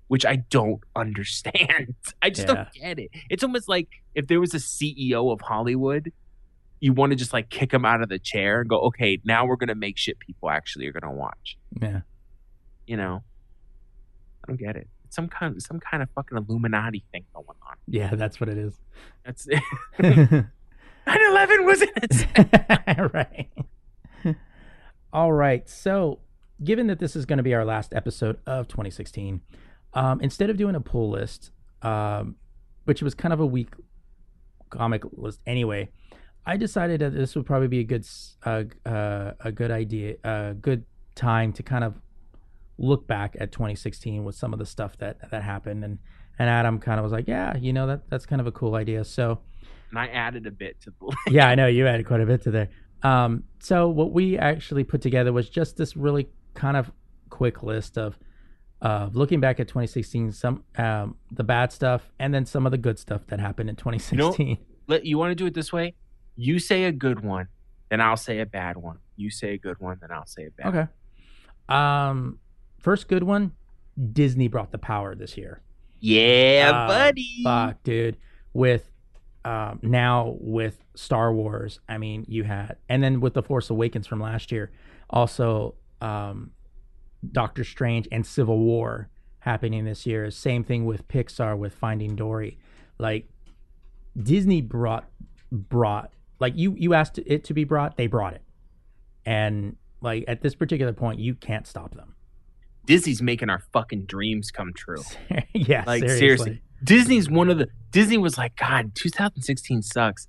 [0.08, 1.94] which I don't understand.
[2.22, 2.54] I just Yeah.
[2.54, 3.10] don't get it.
[3.28, 6.12] It's almost like if there was a CEO of Hollywood,
[6.78, 9.44] you want to just like kick him out of the chair and go, okay, now
[9.46, 11.58] we're gonna make shit people actually are gonna watch.
[11.82, 12.02] Yeah.
[12.86, 13.24] You know,
[14.44, 14.86] I don't get it.
[15.06, 17.74] It's some kind, some kind of fucking Illuminati thing going on.
[17.88, 18.78] Yeah, that's what it is.
[19.24, 19.48] That's
[19.98, 20.46] 9/11
[21.66, 23.12] was innocent.
[23.12, 23.48] right.
[25.12, 25.68] All right.
[25.68, 26.20] So,
[26.62, 29.40] given that this is going to be our last episode of 2016,
[29.94, 31.50] um, instead of doing a pull list,
[31.82, 32.36] um,
[32.84, 33.70] which was kind of a weak
[34.70, 35.90] comic list anyway,
[36.44, 38.06] I decided that this would probably be a good,
[38.44, 40.84] uh, uh, a good idea, a good
[41.14, 41.94] time to kind of
[42.78, 45.98] look back at 2016 with some of the stuff that that happened, and
[46.38, 48.74] and Adam kind of was like, yeah, you know that that's kind of a cool
[48.74, 49.04] idea.
[49.04, 49.40] So
[49.90, 51.16] and I added a bit to the.
[51.30, 52.68] yeah, I know you added quite a bit to there.
[53.02, 56.90] Um, so what we actually put together was just this really kind of
[57.30, 58.18] quick list of
[58.82, 62.78] of looking back at 2016, some um, the bad stuff, and then some of the
[62.78, 64.58] good stuff that happened in 2016.
[64.86, 65.94] Let you want to do it this way.
[66.36, 67.48] You say a good one,
[67.88, 68.98] then I'll say a bad one.
[69.16, 70.66] You say a good one, then I'll say a bad.
[70.66, 70.76] one.
[70.78, 71.74] okay.
[71.74, 72.38] Um,
[72.78, 73.52] first good one.
[74.12, 75.62] Disney brought the power this year.
[76.00, 77.42] Yeah, Uh, buddy.
[77.42, 78.18] Fuck, dude.
[78.52, 78.90] With
[79.44, 84.06] um, now with Star Wars, I mean, you had, and then with the Force Awakens
[84.06, 84.70] from last year,
[85.08, 86.50] also um,
[87.32, 89.08] Doctor Strange and Civil War
[89.40, 90.30] happening this year.
[90.30, 92.58] Same thing with Pixar with Finding Dory.
[92.98, 93.28] Like
[94.20, 95.08] Disney brought
[95.52, 98.42] brought like you you asked it to be brought, they brought it,
[99.24, 102.14] and like at this particular point, you can't stop them.
[102.86, 105.02] Disney's making our fucking dreams come true.
[105.54, 106.18] yeah, Like seriously.
[106.18, 106.62] seriously.
[106.84, 110.28] Disney's one of the Disney was like, God, 2016 sucks.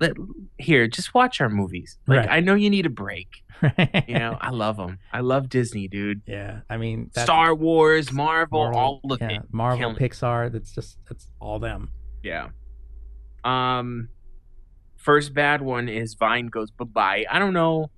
[0.00, 0.12] Let
[0.58, 1.98] here, just watch our movies.
[2.06, 2.28] Like Right.
[2.30, 3.28] I know you need a break.
[4.08, 4.98] You know, I love them.
[5.12, 6.22] I love Disney, dude.
[6.26, 9.42] yeah, I mean Star Wars, Marvel, Marvel, all of yeah, it.
[9.52, 9.94] Marvel.
[9.94, 10.50] Pixar.
[10.50, 11.90] That's just that's all them.
[12.22, 12.48] Yeah.
[13.44, 14.08] Um,
[14.96, 17.26] first bad one is Vine goes bye bye.
[17.30, 17.90] I don't know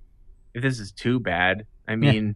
[0.53, 1.65] if this is too bad.
[1.87, 2.35] I mean,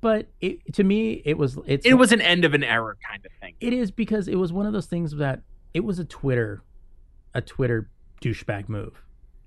[0.00, 3.24] But it, to me, it was it's it was an end of an era kind
[3.24, 3.54] of thing.
[3.60, 5.40] it is because it was one of those things that
[5.72, 6.62] it was a Twitter,
[7.34, 7.90] a Twitter
[8.28, 9.02] douchebag move.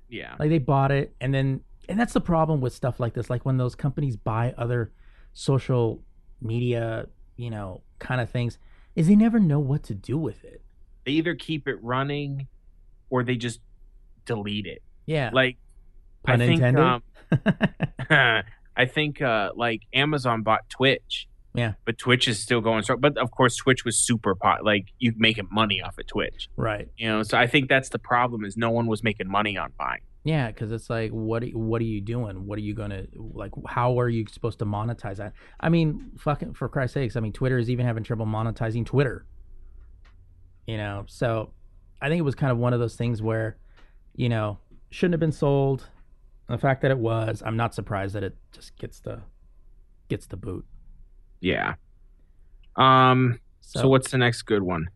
[0.09, 0.35] Yeah.
[0.39, 3.29] Like they bought it, and then and that's the problem with stuff like this.
[3.29, 4.91] Like when those companies buy other
[5.33, 6.01] social
[6.41, 8.57] media, you know, kind of things,
[8.95, 10.61] is they never know what to do with it.
[11.05, 12.47] They either keep it running
[13.09, 13.61] or they just
[14.25, 14.81] delete it.
[15.05, 15.57] Yeah, Like
[16.25, 16.83] pun I think intended.
[16.83, 17.03] um,
[18.75, 21.27] I think uh like Amazon bought Twitch.
[21.57, 21.73] Yeah.
[21.85, 22.99] But Twitch is still going strong.
[23.01, 26.49] But of course Twitch was super pot like you making money off of Twitch.
[26.55, 26.87] right.
[26.97, 29.71] You know, so I think that's the problem is no one was making money on
[29.77, 29.99] Vine.
[30.23, 32.45] Yeah, because it's like, what are- what are you doing?
[32.45, 33.53] What are you gonna like?
[33.65, 35.33] How are you supposed to monetize that?
[35.59, 37.15] I mean, fucking for Christ's sakes!
[37.15, 39.25] I mean, Twitter is even having trouble monetizing Twitter.
[40.65, 41.53] You know, so
[42.01, 43.57] I think it was kind of one of those things where,
[44.15, 44.59] you know,
[44.91, 45.87] shouldn't have been sold.
[46.49, 49.21] The fact that it was, I'm not surprised that it just gets the
[50.09, 50.65] gets the boot.
[51.39, 51.75] Yeah.
[52.75, 54.89] Um So, so what's the next good one?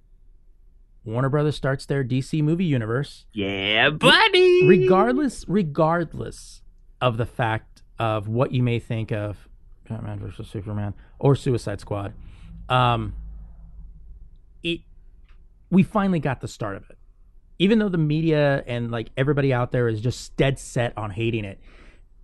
[1.04, 3.26] Warner Brothers starts their DC movie universe.
[3.34, 4.68] Yeah, buddy.
[4.68, 6.62] regardless regardless
[7.00, 9.48] of the fact of what you may think of
[9.90, 12.14] Batman versus Superman or Suicide Squad,
[12.70, 13.14] um,
[14.64, 14.82] it
[15.72, 16.98] we finally got the start of it.
[17.58, 21.46] Even though the media and like everybody out there is just dead set on hating
[21.46, 21.60] it,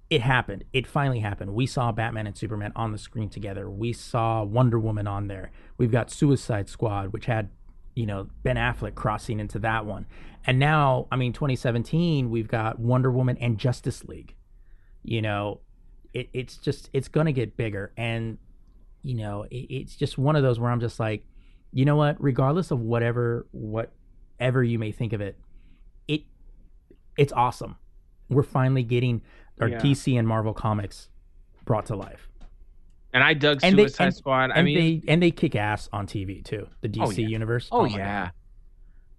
[0.09, 0.63] it happened.
[0.71, 1.53] It finally happened.
[1.53, 3.69] We saw Batman and Superman on the screen together.
[3.69, 5.51] We saw Wonder Woman on there.
[5.77, 7.49] We've got Suicide Squad, which had,
[7.93, 10.05] you know, Ben Affleck crossing into that one.
[10.45, 14.33] And now, I mean, 2017, we've got Wonder Woman and Justice League.
[15.03, 15.59] You know,
[16.13, 17.91] it, it's just, it's going to get bigger.
[17.97, 18.37] And,
[19.01, 21.25] you know, it, it's just one of those where I'm just like,
[21.73, 22.15] you know what?
[22.23, 25.37] Regardless of whatever, whatever you may think of it,
[26.07, 26.21] it,
[27.17, 27.75] it's awesome.
[28.29, 29.21] We're finally getting
[29.59, 29.79] our Yeah.
[29.79, 31.09] DC and Marvel comics
[31.65, 32.27] brought to life.
[33.13, 34.51] And I dug And they- Suicide and- Squad.
[34.51, 36.67] I and mean, they and they kick ass on TV too.
[36.81, 37.27] The DC Oh, yeah.
[37.27, 37.67] universe.
[37.71, 38.29] oh, my yeah.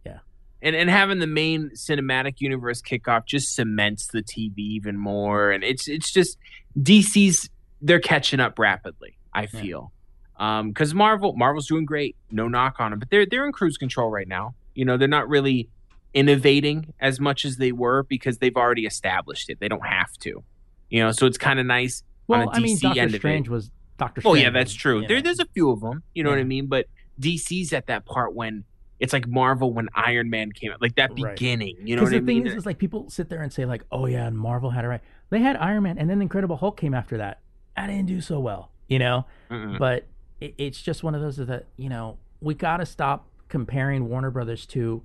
[0.05, 0.19] Yeah.
[0.63, 5.51] And and having the main cinematic universe kick off just cements the TV even more.
[5.51, 6.39] And it's it's just
[6.79, 7.51] DC's
[7.81, 9.17] they're catching up rapidly.
[9.33, 9.93] I feel.
[10.37, 13.77] Um, because Marvel Marvel's doing great, no knock on them, but they're they're in cruise
[13.77, 14.55] control right now.
[14.75, 15.69] You know, they're not really
[16.15, 19.61] innovating as much as they were because they've already established it.
[19.61, 20.43] They don't have to.
[20.91, 23.09] You know, so it's kind of nice on Well, I mean, Doctor.
[23.11, 24.23] Strange was Doctor.
[24.25, 25.07] Oh yeah, that's true.
[25.07, 25.23] There, know.
[25.23, 26.03] there's a few of them.
[26.15, 26.67] You know what I mean?
[26.67, 26.87] But
[27.21, 28.65] DC's at that part when
[29.01, 31.35] it's like Marvel when Iron Man came out, like that Right.
[31.35, 31.77] beginning.
[31.85, 33.85] You know what I the thing is, is like people sit there and say like,
[33.93, 36.77] "Oh yeah, and Marvel had it right." They had Iron Man, and then Incredible Hulk
[36.77, 37.41] came after that.
[37.77, 39.27] I didn't do so well, you know.
[39.51, 39.79] Mm-mm.
[39.79, 40.07] But
[40.41, 44.31] it, it's just one of those that you know we got to stop comparing Warner
[44.31, 45.03] Brothers to,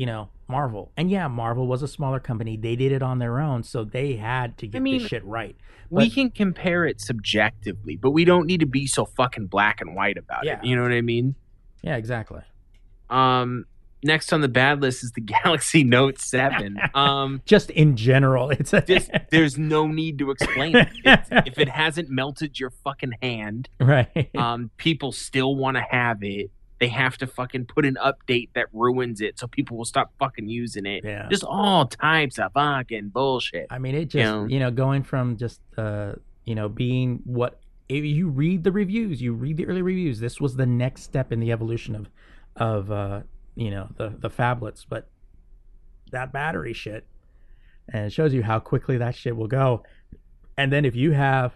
[0.00, 0.90] you know, Marvel.
[0.96, 2.56] And yeah, Marvel was a smaller company.
[2.56, 5.54] They did it on their own, so they had to get mean, this shit right.
[5.90, 9.94] we can compare it subjectively, but we don't need to be so fucking black and
[9.94, 10.58] white about Yeah.
[10.58, 10.64] it.
[10.64, 11.34] You know what I mean?
[11.82, 12.40] Yeah, exactly.
[13.10, 13.66] Um,
[14.02, 16.78] next on the bad list is the Galaxy Note Seven.
[16.94, 20.88] Um, Just in general, it's a just there's no need to explain it.
[21.04, 24.30] It's- if it hasn't melted your fucking hand, right.
[24.34, 26.50] um, people still want to have it.
[26.80, 30.48] They have to fucking put an update that ruins it, so people will stop fucking
[30.48, 31.04] using it.
[31.04, 31.28] yeah.
[31.30, 33.66] Just all types of fucking bullshit.
[33.70, 34.46] I mean, it just Yeah.
[34.46, 39.20] you know going from just uh you know being what if you read the reviews,
[39.20, 40.20] you read the early reviews.
[40.20, 42.08] This was the next step in the evolution of
[42.56, 43.20] of uh
[43.56, 45.08] you know the the phablets, but
[46.12, 47.06] that battery shit,
[47.92, 49.82] and it shows you how quickly that shit will go.
[50.56, 51.52] And then if you have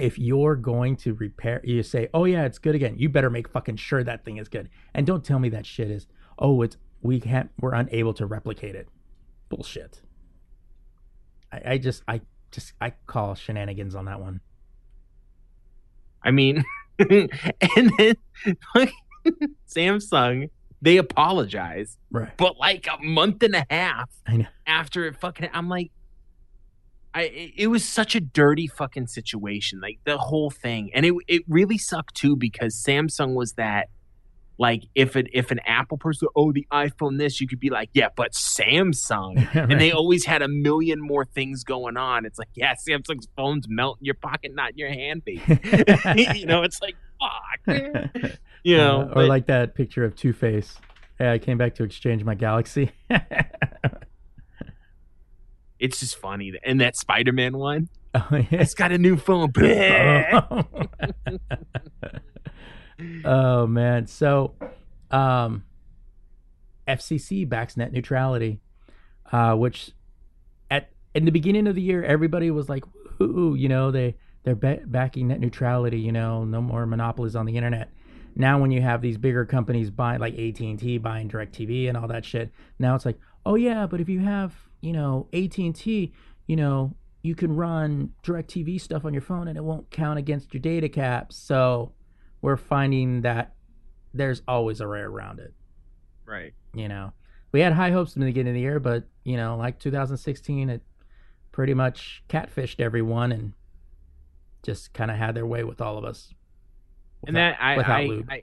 [0.00, 2.96] if you're going to repair you say oh yeah it's good again.
[2.98, 4.68] You better make fucking sure that thing is good.
[4.94, 6.06] And don't tell me that shit is
[6.38, 8.88] oh it's we can't we're unable to replicate it.
[9.48, 10.02] Bullshit.
[11.52, 12.20] I, I just I
[12.50, 14.40] just I call shenanigans on that one.
[16.22, 16.64] I mean,
[16.98, 17.30] and
[17.98, 18.14] then
[18.74, 18.92] like,
[19.68, 20.50] Samsung,
[20.82, 22.36] they apologize, Right.
[22.36, 24.10] but like a month and a half
[24.66, 25.90] after it fucking, I'm like,
[27.14, 31.14] I it- it was such a dirty fucking situation, like the whole thing, and it
[31.28, 33.88] it really sucked too because Samsung was that.
[34.58, 37.88] Like if it if an Apple person, oh the iPhone this, you could be like,
[37.94, 42.26] yeah, but Samsung, and they always had a million more things going on.
[42.26, 45.40] It's like, yeah, Samsung's phones melt in your pocket, not in your hand, baby.
[46.38, 48.32] you know, it's like, fuck.
[48.62, 50.76] You know, Uh, or but like that picture of Two Face.
[51.16, 52.90] Hey, I came back to exchange my Galaxy.
[55.80, 56.52] It's just funny.
[56.62, 58.44] And that Spider Man one, oh, yeah.
[58.52, 59.52] it's got a new phone.
[63.24, 64.06] oh man.
[64.06, 64.54] So,
[65.10, 65.64] um,
[66.86, 68.60] FCC backs net neutrality,
[69.32, 69.92] uh, which
[70.70, 72.84] at in the beginning of the year everybody was like,
[73.20, 75.98] "Ooh, you know they they're ba- backing net neutrality.
[75.98, 77.90] You know, no more monopolies on the internet."
[78.36, 81.96] Now, when you have these bigger companies buying, like AT and T buying Directv and
[81.96, 85.56] all that shit, now it's like, oh yeah, but if you have, you know, AT
[85.58, 86.12] and T,
[86.46, 90.54] you know, you can run Directv stuff on your phone and it won't count against
[90.54, 91.36] your data caps.
[91.36, 91.92] So
[92.40, 93.54] we're finding that
[94.14, 95.52] there's always a way around it.
[96.26, 96.52] right.
[96.72, 97.12] You know,
[97.52, 100.70] we had high hopes in the beginning of the year, but you know, like 2016,
[100.70, 100.82] it
[101.52, 103.52] pretty much catfished everyone and
[104.62, 106.32] just kind of had their way with all of us.
[107.26, 108.28] And that I, without I, lube.
[108.30, 108.42] I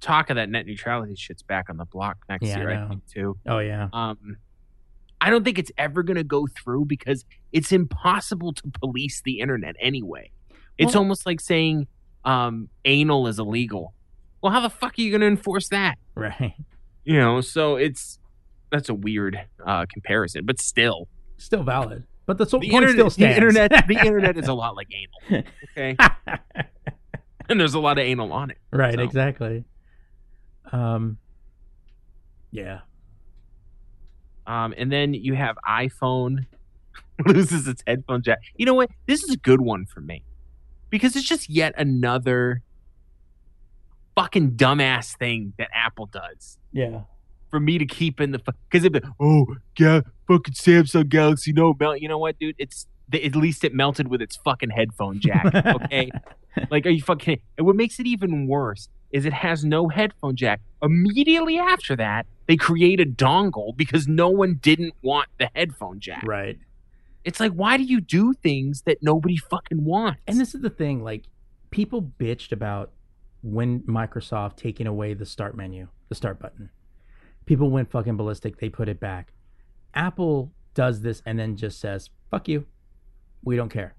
[0.00, 2.88] talk of that net neutrality shit's back on the block next Yeah, year, I, know.
[2.90, 3.36] think too.
[3.46, 4.36] Oh yeah, Um,
[5.20, 9.40] I don't think it's ever going to go through because it's impossible to police the
[9.40, 10.30] internet anyway.
[10.78, 11.88] It's Well- almost like saying
[12.24, 13.94] um, anal is illegal.
[14.42, 15.96] Well, how the fuck are you going to enforce that?
[16.14, 16.54] right.
[17.04, 18.18] You know, so it's
[18.70, 21.08] that's a weird uh, comparison, but still,
[21.38, 24.76] Still valid, but the, so- the internet, still the internet, the internet is a lot
[24.76, 25.44] like anal.
[25.72, 25.96] Okay,
[27.48, 28.58] and there's a lot of anal on it.
[28.72, 29.00] right, So.
[29.00, 29.64] exactly.
[30.70, 31.16] Um,
[32.50, 32.80] yeah,
[34.48, 36.46] Um, and then you have iPhone
[37.26, 38.38] loses its headphone jack.
[38.56, 38.90] You know what?
[39.06, 40.24] This is a good one for me
[40.90, 42.62] because it's just yet another
[44.16, 47.02] fucking dumbass thing that Apple does yeah.
[47.50, 49.46] for me to keep in the because it oh
[49.78, 52.00] yeah fucking Samsung Galaxy no melt.
[52.00, 52.56] You know what, dude?
[52.58, 55.44] It's at least it melted with its fucking headphone jack.
[55.84, 56.10] Okay,
[56.70, 57.38] like are you fucking?
[57.58, 60.60] And what makes it even worse is it has no headphone jack.
[60.82, 66.22] Immediately after that, they create a dongle because no one didn't want the headphone jack.
[66.26, 66.58] right.
[67.24, 70.20] It's like, why do you do things that nobody fucking wants?
[70.26, 71.24] And this is the thing, like
[71.70, 72.92] people bitched about
[73.42, 76.70] when Microsoft taking away the start menu, the start button.
[77.44, 78.58] People went fucking ballistic.
[78.58, 79.32] They put it back.
[79.94, 82.66] Apple does this and then just says, "Fuck you.
[83.42, 83.94] We don't care.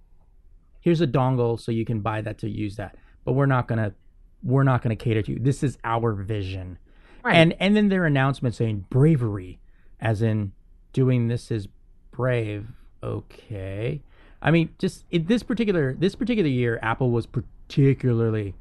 [0.82, 2.96] Here's a dongle so you can buy that to use that.
[3.26, 3.94] But we're not going to
[4.44, 5.40] we're not going to cater to you.
[5.40, 6.78] This is our vision."
[7.24, 7.36] Right.
[7.36, 9.60] And and then their announcement saying bravery
[10.00, 10.52] as in
[10.94, 11.68] doing this is
[12.12, 12.68] brave.
[13.04, 14.02] Okay.
[14.42, 18.56] I mean, just in this particular this particular year, Apple was particularly,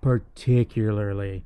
[0.00, 1.44] particularly,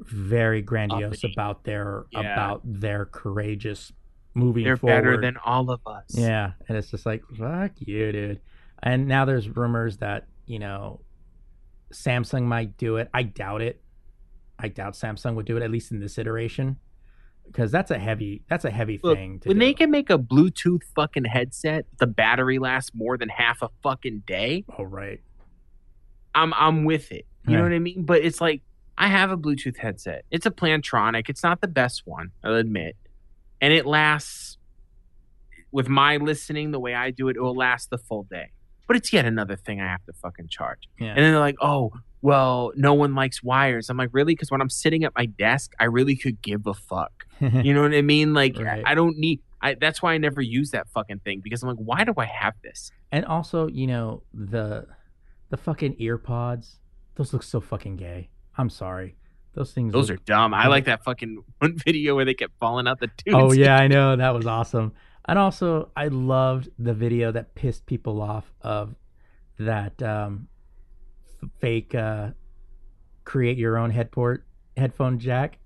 [0.00, 1.32] very grandiose Uppity.
[1.34, 2.20] about their Yeah.
[2.20, 3.92] about their courageous
[4.34, 4.96] moving They're forward.
[5.02, 6.06] better than all of us.
[6.10, 8.40] yeah, and it's just like fuck you, dude.
[8.82, 11.00] And now there's rumors that you know,
[11.94, 13.08] Samsung might do it.
[13.14, 13.80] I doubt it.
[14.58, 16.76] I doubt Samsung would do it at least in this iteration,
[17.46, 19.40] because that's a heavy that's a heavy Look, thing.
[19.40, 19.64] To when do.
[19.64, 24.22] they can make a Bluetooth fucking headset, the battery lasts more than half a fucking
[24.26, 24.64] day.
[24.78, 25.20] oh right,
[26.34, 27.26] I'm I'm with it.
[27.46, 28.04] You know what I mean?
[28.04, 28.62] But it's like
[28.96, 30.24] I have a Bluetooth headset.
[30.30, 31.28] It's a Plantronic.
[31.28, 32.96] It's not the best one, I'll admit.
[33.60, 34.56] And it lasts
[35.72, 38.50] with my listening the way I do it, it will last the full day.
[38.86, 40.88] But it's yet another thing I have to fucking charge.
[41.00, 41.08] Yeah.
[41.08, 41.92] And then they're like, oh,
[42.22, 43.88] well, no one likes wires.
[43.90, 44.32] I'm like, really?
[44.34, 47.12] Because when I'm sitting at my desk, I really could give a fuck.
[47.40, 48.32] You know what I mean?
[48.34, 48.82] Like, Right.
[48.86, 49.40] I, don't need.
[49.60, 52.24] I, that's why I never use that fucking thing because I'm like, why do I
[52.26, 52.90] have this?
[53.12, 54.86] and also, you know, the
[55.50, 56.80] the fucking ear pods,
[57.14, 58.28] those look so fucking gay.
[58.58, 59.16] I'm sorry.
[59.54, 60.52] Those things Those are look- dumb.
[60.52, 63.34] I like that fucking one video where they kept falling out the tubes.
[63.36, 64.16] Oh yeah, I know.
[64.16, 64.92] That was awesome.
[65.26, 68.94] And also I loved the video that pissed people off of
[69.58, 70.48] that um
[71.60, 72.30] fake uh
[73.24, 74.42] create your own headport
[74.76, 75.58] headphone jack.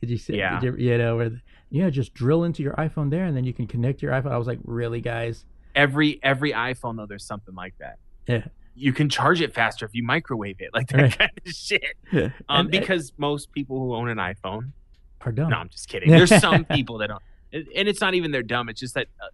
[0.00, 0.60] Did you see Yeah.
[0.60, 1.40] did you, you know where the,
[1.70, 4.32] yeah, just drill into your iPhone there and then you can connect your iPhone.
[4.32, 7.98] I was like, "Really, guys?" Every every iPhone though, there's something like that.
[8.26, 8.44] Yeah.
[8.74, 11.18] You can charge it faster if you microwave it, like that Right.
[11.18, 11.82] kind of shit.
[12.12, 14.72] Um, and- because most people who own an iPhone,
[15.18, 15.48] pardon.
[15.50, 16.10] no, I'm just kidding.
[16.10, 17.22] There's some people that don't,
[17.52, 18.68] and it's not even they're dumb.
[18.68, 19.26] It's just that uh,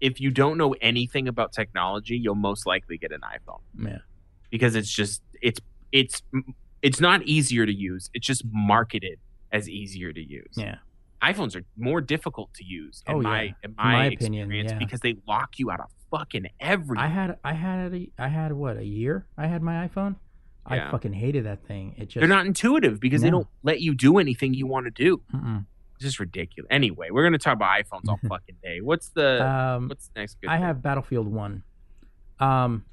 [0.00, 3.98] if you don't know anything about technology, you'll most likely get an iPhone Yeah.
[4.50, 5.60] because it's just it's
[5.92, 6.22] it's
[6.82, 8.10] it's not easier to use.
[8.14, 9.18] It's just marketed
[9.52, 10.54] as easier to use.
[10.56, 10.76] Yeah.
[11.22, 13.50] iPhones are more difficult to use in Oh, my yeah.
[13.62, 14.78] in my, my opinion, yeah.
[14.78, 16.98] because they lock you out of fucking everything.
[17.04, 19.26] I had I had a, I had what, a year?
[19.38, 20.16] I had my iPhone.
[20.64, 21.94] I fucking hated that thing.
[21.98, 24.90] It just They're not intuitive because they don't let you do anything you want to
[24.92, 25.20] do.
[25.34, 25.66] Mm-mm.
[26.02, 26.68] Just ridiculous.
[26.70, 28.80] Anyway, we're gonna talk about iPhones all fucking day.
[28.80, 30.50] What's the Um what's the next good?
[30.50, 30.62] I thing?
[30.66, 31.62] have Battlefield 1.
[32.40, 32.84] Um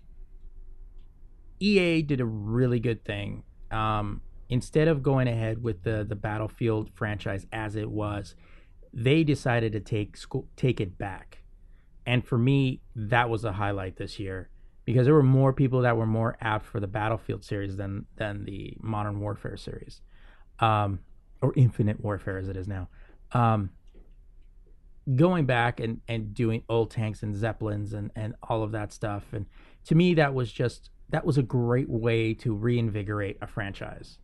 [1.59, 3.43] EA did a really good thing.
[3.71, 8.35] Um instead of going ahead with the the Battlefield franchise as it was,
[8.93, 11.43] they decided to take school, take it back.
[12.05, 14.49] And for me, that was a highlight this year
[14.85, 18.45] because there were more people that were more apt for the Battlefield series than than
[18.45, 20.01] the Modern Warfare series.
[20.59, 20.99] Um
[21.41, 22.89] or Infinite Warfare as it is now.
[23.31, 23.71] Um
[25.15, 29.33] going back and, and doing old tanks and zeppelins and, and all of that stuff
[29.33, 29.47] and
[29.83, 34.19] to me that was just that was a great way to reinvigorate a franchise.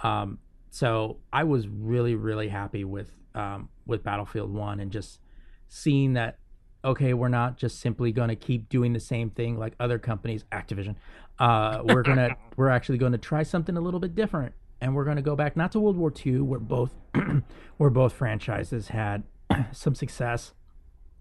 [0.00, 0.38] Um,
[0.70, 5.20] so i was really really happy with um, with battlefield 1 and just
[5.68, 6.38] seeing that
[6.84, 10.44] okay we're not just simply going to keep doing the same thing like other companies
[10.50, 10.96] activision.
[11.38, 14.52] Uh, we're gonna we're actually going to try something a little bit different
[14.84, 16.90] and we're going to go back not to world war ii where both
[17.78, 19.22] where both franchises had
[19.72, 20.52] some success.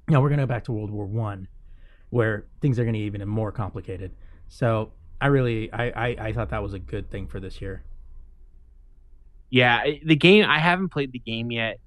[0.10, 1.48] Now we're going to go back to World War One,
[2.10, 4.12] where things are going to get even more complicated.
[4.50, 4.92] So
[5.22, 7.84] I really, I, I, I thought that was a good thing for this year.
[9.50, 10.44] Yeah, the game.
[10.46, 11.80] I haven't played the game yet.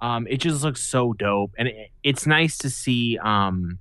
[0.00, 3.80] Um, it just looks so dope, and it, it's nice to see um,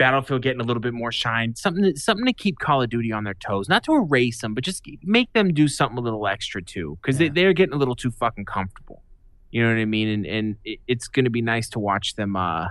[0.00, 1.54] Battlefield getting a little bit more shine.
[1.54, 4.54] Something, to, something to keep Call of Duty on their toes, not to erase them,
[4.54, 7.28] but just make them do something a little extra too, because Yeah.
[7.28, 9.02] they, they're getting a little too fucking comfortable.
[9.50, 10.08] You know what I mean?
[10.08, 12.68] And and it, it's going to be nice to watch them uh,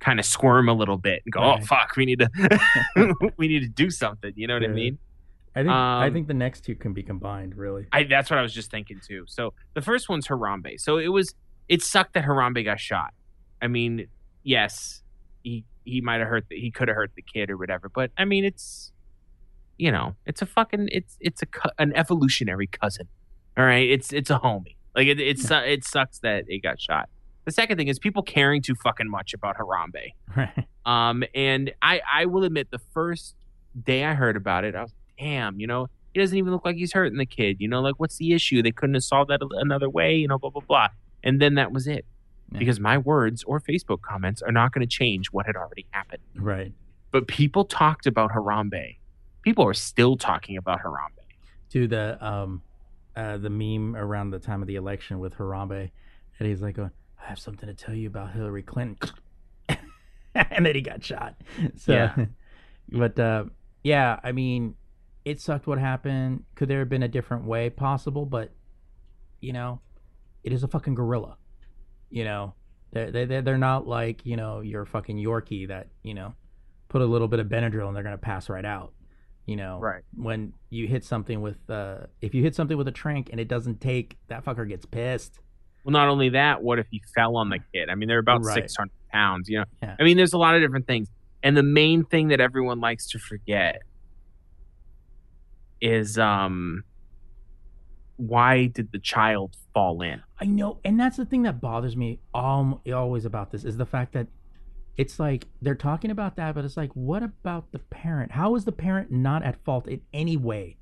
[0.00, 1.60] kind of squirm a little bit and go, Right.
[1.62, 2.30] "Oh fuck, we need to,
[3.36, 4.98] we need to do something." You know what I mean?
[5.54, 7.56] I think, I Um, think the next two can be combined.
[7.56, 9.24] Really, I that's what I was just thinking too.
[9.28, 10.80] So the first one's Harambe.
[10.80, 11.34] So it was
[11.68, 13.12] it sucked that Harambe got shot.
[13.60, 14.06] I mean,
[14.44, 15.01] yes,
[15.84, 18.24] he might have hurt the, he could have hurt the kid or whatever, but I
[18.24, 18.92] mean it's
[19.78, 21.46] you know, it's a fucking it's it's a
[21.78, 23.08] an evolutionary cousin.
[23.56, 24.76] All right, it's it's a homie.
[24.94, 27.08] Like it it's it sucks that it got shot.
[27.44, 30.12] The second thing is people caring too fucking much about Harambe.
[30.36, 30.66] right?
[30.86, 33.34] Um, and I, I will admit, the first
[33.84, 36.76] day I heard about it, I was, damn, you know, he doesn't even look like
[36.76, 37.56] he's hurting the kid.
[37.58, 38.62] You know, like what's the issue?
[38.62, 40.14] They couldn't have solved that another way.
[40.14, 40.88] You know, blah blah blah.
[41.24, 42.04] And then that was it,
[42.52, 42.58] Yeah.
[42.58, 46.22] because my words or Facebook comments are not going to change what had already happened.
[46.36, 46.72] Right.
[47.10, 48.96] But people talked about Harambe.
[49.42, 51.10] People are still talking about Harambe.
[51.70, 52.62] To the um,
[53.16, 55.90] uh, the meme around the time of the election with Harambe,
[56.38, 56.90] and he's like, going,
[57.22, 59.10] "I have something to tell you about Hillary Clinton,"
[60.34, 61.34] and then he got shot.
[61.76, 62.26] So, Yeah.
[62.90, 63.44] but uh,
[63.82, 64.74] yeah, I mean,
[65.24, 66.44] it sucked what happened.
[66.54, 68.26] Could there have been a different way possible?
[68.26, 68.50] But
[69.40, 69.80] you know,
[70.44, 71.36] it is a fucking gorilla.
[72.12, 72.54] You know,
[72.92, 76.34] they they they- they're not like you know your fucking Yorkie that you know
[76.88, 78.92] put a little bit of Benadryl and they're gonna pass right out.
[79.46, 80.02] You know, Right.
[80.14, 83.48] when you hit something with uh if you hit something with a trank and it
[83.48, 85.40] doesn't take that fucker gets pissed
[85.84, 87.88] Well, not only that, what if he fell on the kid?
[87.90, 88.54] I mean, they're about Right.
[88.54, 89.64] 600 pounds, you know?
[89.82, 89.96] Yeah.
[89.98, 91.08] I mean, there's a lot of different things.
[91.42, 93.82] And the main thing that everyone likes to forget
[95.80, 96.84] is um
[98.16, 100.22] why did the child fall in?
[100.38, 103.86] i know and that's the thing that bothers me um, always about this is the
[103.86, 104.26] fact that
[104.96, 108.64] it's like they're talking about that but it's like what about the parent how is
[108.64, 110.76] the parent not at fault in any way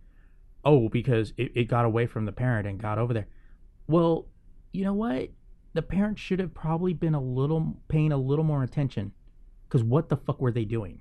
[0.64, 3.26] oh, because it, it got away from the parent and got over there.
[3.86, 4.26] Well,
[4.72, 5.30] you know what?
[5.74, 9.12] The parent should have probably been a little paying a little more attention.
[9.68, 11.00] Because what the fuck were they doing?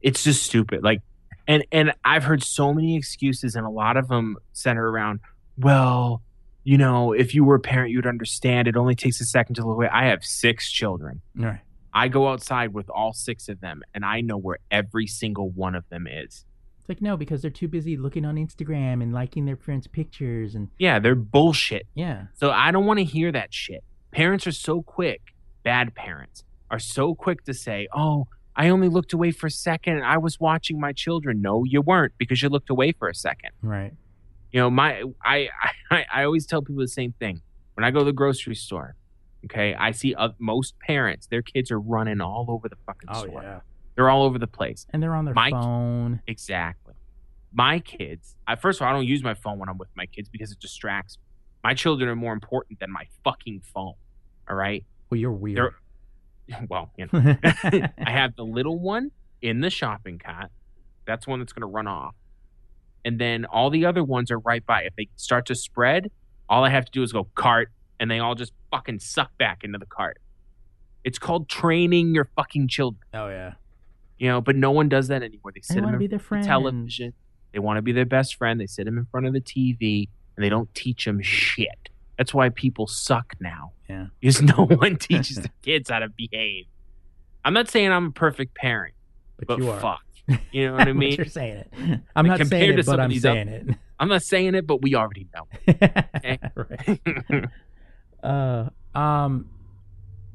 [0.00, 0.82] it's just stupid.
[0.82, 1.00] Like,
[1.46, 5.20] and and I've heard so many excuses, and a lot of them center around,
[5.58, 6.22] well,
[6.64, 8.68] you know, if you were a parent, you'd understand.
[8.68, 9.88] It only takes a second to look away.
[9.88, 11.20] I have six children.
[11.36, 11.60] Right.
[11.92, 15.74] I go outside with all six of them, and I know where every single one
[15.74, 16.44] of them is.
[16.80, 20.54] It's like no, because they're too busy looking on Instagram and liking their friends' pictures
[20.54, 21.86] and Yeah, they're bullshit.
[21.94, 22.24] yeah.
[22.34, 23.82] So I don't want to hear that shit.
[24.10, 25.20] Parents are so quick,
[25.62, 30.02] bad parents are so quick to say, oh, I only looked away for a second.
[30.04, 31.42] I was watching my children.
[31.42, 33.50] No, you weren't because you looked away for a second.
[33.62, 33.92] Right.
[34.52, 35.48] You know, my I
[35.90, 37.42] I, I always tell people the same thing.
[37.74, 38.94] When I go to the grocery store,
[39.46, 43.22] okay, I see uh, most parents, their kids are running all over the fucking Oh
[43.26, 43.42] store.
[43.42, 43.60] yeah.
[43.96, 44.86] They're all over the place.
[44.90, 46.20] And they're on their My- phone.
[46.26, 46.94] Exactly.
[47.56, 50.06] My kids, I, first of all, I don't use my phone when I'm with my
[50.06, 51.22] kids because it distracts me.
[51.62, 53.94] My children are more important than my fucking phone.
[54.50, 54.84] All right.
[55.10, 55.58] Well, you're weird.
[55.58, 55.74] They're-
[56.68, 59.10] Well, you know, I have the little one
[59.40, 60.50] in the shopping cart.
[61.06, 62.14] That's one that's going to run off.
[63.04, 64.82] And then all the other ones are right by.
[64.82, 66.10] If they start to spread,
[66.48, 69.64] all I have to do is go cart, and they all just fucking suck back
[69.64, 70.18] into the cart.
[71.04, 73.52] It's called training your fucking children, oh yeah.
[74.18, 74.40] you know.
[74.40, 75.52] But no one does that anymore.
[75.54, 77.12] They They sit them in front of television.
[77.52, 78.58] They want to be their best friend.
[78.58, 81.90] They sit them in front of the TV, and they don't teach them shit.
[82.16, 83.72] That's why people suck now.
[83.88, 84.06] Yeah.
[84.20, 86.66] Because no one teaches the kids how to behave.
[87.44, 88.94] I'm not saying I'm a perfect parent,
[89.38, 89.80] But, but you are.
[89.80, 90.00] fuck.
[90.52, 91.12] You know what I mean?
[91.12, 91.72] you're saying it.
[92.16, 93.66] I'm Like, not saying it, but I'm saying it.
[94.00, 95.46] I'm not saying it, but we already know.
[96.54, 97.48] right.
[98.22, 99.50] Uh, um,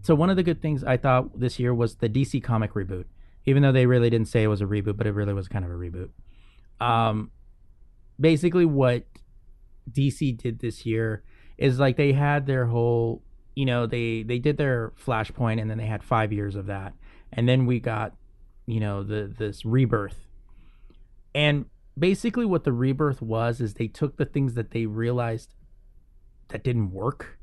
[0.03, 3.05] so one of the good things I thought this year was the DC comic reboot.
[3.45, 5.65] Even though they really didn't say it was a reboot, but it really was kind
[5.65, 6.09] of a reboot.
[6.79, 7.31] Um,
[8.19, 9.05] basically, what
[9.91, 11.23] DC did this year
[11.59, 13.21] is like they had their whole,
[13.53, 16.93] you know, they they did their Flashpoint, and then they had five years of that,
[17.33, 18.15] and then we got,
[18.65, 20.25] you know, the this rebirth,
[21.35, 21.65] and
[21.97, 25.53] basically what the rebirth was is they took the things that they realized
[26.47, 27.37] that didn't work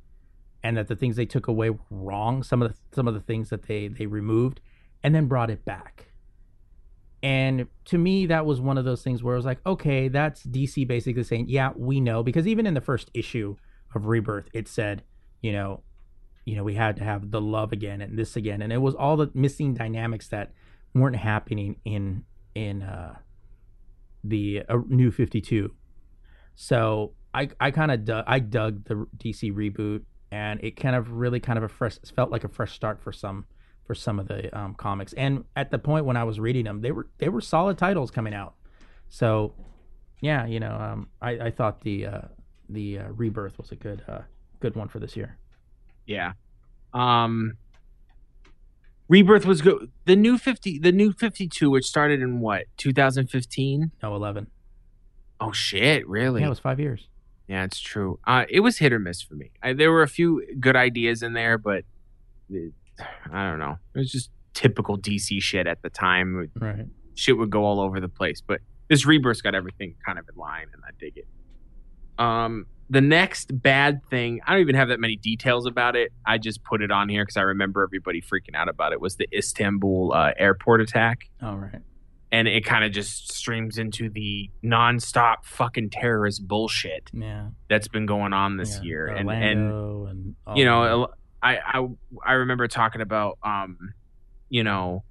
[0.62, 3.20] and that the things they took away were wrong some of the some of the
[3.20, 4.60] things that they they removed
[5.02, 6.06] and then brought it back.
[7.22, 10.44] And to me that was one of those things where I was like okay that's
[10.44, 13.56] DC basically saying yeah we know because even in the first issue
[13.96, 15.02] of rebirth it said
[15.40, 15.82] you know
[16.46, 18.62] you know we had to have the love again and this again.
[18.62, 20.52] And it was all the missing dynamics that
[20.94, 22.24] weren't happening in
[22.54, 23.16] in uh
[24.24, 25.72] the uh, new 52
[26.56, 30.02] so i i kind of dug i dug the dc reboot
[30.32, 33.12] and it kind of really kind of a fresh felt like a fresh start for
[33.12, 33.44] some
[33.84, 35.12] for some of the um, comics.
[35.12, 38.10] And at the point when i was reading them they were they were solid titles
[38.10, 38.54] coming out.
[39.08, 39.54] So
[40.22, 42.22] yeah you know um i i thought the uh
[42.68, 44.20] the uh, rebirth was a good uh
[44.60, 45.36] good one for this year
[46.06, 46.32] Yeah.
[46.92, 47.56] Um
[49.08, 49.92] Rebirth was good.
[50.04, 52.64] The new 50 the new 52 which started in what?
[52.76, 53.92] 2015?
[54.02, 54.48] no 11
[55.40, 56.40] Oh shit, really?
[56.40, 57.08] yeah it was five years
[57.46, 58.18] Yeah, it's true.
[58.26, 59.50] Uh, it was hit or miss for me.
[59.62, 61.84] I, there were a few good ideas in there, but
[62.50, 62.72] it,
[63.30, 63.76] I don't know.
[63.94, 66.50] It was just typical DC shit at the time.
[66.58, 70.26] right Shit would go all over the place, but this rebirth's got everything kind of
[70.28, 71.26] in line, and I dig it.
[72.18, 76.12] Um, the next bad thing, I don't even have that many details about it.
[76.24, 79.00] I just put it on here because I remember everybody freaking out about it.
[79.00, 81.28] Was the Istanbul uh, airport attack?
[81.42, 81.82] all right
[82.32, 88.04] and it kind of just streams into the nonstop fucking terrorist bullshit yeah that's been
[88.04, 91.06] going on this Yeah, year and and Orlando and, you know
[91.40, 91.86] I, I
[92.24, 93.78] i remember talking about um
[94.48, 95.04] you know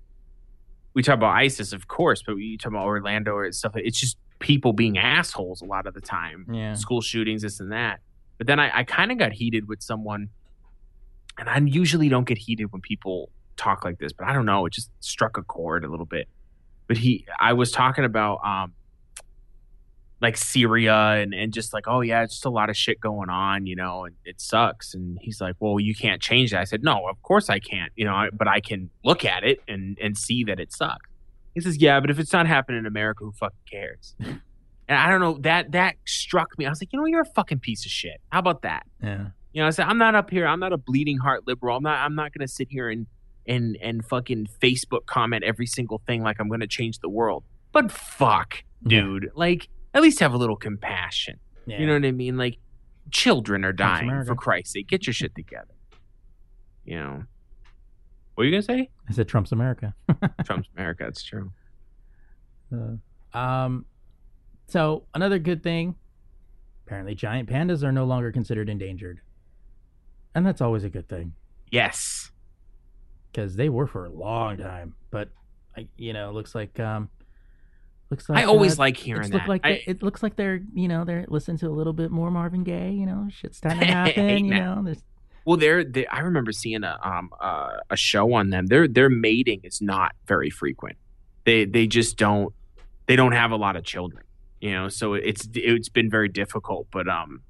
[0.94, 4.18] we talk about isis of course but we talk about orlando or stuff it's just
[4.45, 6.45] people being assholes a lot of the time.
[6.51, 6.73] Yeah.
[6.76, 7.99] School shootings this and that.
[8.38, 10.30] But then i, I kind of got heated with someone
[11.39, 14.65] and i usually don't get heated when people talk like this but i don't know
[14.67, 16.27] it just struck a chord a little bit.
[16.88, 18.73] But he i was talking about um
[20.22, 23.30] like syria and, and just like oh yeah it's just a lot of shit going
[23.30, 24.93] on you know and it sucks.
[24.93, 26.59] And he's like well you can't change that.
[26.61, 29.43] I said no of course i can't you know I- but i can look at
[29.43, 31.09] it and and see that it sucks
[31.56, 34.40] he says yeah but if it's not happening in america who fucking cares and
[34.90, 37.60] i don't know that that struck me i was like you know you're a fucking
[37.60, 40.45] piece of shit how about that yeah you know, I said I'm not up here.
[40.45, 41.77] I'm not a bleeding heart liberal.
[41.77, 41.99] I'm not.
[41.99, 43.07] I'm not going to sit here and
[43.48, 47.45] and and fucking Facebook comment every single thing like I'm going to change the world.
[47.72, 48.99] But fuck, Yeah.
[48.99, 49.32] dude.
[49.34, 51.40] Like, at least have a little compassion.
[51.65, 52.36] yeah You know what I mean?
[52.36, 52.57] Like,
[53.11, 54.90] children are dying for Christ's sake.
[54.90, 55.73] Get your shit together.
[56.84, 57.23] You know.
[58.35, 58.89] What are you gonna say?
[59.09, 59.93] I said Trump's America.
[60.45, 61.03] Trump's America.
[61.05, 61.51] That's true.
[62.73, 63.85] Uh, um,
[64.67, 65.95] So another good thing,
[66.85, 69.21] apparently giant pandas are no longer considered endangered.
[70.33, 71.33] And that's always a good thing
[71.71, 72.29] Yes.
[73.31, 74.95] because they were for a long time.
[75.11, 75.29] But
[75.77, 77.09] I, you know, it looks like um,
[78.11, 79.47] looks like I always uh, like hearing it's that.
[79.47, 82.11] like I- they- it looks like they're you know they're listening to a little bit
[82.11, 82.91] more Marvin Gaye.
[82.91, 84.43] You know, shit's starting to happen.
[84.45, 84.75] You now.
[84.75, 85.03] know, there's
[85.45, 88.65] Well, they're they, I remember seeing a um uh, a show on them.
[88.67, 90.97] Their their mating is not very frequent.
[91.45, 92.53] They they just don't
[93.05, 94.23] they don't have a lot of children.
[94.59, 96.88] You know, so it's it's been very difficult.
[96.91, 97.41] But um,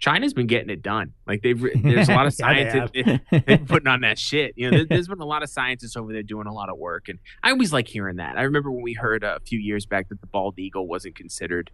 [0.00, 1.12] China's been getting it done.
[1.26, 2.90] Like they've there's a lot of they scientists
[3.46, 4.54] they're putting on that shit.
[4.56, 6.76] You know, there, there's been a lot of scientists over there doing a lot of
[6.78, 8.36] work, and I always like hearing that.
[8.36, 11.70] I remember when we heard a few years back that the bald eagle wasn't considered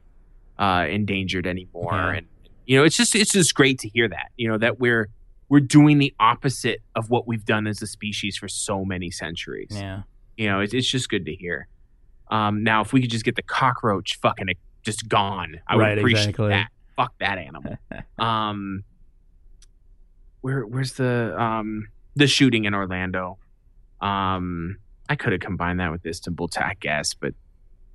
[0.58, 2.12] uh, endangered anymore, Yeah.
[2.18, 2.26] and
[2.66, 4.32] you know, it's just it's just great to hear that.
[4.36, 5.08] You know, that we're
[5.48, 9.68] we're doing the opposite of what we've done as a species for so many centuries.
[9.72, 10.02] yeah.
[10.36, 11.68] You know, it's it's just good to hear.
[12.30, 14.48] Um, now, if we could just get the cockroach fucking
[14.82, 16.48] just gone, I would Right, appreciate exactly.
[16.48, 16.68] that.
[16.96, 17.76] Fuck that animal.
[18.18, 18.82] um,
[20.40, 23.38] where where's the um the shooting in Orlando?
[24.00, 27.34] Um, I could have combined that with Istanbul, to I guess, but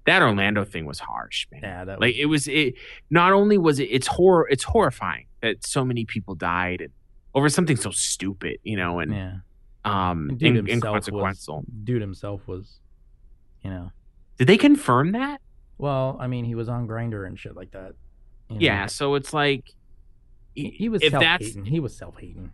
[0.06, 1.62] that Orlando thing was harsh, man.
[1.64, 2.76] Yeah, that Like it was it.
[3.10, 4.48] Not only was it, it's horror.
[4.50, 6.90] It's horrifying that so many people died and
[7.36, 9.34] over something so stupid, you know, and yeah.
[9.86, 11.64] um, dude in, himself was inconsequential.
[11.84, 12.80] dude himself was,
[13.64, 13.92] you know.
[14.38, 15.42] Did they confirm that?
[15.78, 17.94] Well, I mean, he was on Grindr and shit like that.
[18.50, 18.62] you know.
[18.62, 18.86] Yeah.
[18.88, 19.66] So it's like,
[20.56, 21.66] He, he was if self that's hating.
[21.66, 22.52] He was self hating.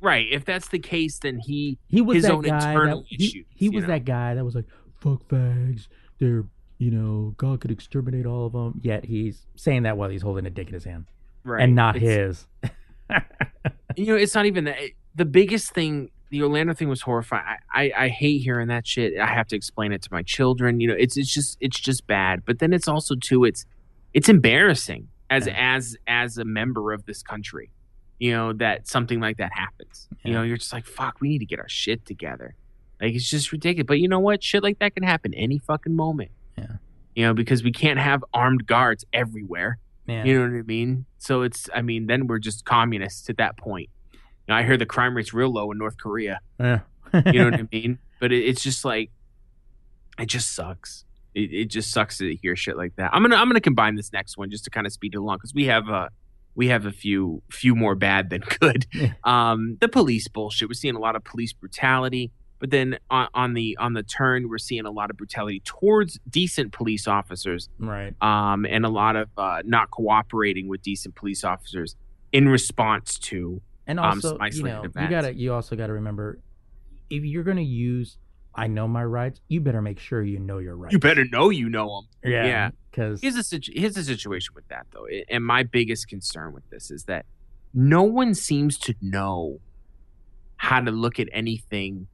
[0.00, 3.06] right, if that's the case, then he He was his that own guy internal that
[3.08, 3.88] he, issues, he you was know?
[3.88, 4.66] that guy that was like,
[5.00, 5.86] "Fuck fags,
[6.18, 6.44] they're
[6.78, 10.44] you know God could exterminate all of them." Yet he's saying that while he's holding
[10.46, 11.06] a dick in his hand
[11.44, 12.72] right, and not it's- his.
[13.98, 14.76] you know, it's not even that.
[15.14, 17.44] The biggest thing, the Orlando thing was horrifying.
[17.72, 19.18] I, I, I hate hearing that shit.
[19.18, 20.80] I have to explain it to my children.
[20.80, 22.44] You know, it's it's just it's just bad.
[22.44, 23.64] But then it's also too it's
[24.14, 25.74] it's embarrassing as Yeah.
[25.76, 27.70] as as a member of this country.
[28.20, 30.08] You know that something like that happens.
[30.24, 31.20] You know, you're just like fuck.
[31.20, 32.54] We need to get our shit together.
[33.00, 33.86] Like it's just ridiculous.
[33.86, 34.42] But you know what?
[34.42, 36.30] Shit like that can happen any fucking moment.
[36.56, 36.66] Yeah.
[37.14, 39.78] You know, because we can't have armed guards everywhere.
[40.08, 40.24] Yeah.
[40.24, 41.04] You know what I mean?
[41.18, 43.90] So it's, I mean, then we're just communists at that point.
[44.12, 44.18] You
[44.48, 46.40] know, I hear the crime rate's real low in North Korea.
[46.58, 46.80] yeah.
[47.12, 47.98] You know what I mean?
[48.18, 49.10] But it, it's just like,
[50.18, 51.04] it just sucks.
[51.34, 53.10] It, it just sucks to hear shit like that.
[53.12, 55.36] I'm gonna, I'm gonna combine this next one just to kind of speed it along
[55.36, 56.08] because we have a,
[56.54, 58.86] we have a few, few more bad than good.
[58.92, 59.12] Yeah.
[59.24, 60.68] Um, the police bullshit.
[60.68, 62.32] We're seeing a lot of police brutality.
[62.58, 66.18] But then on, on the on the turn, we're seeing a lot of brutality towards
[66.28, 68.14] decent police officers right.
[68.20, 71.94] um, and a lot of uh, not cooperating with decent police officers
[72.32, 76.40] in response to And um, also, some you know, you gotta, you also gotta remember,
[77.10, 78.18] if you're gonna use,
[78.54, 79.40] I know my rights.
[79.46, 80.92] You better make sure you know your rights.
[80.92, 82.32] you better know you know them.
[82.32, 82.46] Yeah.
[82.46, 82.70] yeah.
[82.90, 86.68] Because Here's a situ- here's the situation with that though, and my biggest concern with
[86.70, 87.24] this is that
[87.72, 89.60] no one seems to know
[90.56, 92.08] how to look at anything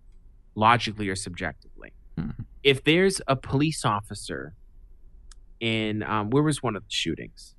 [0.54, 1.92] logically or subjectively.
[2.18, 2.44] Mhm.
[2.62, 4.54] If there's a police officer
[5.60, 7.54] in um, where was one of the shootings?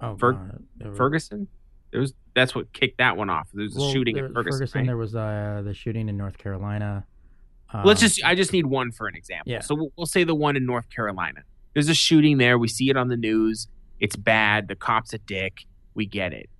[0.00, 0.58] oh, Fer-
[0.96, 1.48] Ferguson.
[1.90, 3.48] There was that's what kicked that one off.
[3.52, 4.68] There was a well, shooting there- in Ferguson.
[4.80, 4.86] right?
[4.86, 7.04] There was uh, the shooting in North Carolina.
[7.84, 9.52] Let's Um, just, I just need one for an example.
[9.52, 9.60] Yeah.
[9.60, 11.42] So we'll, we'll say the one in North Carolina.
[11.74, 12.58] There's a shooting there.
[12.58, 13.68] We see it on the news.
[14.00, 14.66] It's bad.
[14.66, 15.66] The cop's a dick.
[15.94, 16.50] We get it.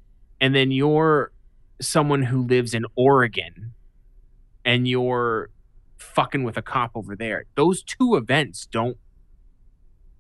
[0.41, 1.33] And then you're
[1.81, 3.73] someone who lives in Oregon
[4.65, 5.51] and you're
[5.99, 7.45] fucking with a cop over there.
[7.55, 8.97] Those two events don't,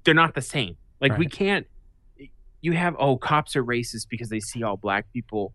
[0.04, 0.76] they're not the same.
[1.00, 1.66] Like, we can't,
[2.60, 5.54] you have, oh, cops are racist because they see all black people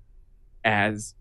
[0.63, 1.13] as,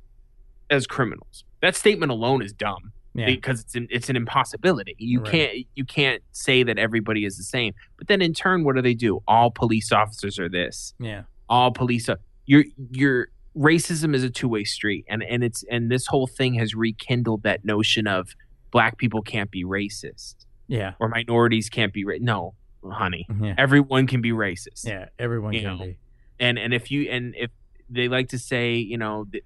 [0.71, 1.45] as criminals.
[1.61, 3.27] That statement alone is dumb yeah.
[3.27, 4.97] because it's an, it's an impossibility.
[4.99, 5.31] You Right.
[5.31, 7.75] can't you can't say that everybody is the same.
[7.97, 9.23] But then in turn, what do they do?
[9.27, 10.95] All police officers are this.
[10.99, 11.23] yeah.
[11.49, 12.09] All police
[12.47, 16.27] you're your your racism is a two way street, and and it's and this whole
[16.27, 18.31] thing has rekindled that notion of
[18.71, 20.35] black people can't be racist
[20.67, 20.95] Yeah.
[20.99, 22.55] or minorities can't be ra- no,
[22.85, 23.45] honey, mm-hmm.
[23.45, 23.55] Yeah.
[23.59, 25.07] everyone can be racist Yeah.
[25.19, 25.99] Everyone You can know, be.
[26.41, 27.51] and and if you and if
[27.89, 29.43] they like to say you know the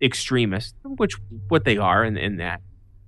[0.00, 1.14] extremists which
[1.48, 2.62] what they are in, in that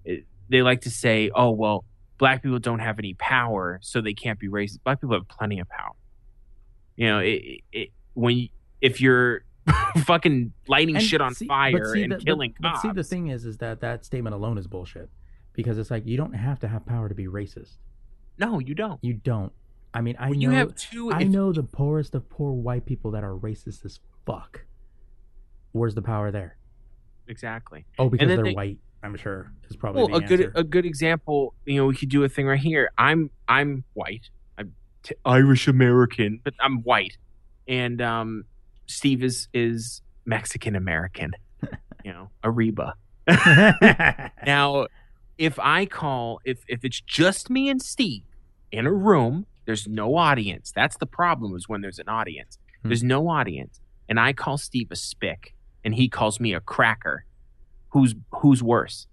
[0.05, 1.85] it, they like to say oh well
[2.19, 5.59] black people don't have any power so they can't be racist black people have plenty
[5.59, 5.95] of power
[6.97, 8.49] you know it, it, it when you,
[8.83, 9.43] if you're
[10.05, 12.90] fucking lighting And shit on see- but fire see and the- killing but, cops see,
[12.93, 15.09] the thing is, is that that statement alone is bullshit,
[15.52, 17.76] because it's like you don't have to have power to be racist.
[18.39, 19.52] no you don't You don't.
[19.94, 20.51] I mean, I when know.
[20.51, 23.84] you have two I if- know the poorest of poor white people that are racist
[23.84, 24.64] as fuck.
[25.72, 26.56] Where's the power there?
[27.28, 28.78] exactly Oh, because they're they- white.
[29.05, 32.09] I'm sure is probably well the a good a good example you know we could
[32.09, 37.16] do a thing right here i'm i'm white i'm t- Irish American, but I'm white,
[37.66, 38.44] and um,
[38.86, 41.32] Steve is is Mexican American.
[42.04, 42.92] you know, Ariba.
[44.46, 44.86] Now,
[45.38, 48.22] if I call, if if it's just me and Steve
[48.70, 50.72] in a room, there's no audience.
[50.74, 51.54] That's the problem.
[51.56, 52.59] Is when there's an audience.
[52.82, 52.88] Hmm.
[52.88, 55.54] There's no audience, and I call Steve a spick,
[55.84, 57.24] and he calls me a cracker.
[57.90, 59.06] Who's who's worse?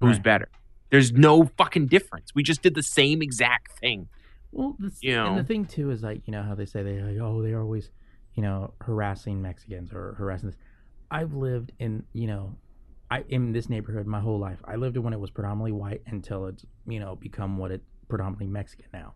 [0.00, 0.22] Who's Right.
[0.24, 0.48] better?
[0.90, 2.34] There's no fucking difference.
[2.34, 4.08] We just did the same exact thing.
[4.50, 7.00] Well, this, You and the thing too is like you know how they say they
[7.00, 7.90] like oh they're always
[8.34, 10.58] you know harassing Mexicans or harassing this.
[11.10, 12.56] I've lived in you know,
[13.10, 14.60] I in this neighborhood my whole life.
[14.64, 18.46] I lived when it was predominantly white until it's you know become what it predominantly
[18.46, 19.14] Mexican now.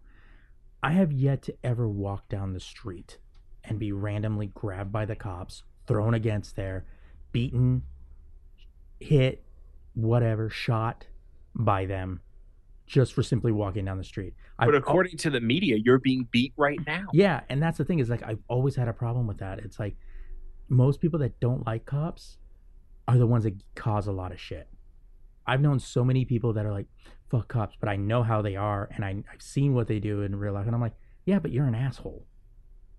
[0.82, 3.18] I have yet to ever walk down the street
[3.64, 6.84] and be randomly grabbed by the cops, thrown against there,
[7.32, 7.82] beaten,
[9.00, 9.42] hit,
[9.94, 11.06] whatever, shot
[11.54, 12.20] by them,
[12.86, 14.34] just for simply walking down the street.
[14.58, 17.06] But I've- according to the media, you're being beat right now.
[17.12, 19.58] yeah, and that's the thing is like I've always had a problem with that.
[19.60, 19.96] It's like
[20.68, 22.38] most people that don't like cops
[23.08, 24.68] are the ones that cause a lot of shit.
[25.46, 26.86] I've known so many people that are like,
[27.30, 30.22] fuck cops, but I know how they are and I, I've seen what they do
[30.22, 30.66] in real life.
[30.66, 30.94] And I'm like,
[31.24, 32.24] yeah, but you're an asshole.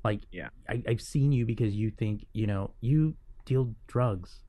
[0.05, 0.49] Like, Yeah.
[0.69, 3.15] I, I've seen you because you think, you know, you
[3.45, 4.39] deal drugs.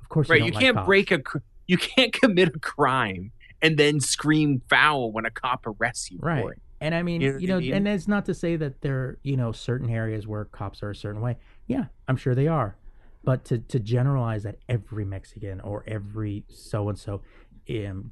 [0.00, 0.38] Of course, Right.
[0.40, 0.86] you, You don't can't cops.
[0.86, 1.20] break a.
[1.66, 3.32] You can't commit a crime
[3.62, 6.42] and then scream foul when a cop arrests you right.
[6.42, 6.60] for it.
[6.80, 7.74] and i mean You you know know, I mean?
[7.74, 10.90] and it's not to say that there are, you know certain areas where cops are
[10.90, 11.36] a certain way.
[11.66, 12.76] Yeah i'm sure they are.
[13.24, 17.22] But to to generalize that every mexican or every so and so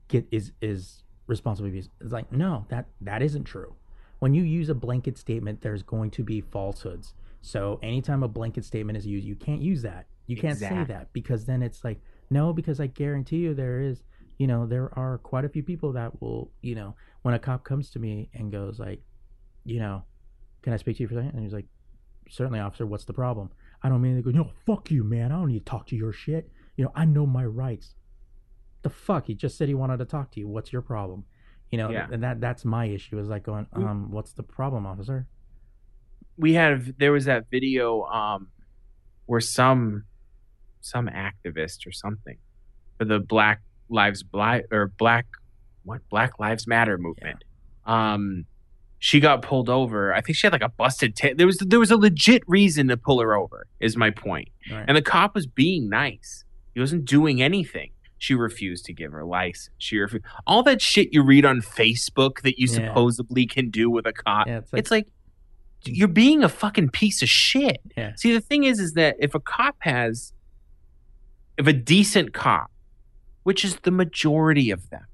[0.09, 3.75] get is is responsible abuse it's like no that that isn't true.
[4.19, 7.15] When you use a blanket statement there's going to be falsehoods.
[7.43, 10.07] So anytime a blanket statement is used you can't use that.
[10.27, 12.01] You can't say that because then it's like
[12.31, 14.03] no because i guarantee you there is
[14.39, 17.65] you know there are quite a few people that will you know when a cop
[17.65, 19.01] comes to me and goes like
[19.65, 20.02] you know
[20.62, 21.35] can i speak to you for a second?
[21.35, 21.66] And he's like
[22.28, 23.51] certainly officer what's the problem?
[23.82, 25.31] I don't mean to go no fuck you man.
[25.31, 26.51] I don't need to talk to your shit.
[26.77, 27.94] You know i know my rights.
[28.82, 29.27] The fuck?
[29.27, 30.48] He just said he wanted to talk to you.
[30.48, 31.24] What's your problem?
[31.70, 32.09] You know Yeah.
[32.11, 35.27] and that that's my issue is like going um what's the problem officer?
[36.36, 38.48] We had there was that video um
[39.27, 40.05] where some
[40.81, 42.36] some activist or something
[42.98, 45.27] for the Black Lives Black or Black
[45.85, 47.44] what Black Lives Matter movement.
[47.86, 48.47] Um
[48.98, 50.15] she got pulled over.
[50.15, 51.35] I think she had like a busted tail.
[51.36, 53.66] There was there was a legit reason to pull her over.
[53.81, 54.48] Is my point.
[54.70, 54.85] Right.
[54.89, 56.44] And the cop was being nice.
[56.74, 57.90] He wasn't doing anything.
[58.16, 59.69] She refused to give her license.
[59.77, 62.89] She refused all that shit you read on Facebook that you Yeah.
[62.89, 64.47] supposedly can do with a cop.
[64.47, 65.06] yeah it's like, It's like
[65.85, 67.78] you're being a fucking piece of shit.
[67.98, 68.12] Yeah.
[68.16, 70.32] See, the thing is, is that if a cop has,
[71.59, 72.70] if a decent cop,
[73.45, 75.07] which is the majority of them,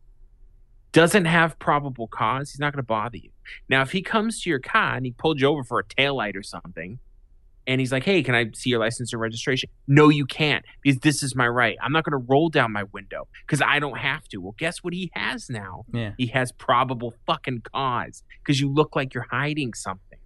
[0.93, 3.31] doesn't have probable cause, he's not going to bother you.
[3.69, 6.35] Now, if he comes to your car and he pulled you over for a taillight
[6.36, 6.98] or something,
[7.66, 10.98] and he's like, "Hey, can I see your license or registration?" No, you can't because
[11.01, 11.77] this is my right.
[11.81, 14.39] I'm not going to roll down my window because I don't have to.
[14.39, 15.85] Well, guess what he has now?
[15.93, 20.19] yeah he has probable fucking cause because you look like you're hiding something.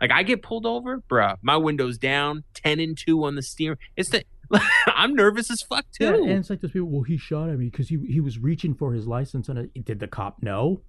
[0.00, 1.36] Like I get pulled over, bruh.
[1.42, 3.78] My window's down, ten and two on the steering.
[3.96, 4.24] It's the
[4.86, 6.04] I'm nervous as fuck too.
[6.04, 6.88] Yeah, and it's like those people.
[6.88, 9.84] Well, he shot at me because he he was reaching for his license, and it,
[9.84, 10.80] did the cop know?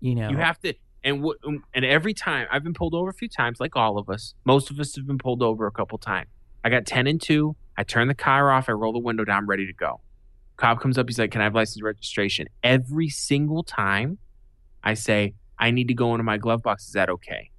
[0.00, 0.74] You know, You have to,
[1.04, 3.98] and what, um, and every time I've been pulled over a few times, like all
[3.98, 4.34] of us.
[4.44, 6.28] Most of us have been pulled over a couple times.
[6.64, 7.56] I got ten and two.
[7.76, 8.68] I turn the car off.
[8.68, 10.00] I roll the window down, I'm ready to go.
[10.56, 11.08] Cop comes up.
[11.08, 14.18] He's like, "Can I have license registration?" Every single time,
[14.84, 16.86] I say, "I need to go into my glove box.
[16.86, 17.50] Is that okay?"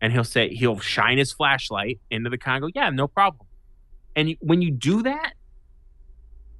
[0.00, 2.56] And he'll say he'll shine his flashlight into the car.
[2.56, 3.46] and go, "Yeah, no problem."
[4.16, 5.34] And when you do that,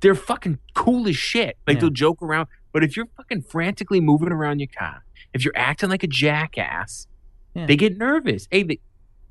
[0.01, 1.56] they're fucking cool as shit.
[1.66, 1.81] Like Yeah.
[1.82, 2.48] they'll joke around.
[2.72, 7.06] But if you're fucking frantically moving around your car, if you're acting like a jackass,
[7.55, 7.66] Yeah.
[7.66, 8.47] they get nervous.
[8.51, 8.81] Hey, the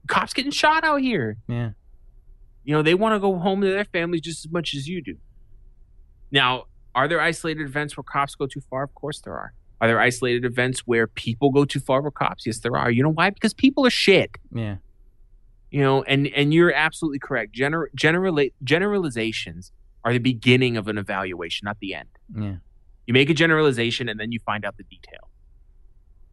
[0.08, 1.38] cops getting shot out here.
[1.48, 1.72] yeah,
[2.64, 5.02] You know, they want to go home to their families just as much as you
[5.02, 5.18] do.
[6.32, 8.84] Now, are there isolated events where cops go too far?
[8.84, 9.54] Of course there are.
[9.82, 12.46] Are there isolated events where people go too far with cops?
[12.46, 12.90] Yes, there are.
[12.90, 13.30] You know why?
[13.32, 14.32] Because people are shit.
[14.54, 14.78] yeah,
[15.74, 17.56] You know, and and you're absolutely correct.
[17.56, 19.72] Gener- generala- generalizations
[20.06, 22.10] are the beginning of an evaluation, not the end.
[22.38, 22.56] yeah.
[23.08, 25.30] You make a generalization and then you find out the detail.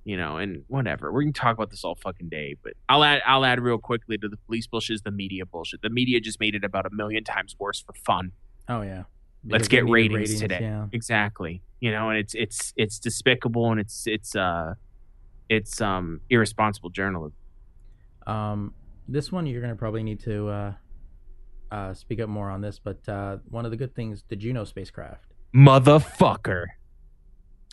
[0.04, 1.10] You know, and whatever.
[1.10, 4.18] We can talk about this all fucking day, but I'll add I'll add real quickly
[4.18, 5.80] to the police bullshit is the media bullshit.
[5.80, 8.32] The media just made it about a million times worse for fun.
[8.68, 9.04] Oh yeah.
[9.48, 10.58] Let's get needed ratings, today.
[10.60, 10.86] Yeah.
[10.92, 11.62] Exactly.
[11.80, 14.74] You know, and it's it's it's despicable and it's it's uh
[15.48, 17.38] it's um irresponsible journalism.
[18.26, 18.74] Um,
[19.10, 20.72] this one you're gonna probably need to uh,
[21.70, 24.64] uh, speak up more on this, but uh, one of the good things, the Juno
[24.64, 25.32] spacecraft.
[25.54, 26.66] Motherfucker.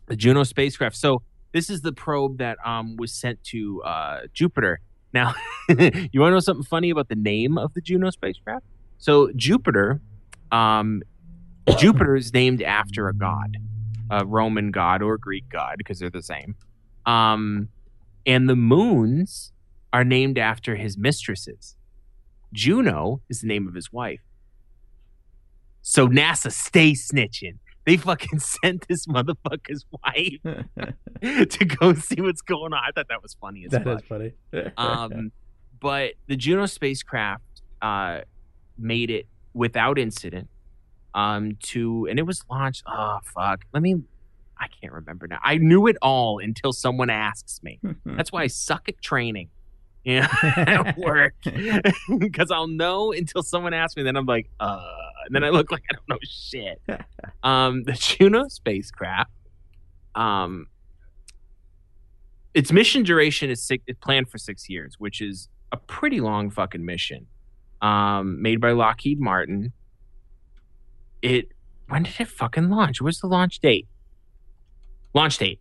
[0.07, 0.95] The Juno spacecraft.
[0.95, 4.79] So This is the probe that um was sent to uh Jupiter.
[5.13, 5.35] Now,
[5.69, 5.75] you
[6.19, 8.65] want to know something funny about the name of the Juno spacecraft?
[8.97, 10.01] So Jupiter,
[10.51, 11.01] um,
[11.77, 13.57] Jupiter is named after a god,
[14.09, 16.55] a Roman god or Greek god because they're the same.
[17.05, 17.69] Um,
[18.25, 19.53] and the moons
[19.97, 21.75] are named after his mistresses.
[22.53, 24.19] Juno is the name of his wife.
[25.81, 27.57] So NASA stay snitching.
[27.87, 30.39] They fucking sent this motherfucker's wife
[31.49, 32.79] to go see what's going on.
[32.87, 34.01] I thought that was funny as That fuck.
[34.03, 34.31] is funny.
[34.77, 35.31] Um,
[35.79, 38.19] but the Juno spacecraft uh,
[38.77, 39.25] made it
[39.55, 40.47] without incident
[41.15, 42.83] um, to, and it was launched.
[42.87, 43.65] Oh fuck!
[43.73, 43.95] Let me.
[44.59, 45.39] I can't remember now.
[45.43, 47.79] I knew it all until someone asks me.
[48.05, 49.49] That's why I suck at training.
[50.07, 51.33] Yeah, at work
[52.17, 54.03] because I'll know until someone asks me.
[54.03, 54.79] Then I'm like, uh,
[55.25, 56.81] and then I look like I don't know shit.
[57.43, 59.31] Um, the Juno spacecraft,
[60.15, 60.67] um,
[62.53, 66.83] its mission duration is six, planned for six years, which is a pretty long fucking
[66.85, 67.27] mission.
[67.81, 69.73] Um, made by Lockheed Martin.
[71.21, 71.51] It
[71.89, 73.01] when did it fucking launch?
[73.01, 73.87] What's the launch date?
[75.13, 75.59] Launch date,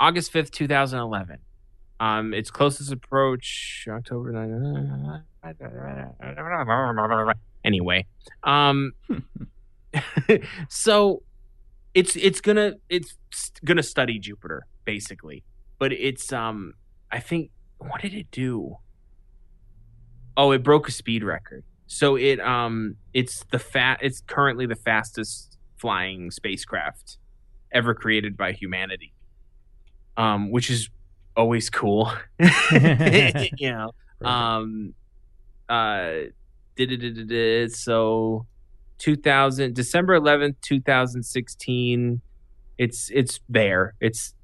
[0.00, 1.38] August fifth, two thousand eleven.
[2.00, 4.32] Um, its closest approach, October.
[4.32, 5.22] 9th.
[7.64, 8.06] Anyway,
[8.42, 8.92] um,
[10.68, 11.22] so
[11.94, 13.14] it's it's gonna it's
[13.64, 15.44] gonna study Jupiter basically,
[15.78, 16.74] but it's um
[17.10, 18.76] I think what did it do?
[20.36, 21.64] Oh, it broke a speed record.
[21.86, 27.18] So it um it's the fat it's currently the fastest flying spacecraft
[27.72, 29.12] ever created by humanity.
[30.16, 30.90] Um, which is
[31.36, 32.12] always cool.
[32.38, 33.92] you know.
[34.22, 34.94] Um
[35.68, 36.12] uh
[37.68, 38.46] so
[38.98, 42.20] 2000 December 11th 2016
[42.78, 44.34] it's it's there it's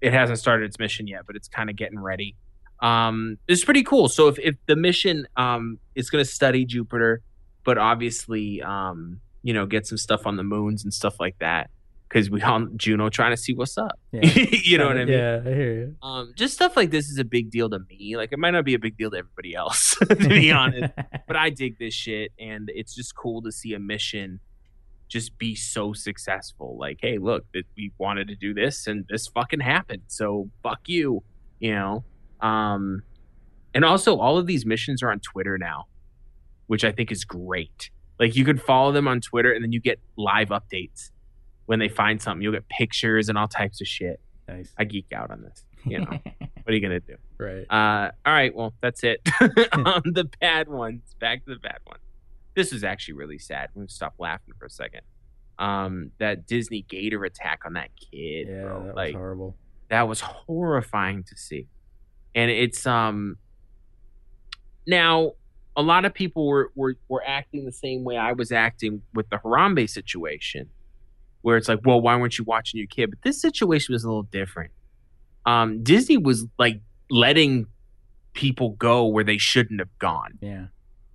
[0.00, 2.34] it hasn't started its mission yet but it's kind of getting ready
[2.80, 7.22] um it's pretty cool so if, if the mission um is going to study Jupiter
[7.64, 11.70] but obviously um you know get some stuff on the moons and stuff like that
[12.08, 14.20] because we on Juno trying to see what's up Yeah.
[14.62, 15.96] you know what I mean Yeah, I hear you.
[16.02, 18.16] um, just stuff like this is a big deal to me.
[18.16, 20.92] Like it might not be a big deal to everybody else, to be honest.
[21.26, 24.40] But I dig this shit, and it's just cool to see a mission
[25.08, 26.76] just be so successful.
[26.78, 27.44] Like, hey, look,
[27.76, 30.02] we wanted to do this, and this fucking happened.
[30.08, 31.22] So fuck you,
[31.60, 32.04] you know.
[32.40, 33.02] Um,
[33.74, 35.84] and also, all of these missions are on Twitter now,
[36.66, 37.90] which I think is great.
[38.20, 41.10] Like you could follow them on Twitter, and then you get live updates
[41.66, 42.42] when they find something.
[42.42, 44.20] You'll get pictures and all types of shit.
[44.48, 44.72] nice.
[44.78, 45.64] I geek out on this.
[45.84, 46.06] You know,
[46.38, 47.16] what are you gonna do?
[47.38, 47.66] right.
[47.70, 49.20] Uh, all right, well, that's it.
[49.40, 51.98] on the bad ones, back to the bad one.
[52.54, 53.68] This is actually really sad.
[53.76, 55.02] I'm stop laughing for a second.
[55.58, 58.84] Um, that Disney Gator attack on that kid, yeah, bro.
[58.86, 59.56] that was horrible.
[59.88, 61.68] that was horrifying to see.
[62.34, 63.36] And it's um
[64.86, 65.32] now
[65.76, 69.28] a lot of people were, were were acting the same way I was acting with
[69.30, 70.70] the Harambe situation,
[71.44, 73.10] where it's like, well, why weren't you watching your kid?
[73.10, 74.70] But this situation was a little different.
[75.44, 76.80] Um, Disney was like
[77.10, 77.66] letting
[78.32, 80.38] people go where they shouldn't have gone.
[80.40, 80.66] Yeah.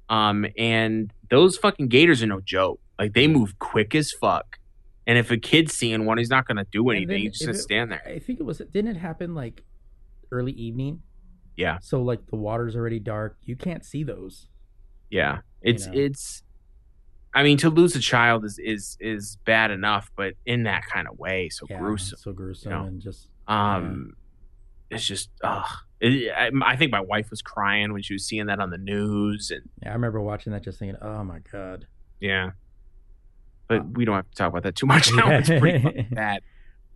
[0.07, 2.79] Um, and those fucking gators are no joke.
[2.99, 4.59] Like they move quick as fuck.
[5.07, 7.07] And if a kid's seeing one, he's not gonna do anything.
[7.07, 8.03] then He's just gonna it- stand there.
[8.05, 8.59] I think it was.
[8.59, 9.63] Didn't it happen like
[10.31, 11.01] early evening?
[11.57, 11.79] Yeah.
[11.81, 13.37] So like the water's already dark.
[13.41, 14.47] You can't see those.
[15.09, 15.93] Yeah, it's know?
[15.95, 16.43] it's.
[17.33, 21.07] I mean, to lose a child is is is bad enough, but in that kind
[21.07, 22.17] of way, so Yeah, gruesome.
[22.17, 22.85] So gruesome know?
[22.85, 24.15] and just Um,
[24.89, 25.65] it's just, ugh.
[25.99, 28.77] It, I, I think my wife was crying when she was seeing that on the
[28.77, 29.89] news, and yeah.
[29.89, 31.87] I remember watching that, just thinking, "Oh my god."
[32.19, 32.51] yeah.
[33.67, 35.29] But we don't have to talk about that too much now.
[35.29, 36.41] It's pretty bad.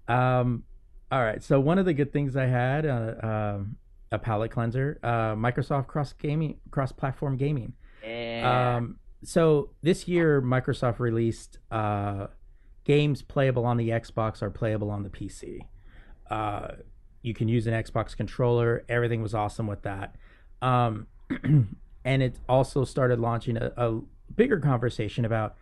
[0.07, 0.63] Um,
[1.11, 1.43] all right.
[1.43, 3.75] So one of the good things I had, uh, um,
[4.11, 7.73] a palette cleanser, uh, Microsoft cross gaming, cross platform gaming.
[8.03, 12.27] Um, so this year, Microsoft released uh,
[12.83, 15.59] games playable on the Xbox are playable on the PC.
[16.29, 16.75] Uh,
[17.21, 18.83] you can use an Xbox controller.
[18.89, 20.15] Everything was awesome with that.
[20.61, 21.07] Um,
[22.05, 24.01] and it also started launching a, a
[24.35, 25.55] bigger conversation about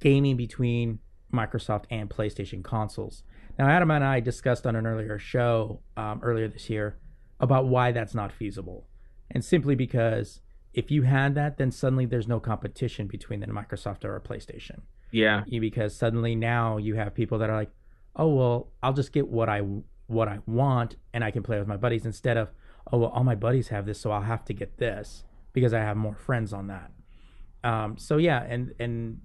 [0.00, 0.98] gaming between
[1.32, 3.22] Microsoft and PlayStation consoles.
[3.58, 6.98] Now, Adam and I discussed on an earlier show um, earlier this year
[7.40, 8.86] about why that's not feasible.
[9.30, 10.40] And simply because
[10.78, 14.82] if you had that, then suddenly there's no competition between the Microsoft or a PlayStation.
[15.10, 17.72] Yeah, Because suddenly now you have people that are like,
[18.14, 19.62] oh well, I'll just get what I
[20.06, 22.52] what I want and I can play with my buddies instead of
[22.92, 25.80] oh well, all my buddies have this, so I'll have to get this because I
[25.80, 26.92] have more friends on that.
[27.64, 29.20] Um, so yeah, and and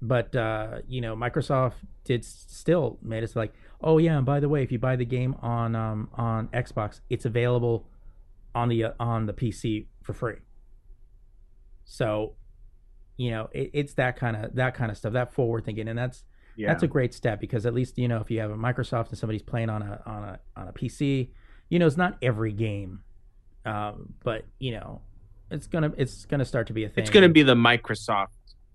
[0.00, 1.74] but uh, you know, Microsoft
[2.04, 5.04] did still made us like, oh yeah, and by the way, if you buy the
[5.04, 7.88] game on um on Xbox, it's available
[8.54, 10.36] on the uh, on the PC for free.
[11.84, 12.34] So,
[13.16, 15.98] you know, it, it's that kind of that kind of stuff, that forward thinking, and
[15.98, 16.24] that's
[16.56, 16.68] Yeah.
[16.68, 19.18] that's a great step because at least you know if you have a Microsoft and
[19.18, 21.30] somebody's playing on a on a on a PC,
[21.68, 23.00] you know, it's not every game,
[23.64, 25.00] um, but you know,
[25.50, 27.02] it's gonna it's gonna start to be a thing.
[27.02, 28.28] it's going to be the Microsoft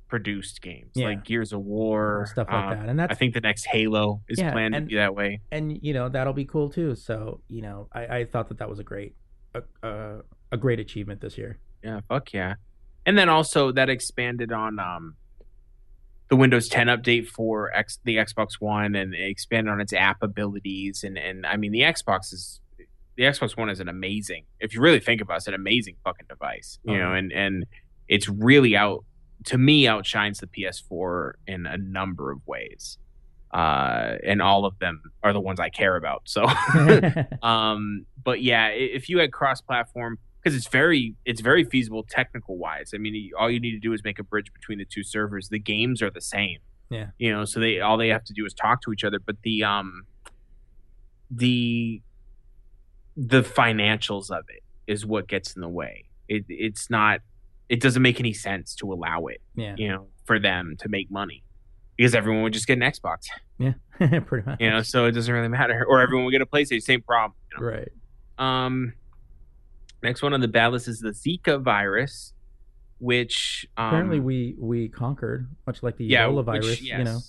[0.08, 1.08] produced games Yeah.
[1.08, 4.22] like Gears of War, stuff like um, that, and that's I think the next Halo
[4.30, 5.42] is Yeah, planned and- to be that way.
[5.52, 6.96] and you know that'll be cool too.
[6.96, 9.16] So you know, I, I thought that that was a great
[9.54, 10.20] a, a,
[10.54, 11.60] a great achievement this year.
[11.84, 12.56] Yeah, fuck yeah.
[13.08, 15.16] And then also that expanded on um
[16.30, 21.04] the Windows 10 update for X the Xbox One and expanded on its app abilities
[21.04, 22.60] and and I mean the Xbox is
[23.16, 25.96] the Xbox One is an amazing if you really think about it, it's an amazing
[26.04, 26.78] fucking device.
[26.84, 27.66] You Oh, know, and and
[28.10, 29.04] it's really out
[29.46, 32.98] to me outshines the PS4 in a number of ways.
[33.54, 36.24] Uh and all of them are the ones I care about.
[36.26, 36.44] So
[37.42, 42.58] um but yeah if you had cross platform because it's very it's very feasible technical
[42.58, 45.04] wise i mean all you need to do is make a bridge between the two
[45.04, 45.50] servers.
[45.50, 46.60] The games are the same.
[46.90, 47.08] Yeah.
[47.18, 49.20] you know so they all they have to do is talk to each other.
[49.20, 50.04] But the um
[51.30, 52.02] the
[53.18, 56.06] the financials of it is what gets in the way.
[56.30, 57.20] It it's not
[57.68, 61.12] it doesn't make any sense to allow it yeah, you know for them to make
[61.12, 61.44] money
[61.98, 63.28] because everyone would just get an xbox.
[63.60, 63.74] Yeah,
[64.22, 64.62] pretty much.
[64.62, 65.86] you know so it doesn't really matter.
[65.86, 66.82] Or everyone would get a playstation.
[66.82, 67.72] Same problem you know?
[67.72, 67.90] right?
[68.38, 68.94] Um,
[70.04, 72.34] next one on the bad list is the Zika virus,
[73.00, 76.82] which um, Apparently, we we conquered, much like the yeah, Ebola which- virus.
[76.82, 77.20] yes, You know,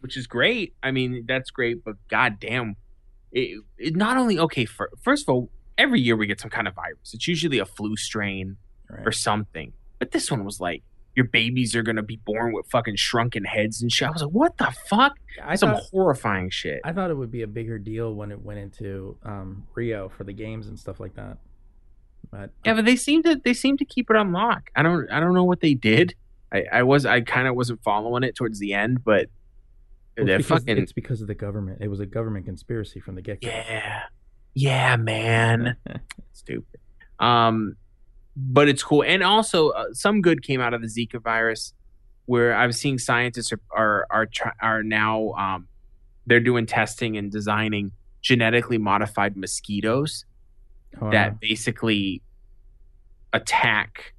[0.00, 0.74] which is great.
[0.82, 2.76] I mean, that's great, but goddamn,
[3.30, 4.64] it, it not only okay.
[4.64, 7.14] For, first of all, every year we get some kind of virus.
[7.14, 8.56] It's usually a flu strain
[8.90, 9.06] right.
[9.06, 10.82] or something, but this one was like.
[11.14, 14.08] Your babies are gonna be born with fucking shrunken heads and shit.
[14.08, 15.12] I was like, "What the fuck?"
[15.44, 16.80] I Some thought horrifying shit.
[16.84, 20.24] I thought it would be a bigger deal when it went into um, Rio for
[20.24, 21.36] the games and stuff like that.
[22.32, 24.70] But Yeah, but they seem to they seem to keep it on lock.
[24.74, 26.14] I don't I don't know what they did.
[26.52, 29.28] I, I was I kind of wasn't following it towards the end, but
[30.16, 31.82] Well, it's, because, fucking it's because of the government.
[31.82, 33.48] It was a government conspiracy from the get go.
[33.48, 34.02] yeah,
[34.54, 35.76] yeah, man,
[36.32, 36.80] stupid.
[37.20, 37.76] Um,
[38.34, 41.74] but it's cool, and also uh, some good came out of the Zika virus,
[42.24, 45.68] where I'm seeing scientists are are are, try, are now um,
[46.26, 47.92] they're doing testing and designing
[48.22, 50.24] genetically modified mosquitoes
[51.00, 52.22] Oh, that basically
[53.32, 54.14] attack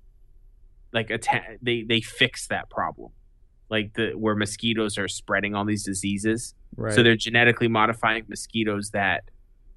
[0.91, 3.11] like attack they they fix that problem
[3.69, 6.93] like the where mosquitoes are spreading all these diseases right.
[6.93, 9.23] so they're genetically modifying mosquitoes that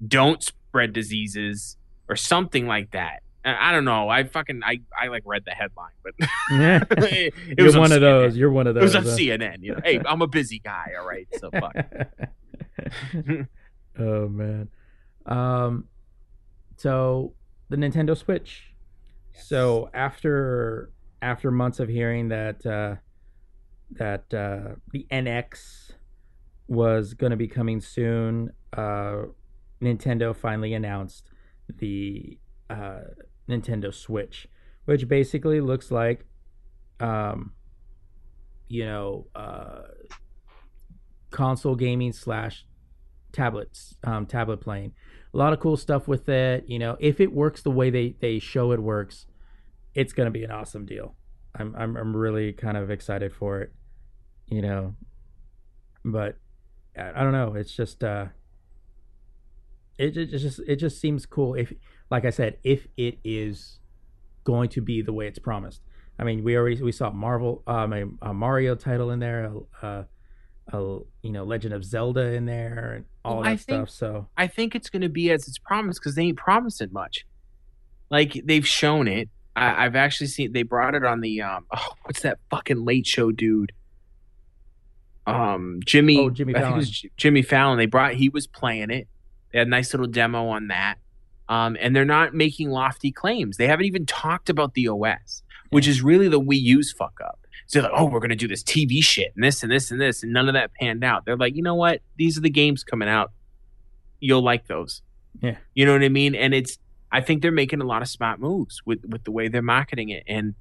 [0.07, 1.77] don't spread diseases
[2.09, 4.09] or something like that I don't know.
[4.09, 6.13] I fucking I, I like read the headline, but
[6.51, 8.01] it You're was on one of CNN.
[8.01, 8.37] those.
[8.37, 8.93] You're one of those.
[8.93, 9.57] It was on uh, CNN.
[9.61, 10.91] You know, hey, I'm a busy guy.
[10.99, 11.75] All right, so fuck.
[13.99, 14.69] oh man.
[15.25, 15.85] Um
[16.77, 17.33] so
[17.69, 18.73] the Nintendo Switch.
[19.33, 20.91] So after
[21.21, 22.95] after months of hearing that uh
[23.91, 25.91] that uh the NX
[26.67, 29.23] was going to be coming soon, uh
[29.81, 31.29] Nintendo finally announced
[31.79, 32.37] the
[32.69, 33.01] uh
[33.49, 34.47] Nintendo Switch,
[34.85, 36.25] which basically looks like
[36.99, 37.53] um
[38.67, 39.81] you know uh
[41.31, 42.65] console gaming slash
[43.31, 44.93] tablets um tablet playing
[45.33, 46.97] a lot of cool stuff with it you know.
[46.99, 49.25] If it works the way they they show it works
[49.93, 51.15] it's gonna be an awesome deal.
[51.55, 53.73] I'm i'm, I'm really kind of excited for it
[54.47, 54.95] you know.
[56.05, 56.37] But
[56.97, 58.27] i, I don't know it's just uh
[59.97, 61.73] it, it just it just seems cool if
[62.11, 63.79] like i said if it is
[64.47, 65.81] going to be the way it's promised.
[66.17, 69.51] I mean we already we saw marvel um a, a mario title in there
[69.81, 70.03] uh
[70.73, 73.77] you know Legend of Zelda in there and all Well, that I stuff.
[73.77, 76.89] think- So I think it's going to be as it's promised because they ain't promising
[76.91, 77.25] much.
[78.09, 79.29] Like they've shown it.
[79.55, 81.65] I, I've actually seen they brought it on the um.
[81.75, 83.71] Oh, what's that fucking late show dude?
[85.25, 86.17] Um, Jimmy.
[86.19, 87.77] Oh, Jimmy I think it was J- Jimmy Fallon.
[87.77, 88.13] They brought.
[88.13, 89.07] He was playing it.
[89.51, 90.95] They had a nice little demo on that.
[91.49, 93.57] Um, and they're not making lofty claims.
[93.57, 97.39] They haven't even talked about the OS, which is really the Wii U's fuck up.
[97.67, 99.99] So they're like, oh, we're gonna do this TV shit and this and this and
[100.01, 101.25] this, and none of that panned out.
[101.25, 102.01] They're like, you know what?
[102.17, 103.31] These are the games coming out.
[104.19, 105.01] You'll like those.
[105.41, 105.57] Yeah.
[105.75, 106.33] You know what I mean?
[106.33, 106.77] And it's
[107.11, 110.09] I think they're making a lot of smart moves with with the way they're marketing
[110.09, 110.23] it.
[110.27, 110.55] And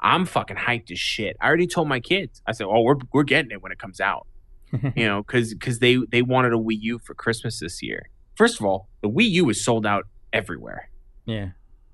[0.00, 1.36] I'm fucking hyped as shit.
[1.40, 2.42] I already told my kids.
[2.46, 4.26] I said, oh, we're we're getting it when it comes out.
[4.96, 8.08] You know, because because they they wanted a Wii U for Christmas this year.
[8.36, 10.88] First of all, the Wii U is sold out everywhere.
[11.26, 11.50] yeah,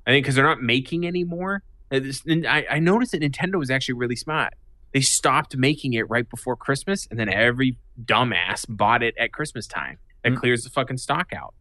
[0.06, 1.64] I think because they're not making anymore.
[1.90, 4.54] Uh, this- and I, I noticed that Nintendo was actually really smart.
[4.92, 9.66] They stopped making it right before Christmas, and then every dumbass bought it at Christmas
[9.66, 9.98] time.
[10.24, 10.36] that Mm.
[10.38, 11.54] clears the fucking stock out.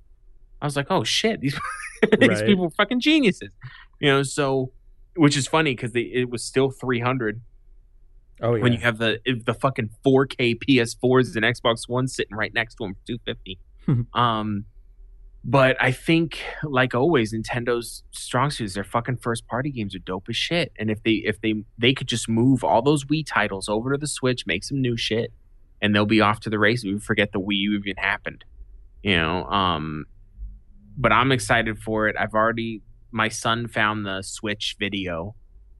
[0.61, 1.53] I was like, oh shit, these
[2.19, 2.45] these Right.
[2.45, 3.51] people are fucking geniuses,
[3.99, 4.23] you know.
[4.23, 4.71] So,
[5.15, 7.41] which is funny because it was still three hundred
[8.41, 8.63] Oh yeah.
[8.63, 12.83] when you have the the fucking 4K PS4s and Xbox One sitting right next to
[12.85, 13.59] them for 250.
[14.13, 14.65] um
[15.49, 20.25] but I think like always Nintendo's strong suits their fucking first party games are dope
[20.27, 20.73] as shit.
[20.77, 23.97] And if they if they they could just move all those Wii titles over to
[23.97, 25.31] the Switch make some new shit
[25.81, 26.83] and they'll be off to the races.
[26.83, 28.43] We forget the Wii U even happened
[29.01, 30.05] you know um
[30.99, 32.15] but I'm excited for it.
[32.19, 35.33] I've already my son found the Switch video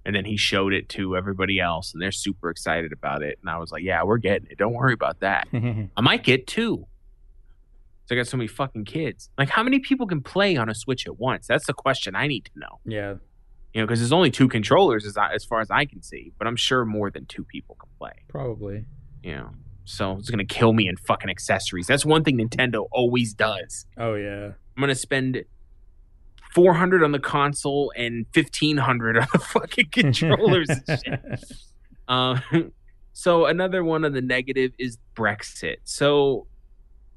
[0.05, 3.37] and then he showed it to everybody else and they're super excited about it.
[3.41, 4.57] And i was like yeah we're getting it.
[4.57, 5.49] Don't worry about that.
[5.53, 6.87] I might get two
[8.07, 10.73] so i got so many fucking kids like how many people can play on a
[10.73, 13.13] switch at once that's the question i need to know yeah.
[13.73, 16.31] you know because there's only two controllers as, I, as far as i can see
[16.39, 18.85] but i'm sure more than two people can play Probably.
[19.21, 19.51] you know
[19.85, 24.15] so it's gonna kill me in fucking accessories that's one thing nintendo always does Oh
[24.15, 24.47] yeah.
[24.47, 25.43] i'm gonna spend
[26.53, 31.43] 400 on the console and 1500 on the fucking controllers and shit
[32.07, 32.41] Um,
[33.13, 35.77] so another one of the negative is Brexit.
[35.83, 36.47] So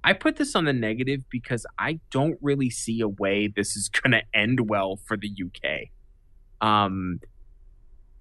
[0.02, 3.88] I put this on the negative because I don't really see a way this is
[3.88, 5.88] going to end well for the UK.
[6.66, 7.20] Um,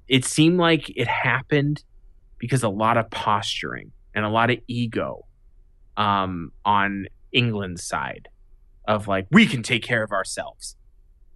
[0.08, 1.84] it seemed like it happened
[2.38, 5.26] because a lot of posturing and a lot of ego
[5.98, 8.30] um, on England's side
[8.88, 10.76] of like we can take care of ourselves.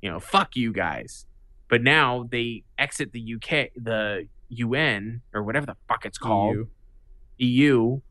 [0.01, 1.25] You know, fuck you guys.
[1.69, 6.67] But now they exit the UK, the UN or whatever the fuck it's called, EU.
[7.37, 8.01] EU,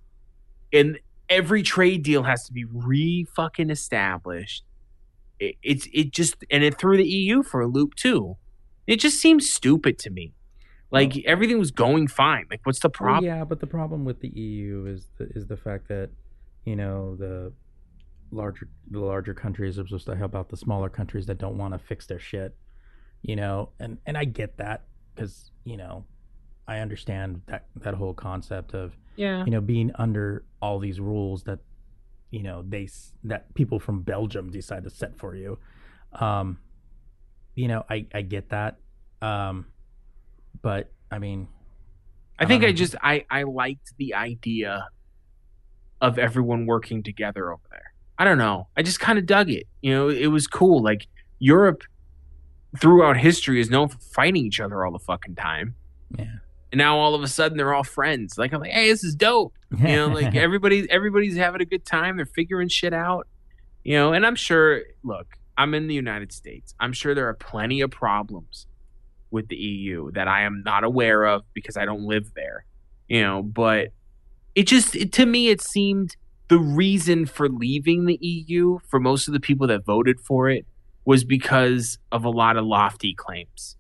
[0.72, 0.98] and
[1.28, 4.64] every trade deal has to be re fucking established.
[5.38, 8.36] It, it's it just and it threw the EU for a loop too.
[8.86, 10.34] It just seems stupid to me.
[10.90, 12.46] Like Well- everything was going fine.
[12.50, 13.24] Like what's the problem?
[13.24, 16.10] yeah, but the problem with the EU is the, is the fact that
[16.64, 17.52] you know the
[18.30, 21.74] larger the larger countries are supposed to help out the smaller countries that don't want
[21.74, 22.54] to fix their shit.
[23.22, 24.84] You know, and and I get that
[25.14, 26.04] because you know
[26.68, 29.44] I understand that that whole concept of Yeah.
[29.44, 31.58] you know being under all these rules that
[32.30, 32.88] you know they
[33.24, 35.58] that people from Belgium decide to set for you.
[36.12, 36.58] Um,
[37.54, 38.78] you know, I I get that.
[39.20, 39.66] Um,
[40.62, 41.48] but I mean,
[42.38, 44.88] I think I just I I liked the idea
[46.00, 47.92] of everyone working together over there.
[48.18, 48.68] I don't know.
[48.76, 49.66] I just kind of dug it.
[49.82, 50.82] You know, it was cool.
[50.82, 51.06] Like
[51.38, 51.82] Europe
[52.80, 55.74] throughout history is known for fighting each other all the fucking time.
[56.18, 56.36] yeah.
[56.72, 58.38] And now all of a sudden they're all friends.
[58.38, 59.54] Like I'm like, hey, this is dope.
[59.78, 62.16] You know, like everybody everybody's having a good time.
[62.16, 63.28] They're figuring shit out.
[63.84, 66.74] You know, and I'm sure look, I'm in the United States.
[66.80, 68.66] I'm sure there are plenty of problems
[69.30, 72.64] with the EU that I am not aware of because I don't live there.
[73.06, 73.88] You know, but
[74.54, 76.16] it just it, to me it seemed
[76.48, 80.66] the reason for leaving the EU for most of the people that voted for it
[81.04, 83.76] was because of a lot of lofty claims.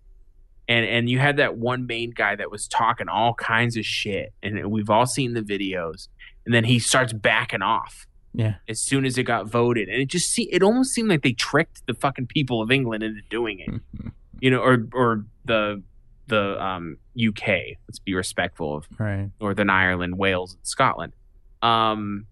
[0.72, 4.32] And and you had that one main guy that was talking all kinds of shit
[4.42, 6.08] and we've all seen the videos
[6.46, 8.54] and then he starts backing off yeah.
[8.66, 11.34] as soon as it got voted and it just see it almost seemed like they
[11.34, 14.08] tricked the fucking people of England into doing it
[14.40, 15.82] you know or or the
[16.28, 19.28] the um UK let's be respectful of right.
[19.42, 21.12] Northern Ireland, Wales, and Scotland.
[21.60, 22.26] Um,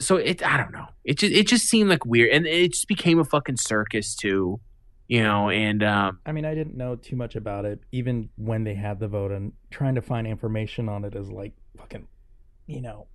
[0.00, 0.86] so it, I don't know.
[1.04, 4.60] It just, it just seemed like weird, and it just became a fucking circus too,
[5.12, 5.50] you know.
[5.50, 8.98] And um, I mean, I didn't know too much about it, even when they had
[8.98, 12.06] the vote, and trying to find information on it is like fucking,
[12.66, 13.06] you know.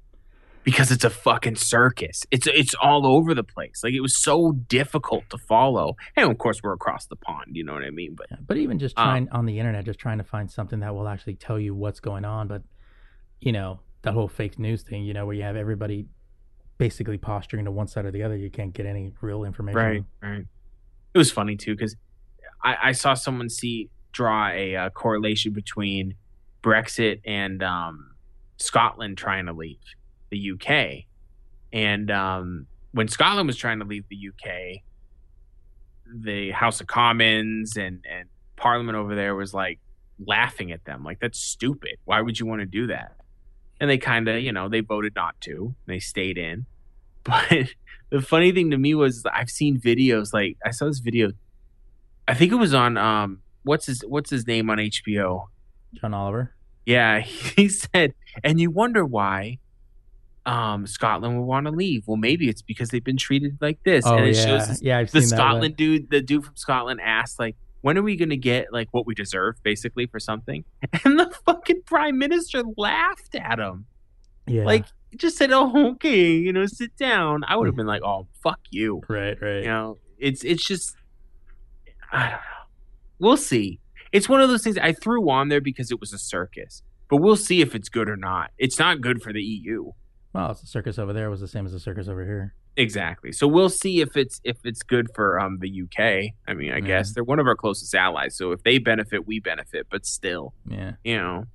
[0.64, 3.78] because it's a fucking circus, it's it's all over the place.
[3.84, 5.96] Like it was so difficult to follow.
[6.16, 7.56] And of course, we're across the pond.
[7.58, 8.14] You know what I mean?
[8.16, 10.80] But yeah, But even just Um, trying on the internet, just trying to find something
[10.82, 12.48] that will actually tell you what's going on.
[12.48, 12.62] But,
[13.40, 16.06] you know, that whole fake news thing, you know, where you have everybody
[16.78, 19.80] basically posturing to one side or the other, you can't get any real information.
[19.80, 20.46] right, right.
[21.14, 21.96] It was funny too because
[22.64, 26.16] I, I saw someone see draw a uh, correlation between
[26.64, 28.16] Brexit and um,
[28.58, 29.78] Scotland trying to leave
[30.30, 31.06] the UK,
[31.72, 34.82] and um, when Scotland was trying to leave the UK,
[36.24, 39.80] the House of Commons and and Parliament over there was like
[40.26, 41.98] laughing at them, like that's stupid.
[42.06, 43.16] Why would you want to do that?
[43.80, 45.76] And they kind of, you know, they voted not to.
[45.86, 46.66] They stayed in,
[47.24, 47.68] but
[48.10, 51.32] the funny thing to me was I've seen videos like I saw this video.
[52.28, 55.48] I think it was on um what's his what's his name on HBO.
[55.94, 56.54] John Oliver.
[56.86, 58.14] Yeah, he said,
[58.44, 59.60] and you wonder why
[60.46, 62.04] um Scotland would want to leave.
[62.08, 64.46] Well, maybe it's because they've been treated like this, Oh, and it yeah.
[64.46, 67.40] shows this, yeah, I've the seen that, but- Scotland dude, the dude from Scotland asked
[67.40, 70.64] like, when are we gonna get like what we deserve, basically for something?
[71.04, 73.86] And the fucking prime minister laughed at him
[74.46, 74.64] Yeah.
[74.64, 74.86] like
[75.16, 78.60] just said, "Oh, okay, you know, sit down," I would have been like, "Oh, fuck
[78.70, 79.60] you." Right, right.
[79.62, 80.96] You know, it's it's just
[82.12, 82.38] I don't know.
[83.20, 83.80] We'll see.
[84.12, 87.18] It's one of those things I threw on there because it was a circus, but
[87.18, 88.52] we'll see if it's good or not.
[88.58, 89.92] It's not good for the EU.
[90.34, 92.54] Well, it's a circus over there was the same as the circus over here.
[92.76, 93.32] Exactly.
[93.32, 96.34] So we'll see if it's if it's good for um the UK.
[96.48, 96.82] I mean, I Yeah.
[96.82, 98.38] guess they're one of our closest allies.
[98.38, 99.88] So if they benefit, we benefit.
[99.90, 100.92] But still, Yeah.
[101.04, 101.46] you know,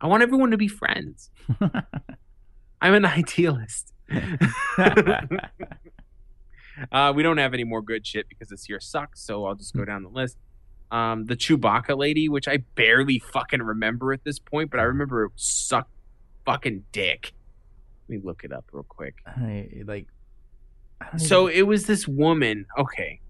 [0.00, 1.30] I want everyone to be friends.
[2.86, 3.92] I'm an idealist.
[6.92, 9.20] uh, we don't have any more good shit because this year sucks.
[9.22, 10.36] So I'll just go down the list.
[10.92, 15.24] Um, the Chewbacca lady, which I barely fucking remember at this point, but I remember
[15.24, 15.90] it sucked
[16.44, 17.32] fucking dick.
[18.08, 19.16] Let me look it up real quick.
[19.26, 20.06] I, like,
[21.00, 22.66] I So even, it was this woman.
[22.78, 23.20] Okay,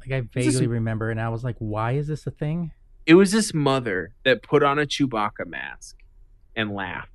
[0.00, 2.72] like I this- vaguely remember, and I was like, "Why is this a thing?"
[3.06, 5.96] it was this mother that put on a Chewbacca mask
[6.56, 7.10] and laughed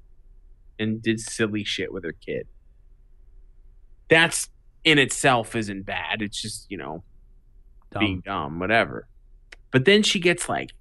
[0.80, 2.48] and did silly shit with her kid.
[4.10, 4.50] That's
[4.84, 6.22] in itself isn't bad.
[6.22, 7.04] It's just you know
[7.98, 8.52] being Dumb.
[8.52, 9.08] dumb, whatever.
[9.72, 10.72] But then she gets like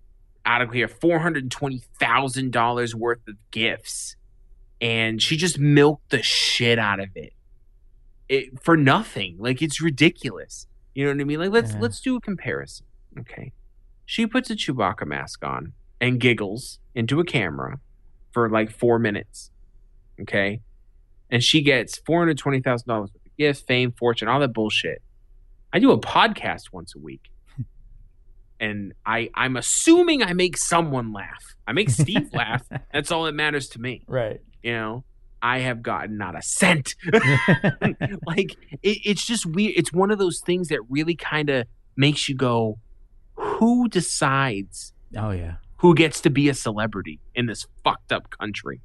[0.45, 4.16] out of here four hundred twenty thousand dollars worth of gifts,
[4.81, 7.33] and she just milked the shit out of it,
[8.29, 9.37] it for nothing.
[9.39, 10.66] Like it's ridiculous.
[10.95, 11.41] You know what I mean?
[11.41, 11.81] Like let's Yeah.
[11.81, 12.87] let's do a comparison.
[13.19, 13.53] Okay,
[14.05, 17.81] she puts a Chewbacca mask on and giggles into a camera
[18.33, 19.51] for like four minutes.
[20.23, 20.61] Okay,
[21.31, 24.53] and she gets four hundred twenty thousand dollars worth of gifts, fame, fortune, all that
[24.53, 25.03] bullshit.
[25.73, 27.31] I do a podcast once a week.
[28.61, 31.43] And I, I'm assuming I make someone laugh.
[31.66, 32.62] I make Steve laugh.
[32.93, 34.05] That's all that matters to me.
[34.07, 34.41] Right.
[34.62, 35.05] You know,
[35.43, 36.95] I have gotten not a cent.
[38.27, 39.74] like it, it's just weird.
[39.77, 41.66] It's one of those things that really kind of
[41.97, 42.78] makes you go,
[43.35, 45.57] who decides oh yeah.
[45.78, 48.81] who gets to be a celebrity in this fucked up country?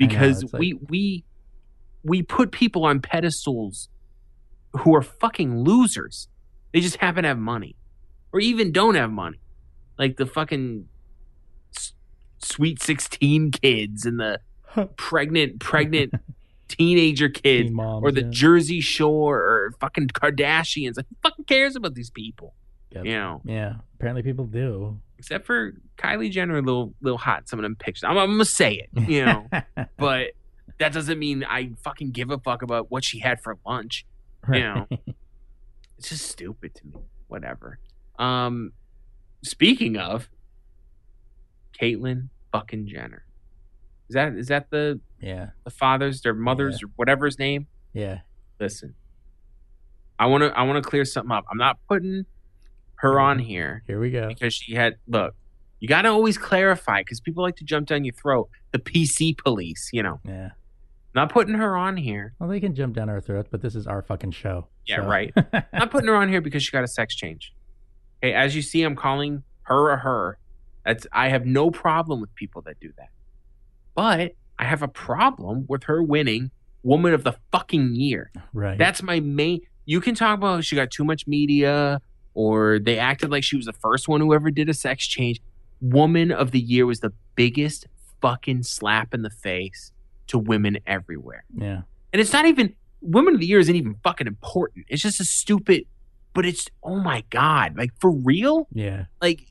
[0.00, 1.24] I know, Because like- we we
[2.04, 3.88] we put people on pedestals
[4.72, 6.28] who are fucking losers.
[6.72, 7.76] They just happen to have money,
[8.32, 9.38] or even don't have money,
[9.98, 10.88] like the fucking
[11.76, 11.92] s-
[12.38, 14.40] sweet sixteen kids and the
[14.96, 16.14] pregnant pregnant
[16.68, 18.28] teenager kids Teen moms, or the yeah.
[18.30, 20.96] Jersey Shore or fucking Kardashians.
[20.96, 22.54] Like, who fucking cares about these people?
[22.94, 23.04] Yep.
[23.04, 23.74] You know, Yeah.
[23.94, 24.98] Apparently, people do.
[25.18, 28.04] except for Kylie Jenner, a little little hot some of them pictures.
[28.04, 29.48] I'm, I'm gonna say it, you know,
[29.96, 30.32] but
[30.78, 34.04] that doesn't mean I fucking give a fuck about what she had for lunch.
[34.46, 34.60] Right.
[34.60, 34.86] know.
[35.98, 36.96] It's just stupid to me.
[37.28, 37.78] Whatever.
[38.18, 38.72] Um,
[39.44, 40.28] speaking of
[41.80, 43.24] Caitlyn fucking Jenner,
[44.08, 45.50] is that is that the yeah.
[45.62, 47.68] the father's their mother's or whatever his name?
[47.92, 48.22] Yeah.
[48.58, 48.96] Listen,
[50.18, 51.44] I want to I want to clear something up.
[51.48, 52.26] I'm not putting
[53.02, 53.46] her on mm-hmm.
[53.46, 54.28] here Here we go.
[54.28, 55.34] because she had look.
[55.80, 58.48] You got to always clarify because people like to jump down your throat.
[58.70, 60.50] The PC police, you know, Yeah.
[61.12, 62.34] not putting her on here.
[62.38, 64.68] Well, they can jump down our throats, but this is our fucking show.
[64.86, 65.32] Yeah, so- right.
[65.72, 67.52] not putting her on here because she got a sex change.
[68.22, 70.38] Okay, as you see, I'm calling her a her.
[70.84, 73.08] That's I have no problem with people that do that.
[73.96, 76.52] But I have a problem with her winning
[76.84, 78.30] woman of the fucking year.
[78.52, 78.78] right.
[78.78, 82.00] That's my main you can talk about she got too much media
[82.34, 85.40] or they acted like she was the first one who ever did a sex change.
[85.80, 87.86] Woman of the year was the biggest
[88.20, 89.92] fucking slap in the face
[90.28, 91.44] to women everywhere.
[91.56, 91.82] yeah.
[92.12, 94.84] And it's not even women of the year isn't even fucking important.
[94.88, 95.84] It's just a stupid
[96.34, 98.68] but it's oh my god, like for real?
[98.72, 99.04] Yeah.
[99.20, 99.46] Like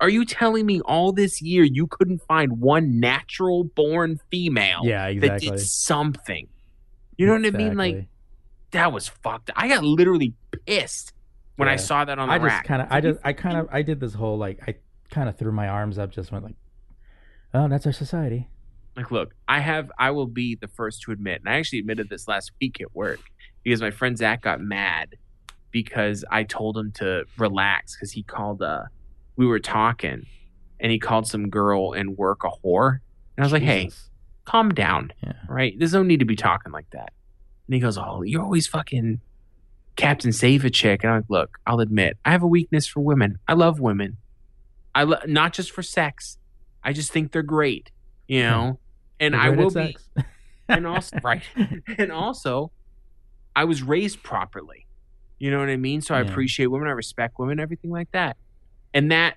[0.00, 5.06] are you telling me all this year you couldn't find one natural born female Yeah.
[5.08, 5.48] exactly.
[5.50, 6.48] that did something?
[7.18, 7.76] You know what I mean?
[7.76, 8.06] Like
[8.70, 9.50] that was fucked.
[9.54, 10.32] I got literally
[10.66, 11.12] pissed
[11.56, 12.64] when I saw that on the I just rack.
[12.64, 14.74] kind of, I just, I kind of, I did this whole like, I
[15.10, 16.56] kind of threw my arms up, just went like,
[17.52, 18.48] oh, that's our society.
[18.96, 22.08] like, look, I have, I will be the first to admit, and I actually admitted
[22.08, 23.20] this last week at work
[23.62, 25.16] because my friend Zach got mad
[25.70, 28.84] because I told him to relax because he called, uh,
[29.36, 30.26] we were talking
[30.80, 32.98] and he called some girl in work a whore.
[33.36, 33.90] And I was like, hey,
[34.44, 35.12] calm down.
[35.22, 35.32] Yeah.
[35.48, 35.74] right?
[35.78, 37.12] There's no need to be talking like that.
[37.66, 39.20] And he goes, Oh, you're always fucking
[39.96, 41.02] Captain Save a chick.
[41.04, 43.38] And I'm like, Look, I'll admit, I have a weakness for women.
[43.48, 44.16] I love women.
[44.94, 46.38] I lo- not just for sex.
[46.82, 47.90] I just think they're great,
[48.28, 48.78] you know.
[49.20, 49.96] And I will be,
[50.68, 51.42] and also right,
[51.98, 52.72] and also,
[53.56, 54.86] I was raised properly.
[55.38, 56.00] You know what I mean?
[56.00, 56.30] So I Yeah.
[56.30, 56.88] appreciate women.
[56.88, 57.58] I respect women.
[57.60, 58.36] Everything like that.
[58.92, 59.36] And that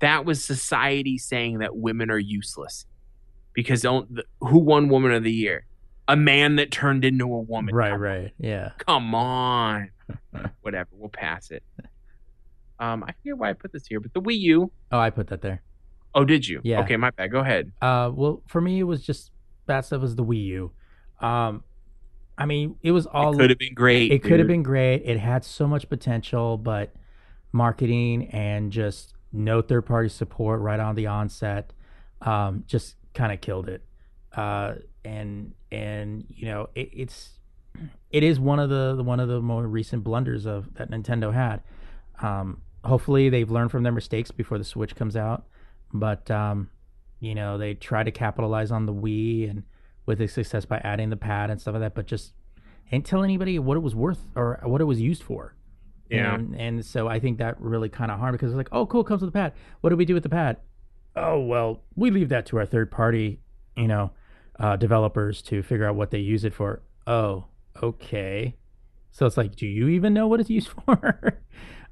[0.00, 2.84] that was society saying that women are useless
[3.52, 5.66] because don't, who won Woman of the Year?
[6.06, 7.74] A man that turned into a woman.
[7.74, 8.72] right, Come- right, yeah.
[8.78, 9.90] Come on.
[10.62, 10.90] Whatever.
[10.92, 11.62] We'll pass it.
[12.78, 14.70] Um, I forget why I put this here, but the Wii U.
[14.92, 15.62] Oh, I put that there.
[16.14, 16.60] Oh, did you?
[16.62, 16.80] Yeah.
[16.80, 17.30] Okay, my bad.
[17.30, 17.72] Go ahead.
[17.80, 19.30] Uh, well, for me, it was just
[19.66, 20.72] that stuff was the Wii U.
[21.20, 21.64] Um,
[22.36, 24.12] I mean, it was all it could have been great.
[24.12, 25.02] it could have been great.
[25.04, 26.92] It had so much potential, but
[27.52, 31.72] marketing and just no third party support right on the onset
[32.22, 33.82] um, just kind of killed it.
[34.36, 34.74] Uh,
[35.04, 37.30] and and you know it, it's
[38.10, 41.62] it is one of the one of the more recent blunders of that Nintendo had.
[42.22, 45.46] Um, hopefully they've learned from their mistakes before the Switch comes out,
[45.92, 46.70] but um,
[47.20, 49.64] you know they try to capitalize on the Wii and
[50.06, 52.32] with its success by adding the pad and stuff like that, but just
[52.92, 55.54] ain't tell anybody what it was worth or what it was used for.
[56.10, 56.34] Yeah.
[56.34, 59.00] And, and so I think that really kind of harmed because it's like, oh, cool,
[59.00, 59.52] it comes with the pad.
[59.80, 60.58] What do we do with the pad?
[61.16, 63.40] Oh, well, we leave that to our third party,
[63.76, 64.10] you know,
[64.58, 66.82] uh, developers to figure out what they use it for.
[67.06, 67.44] Oh,
[67.82, 68.54] okay.
[69.10, 71.38] So it's like, do you even know what it's used for?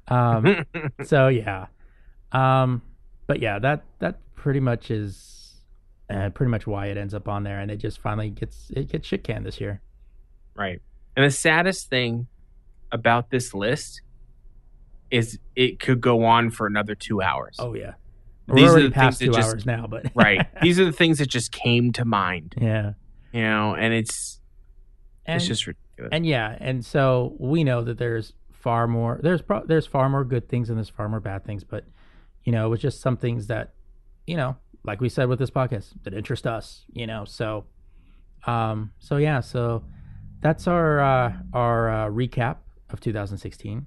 [0.07, 0.65] um,
[1.03, 1.67] so yeah.
[2.31, 2.81] Um,
[3.27, 5.61] but yeah, that that pretty much is
[6.09, 8.89] uh, pretty much why it ends up on there, and it just finally gets it
[8.91, 9.81] gets shit canned this year.
[10.55, 10.81] Right.
[11.15, 12.27] And the saddest thing
[12.91, 14.01] about this list
[15.11, 17.57] is it could go on for another two hours.
[17.59, 17.93] Oh yeah,
[18.47, 20.47] These we're are already the past things two that just- hours now, but right.
[20.61, 22.93] These are the things that just came to mind, yeah,
[23.31, 24.39] you know, and it's
[25.25, 26.09] and, it's just ridiculous.
[26.11, 30.23] and yeah, and so we know that there's far more there's pro- there's far more
[30.25, 31.85] good things and there's far more bad things, but
[32.43, 33.73] you know, it was just some things that
[34.27, 37.23] you know, like we said with this podcast, that interest us, you know.
[37.25, 37.65] So,
[38.45, 39.83] um, so yeah, so
[40.41, 42.57] that's our uh, our uh, recap
[42.89, 43.85] of 2016,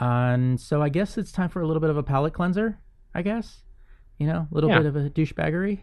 [0.00, 2.80] and so I guess it's time for a little bit of a palate cleanser.
[3.14, 3.62] I guess,
[4.18, 4.78] you know, a little Yeah.
[4.78, 5.80] bit of a douchebaggery.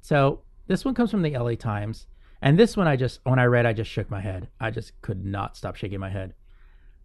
[0.00, 2.06] So this one comes from the LA Times,
[2.42, 4.48] and this one I just when I read, I just shook my head.
[4.60, 6.34] I just could not stop shaking my head.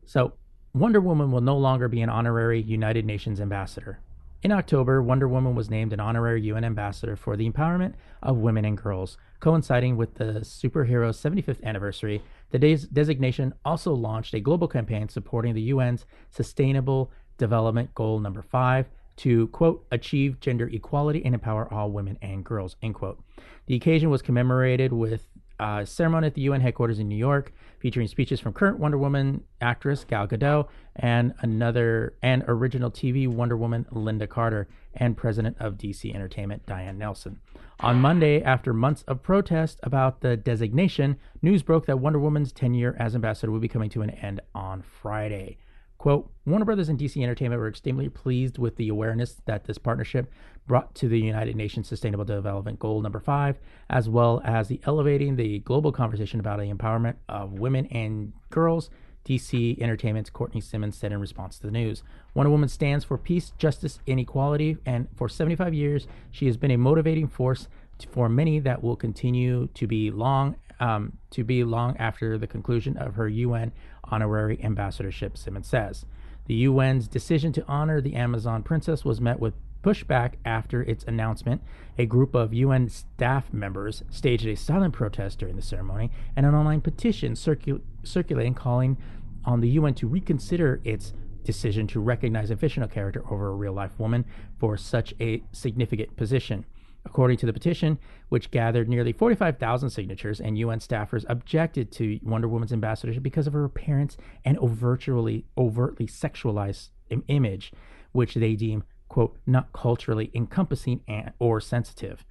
[0.05, 0.33] So
[0.73, 3.99] Wonder Woman will no longer be an honorary United Nations ambassador.
[4.41, 8.63] In October, Wonder Woman was named an honorary UN ambassador for the empowerment of women
[8.63, 12.21] and girls, coinciding with the superhero's 75th anniversary.
[12.51, 18.41] The des- designation also launched a global campaign supporting the UN's Sustainable Development Goal number
[18.41, 18.87] 5
[19.19, 23.21] to quote achieve gender equality and empower all women and girls end quote.
[23.67, 25.27] The occasion was commemorated with
[25.59, 29.43] a ceremony at the UN headquarters in New York, featuring speeches from current Wonder Woman
[29.59, 35.77] actress Gal Gadot and another and original TV Wonder Woman Lynda Carter and president of
[35.77, 37.39] DC Entertainment Diane Nelson.
[37.81, 42.95] On Monday, after months of protest about the designation, news broke that Wonder Woman's tenure
[42.97, 45.57] as ambassador would be coming to an end on Friday.
[45.99, 50.31] Quote, Warner Brothers and DC Entertainment were extremely pleased with the awareness that this partnership
[50.65, 53.59] brought to the United Nations Sustainable Development Goal number five,
[53.89, 58.89] as well as the elevating the global conversation about the empowerment of women and girls.
[59.25, 62.01] DC Entertainment's Courtney Simmons said in response to the news.
[62.33, 66.71] Wonder Woman stands for peace, justice, and equality, and for 75 years, she has been
[66.71, 67.67] a motivating force
[68.09, 72.97] for many that will continue to be long um, to be long after the conclusion
[72.97, 73.71] of her UN
[74.09, 76.05] honorary ambassadorship, Simmons says.
[76.45, 79.53] The UN's decision to honor the Amazon princess was met with
[79.83, 81.61] pushback after its announcement.
[81.97, 86.55] A group of UN staff members staged a silent protest during the ceremony and an
[86.55, 88.97] online petition circu- circulating calling
[89.45, 91.13] on the UN to reconsider its
[91.43, 94.25] decision to recognize a fictional character over a real life woman
[94.59, 96.65] for such a significant position.
[97.05, 97.97] According to the petition,
[98.27, 103.53] which gathered nearly 45,000 signatures, and UN staffers objected to Wonder Woman's ambassadorship because of
[103.53, 107.71] her appearance and overtly, overtly sexualized im- image,
[108.11, 112.25] which they deem, quote, not culturally encompassing and, or sensitive.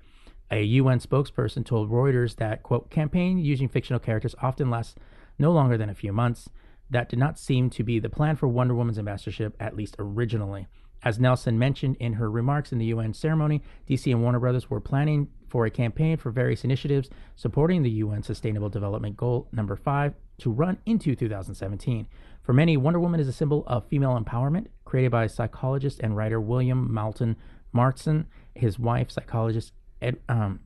[0.50, 4.94] A UN spokesperson told Reuters that, quote, campaign using fictional characters often lasts
[5.38, 6.48] no longer than a few months.
[6.90, 10.66] That did not seem to be the plan for Wonder Woman's ambassadorship, at least originally.
[11.04, 14.80] As Nelson mentioned in her remarks in the UN ceremony, DC and Warner Brothers were
[14.80, 20.14] planning for a campaign for various initiatives supporting the UN Sustainable Development Goal number 5
[20.38, 22.06] to run into 2017.
[22.42, 26.40] For many, Wonder Woman is a symbol of female empowerment, created by psychologist and writer
[26.40, 27.36] William Moulton
[27.74, 30.60] Martson, his wife, psychologist Ed, um,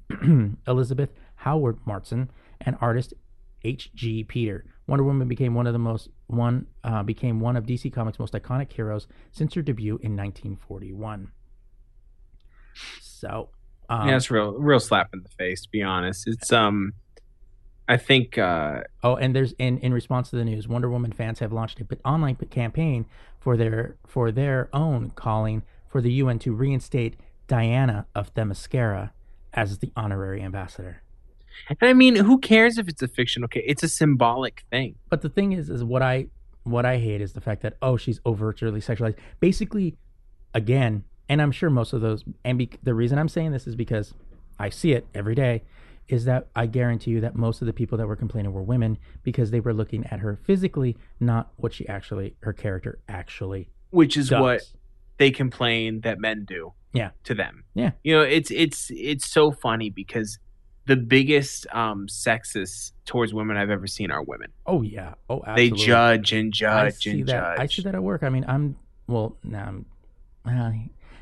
[0.67, 2.29] Elizabeth Howard Martson,
[2.61, 3.15] and artist
[3.65, 4.25] H.G.
[4.25, 4.65] Peter.
[4.93, 8.35] Wonder Woman became one of the most one uh, became one of DC Comics' most
[8.35, 11.33] iconic heroes since her debut in 1941.
[13.01, 13.49] So,
[13.89, 15.63] um, yeah, it's real, real slap in the face.
[15.63, 16.93] To be honest, it's um,
[17.89, 21.39] I think uh, Oh, and there's in in response to the news, Wonder Woman fans
[21.39, 23.07] have launched an online campaign
[23.41, 27.17] for their for their own calling for the UN to reinstate
[27.49, 29.13] Diana of Themyscira
[29.55, 31.03] as the honorary ambassador.
[31.69, 33.45] And I mean, who cares if it's a fiction?
[33.45, 34.97] Okay, it's a symbolic thing.
[35.09, 36.27] But the thing is, is what I
[36.65, 39.17] what I hate is the fact that oh, she's overtly sexualized.
[39.41, 39.97] Basically,
[40.55, 43.75] again, and I'm sure most of those, and be, the reason I'm saying this is
[43.75, 44.15] because
[44.59, 45.63] I see it every day,
[46.09, 48.99] is that I guarantee you that most of the people that were complaining were women
[49.23, 54.17] because they were looking at her physically, not what she actually, her character actually which
[54.17, 54.41] is does.
[54.41, 54.61] what
[55.19, 57.11] they complain that men do Yeah.
[57.25, 57.91] to them Yeah.
[58.03, 60.39] you know it's it's it's so funny because
[60.93, 65.15] the biggest um sexist towards women i've ever seen are women Oh yeah.
[65.29, 65.79] Oh, absolutely.
[65.79, 67.57] they judge and I judge see and that.
[67.57, 68.23] judge I see that at work.
[68.23, 69.65] I mean, I'm well now.
[69.67, 69.87] I'm,
[70.45, 70.75] well,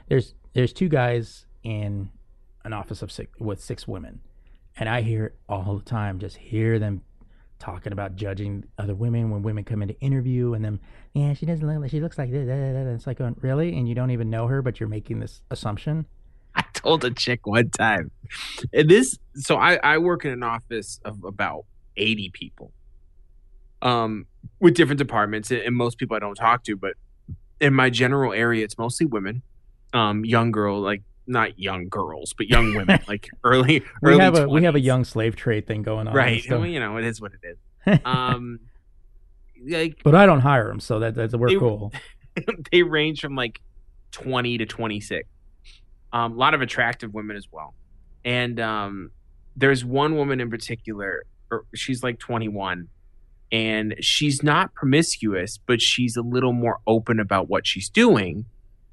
[0.09, 2.11] there's there's two guys in
[2.65, 4.21] an office of six with six women,
[4.77, 6.19] and I hear it all the time.
[6.19, 7.03] Just hear them
[7.59, 10.81] talking about judging other women when women come in to interview, and them,
[11.15, 12.47] yeah, she doesn't look like she looks like this.
[12.47, 14.81] da, da, da, da." It's like, going, really, and you don't even know her, but
[14.81, 16.07] you're making this assumption.
[16.55, 18.11] I told a chick one time,
[18.73, 19.19] and this.
[19.37, 21.65] So I I work in an office of about
[21.97, 22.73] eighty people,
[23.83, 24.27] um,
[24.61, 26.77] with different departments, and most people I don't talk to.
[26.77, 26.95] But
[27.61, 29.43] in my general area, it's mostly women,
[29.93, 33.81] um, young girl, like not young girls, but young women, like early.
[34.03, 36.43] We early have a we have a young slave trade thing going on, right.
[36.43, 37.99] so- Well, you know, it is what it is.
[38.05, 38.61] Um,
[39.69, 41.93] like but I don't hire them, so that that's we're They- cool.
[42.73, 43.61] they range from like
[44.13, 45.29] 20 to 26
[46.13, 47.75] um, a lot of attractive women as well.
[48.25, 49.11] And um,
[49.57, 52.89] there's one woman in particular or she's like 21
[53.53, 58.45] and she's not promiscuous but she's a little more open about what she's doing.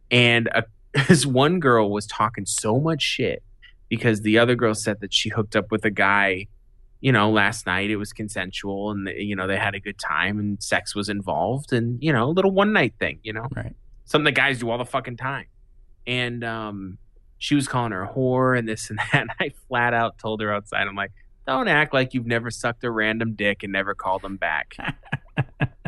[0.10, 0.64] And a,
[1.08, 3.44] this one girl was talking so much shit
[3.90, 6.48] because the other girl said that she hooked up with a guy
[7.00, 7.92] you know last night.
[7.92, 11.72] It was consensual and you know they had a good time and sex was involved
[11.72, 13.48] and you know a little one night thing you know?
[13.56, 13.76] Right.
[14.06, 15.46] something that guys do all the fucking time.
[16.08, 16.98] And um
[17.38, 20.42] she was calling her a whore and this and that and i flat out told
[20.42, 21.12] her outside i'm like
[21.46, 24.76] don't act like you've never sucked a random dick and never called them back.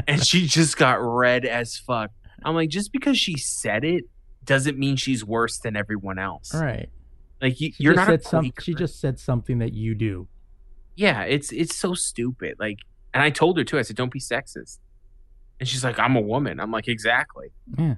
[0.07, 2.09] And she just got red as fuck.
[2.43, 4.05] I'm like just because she said it
[4.43, 6.55] doesn't mean she's worse than everyone else.
[6.55, 6.89] All right.
[7.41, 10.27] like you, just not said some, She just said something that you do.
[10.95, 12.55] yeah it's it's so stupid.
[12.57, 12.79] Like
[13.13, 14.79] and i told her too i said don't be sexist.
[15.59, 16.59] And she's like i'm a woman.
[16.59, 17.49] I'm like exactly.
[17.77, 17.95] Yeah.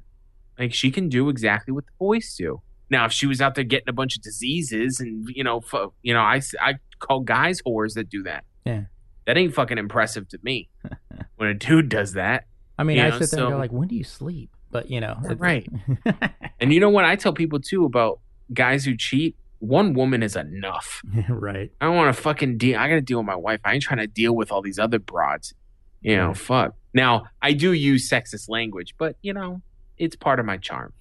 [0.59, 2.61] like she can do exactly what the boys do
[2.91, 5.91] now if she was out there getting a bunch of diseases and you know fu-
[6.03, 8.83] you know i i call guys whores that do that Yeah.
[9.25, 10.69] that ain't fucking impressive to me
[11.37, 12.45] when a dude does that
[12.77, 15.01] I mean, I know, sit there and go like, "When do you sleep?" But you
[15.01, 15.67] know, Right.
[16.59, 18.19] and you know what i tell people too about
[18.53, 21.71] guys who cheat one woman is enough right.
[21.79, 22.79] I don't want to fucking deal.
[22.79, 23.59] I got to deal with my wife.
[23.63, 25.53] I ain't trying to deal with all these other broads.
[26.01, 26.73] You know, fuck.
[26.95, 29.61] Now, I do use sexist language, but you know,
[29.99, 30.93] it's part of my charm.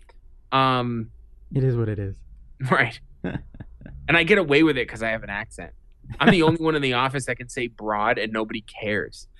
[0.52, 1.10] Um,
[1.55, 2.17] It is what it is.
[2.70, 2.99] right.
[3.25, 5.73] and I get away with it because I have an accent.
[6.19, 9.27] I'm the only one in the office that can say broad and nobody cares.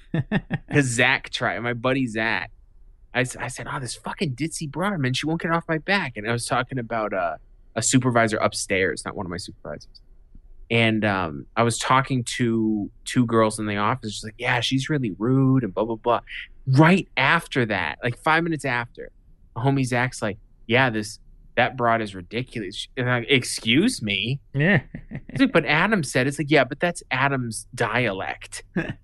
[0.69, 2.51] Because Zach tried, my buddy Zach.
[3.15, 6.17] I, I said, oh, this fucking ditzy broad, man, she won't get off my back.
[6.17, 7.37] And I was talking about uh,
[7.75, 10.01] a supervisor upstairs, not one of my supervisors.
[10.71, 14.15] And um, I was talking to two girls in the office.
[14.15, 16.21] She's like, yeah, she's really rude and blah, blah, blah.
[16.67, 19.11] Right after that, like five minutes after,
[19.57, 21.19] homie Zach's like, yeah, this,
[21.61, 22.89] that broad is ridiculous.
[22.97, 24.41] And I'm excuse me?
[24.55, 24.81] Yeah.
[25.39, 28.65] Like, but Adam said it's like, yeah, but that's Adam's dialect.
[28.77, 28.97] and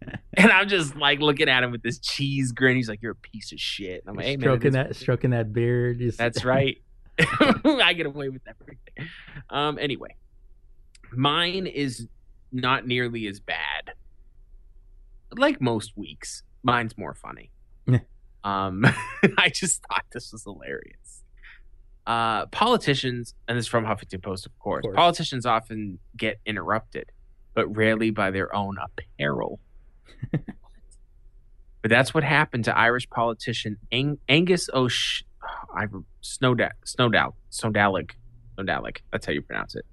[0.50, 2.76] I'm just like looking at him with this cheese grin.
[2.76, 4.00] He's like, You're a piece of shit.
[4.00, 5.98] And I'm like, hey, man, stroking is that, what it is." stroking that beard.
[5.98, 6.78] Just, That's right.
[7.18, 9.10] I get away with everything.
[9.50, 10.16] Um, anyway,
[11.12, 12.08] mine is
[12.52, 13.92] not nearly as bad.
[15.36, 17.50] Like most weeks, mine's more funny.
[18.44, 18.84] Um,
[19.38, 21.05] I just thought this was hilarious.
[22.06, 24.80] Uh, politicians, and this is from Huffington Post, of course.
[24.80, 24.96] Of course.
[24.96, 27.10] Politicians often get interrupted,
[27.54, 29.58] but rarely by their own apparel.
[30.30, 30.42] but
[31.82, 35.24] that's what happened to Irish politician Ang- Angus O'Sh.
[35.76, 35.86] I
[36.22, 38.12] Snowda Snowdal Snowdalic
[38.56, 38.98] Snowdalic.
[39.12, 39.84] That's how you pronounce it.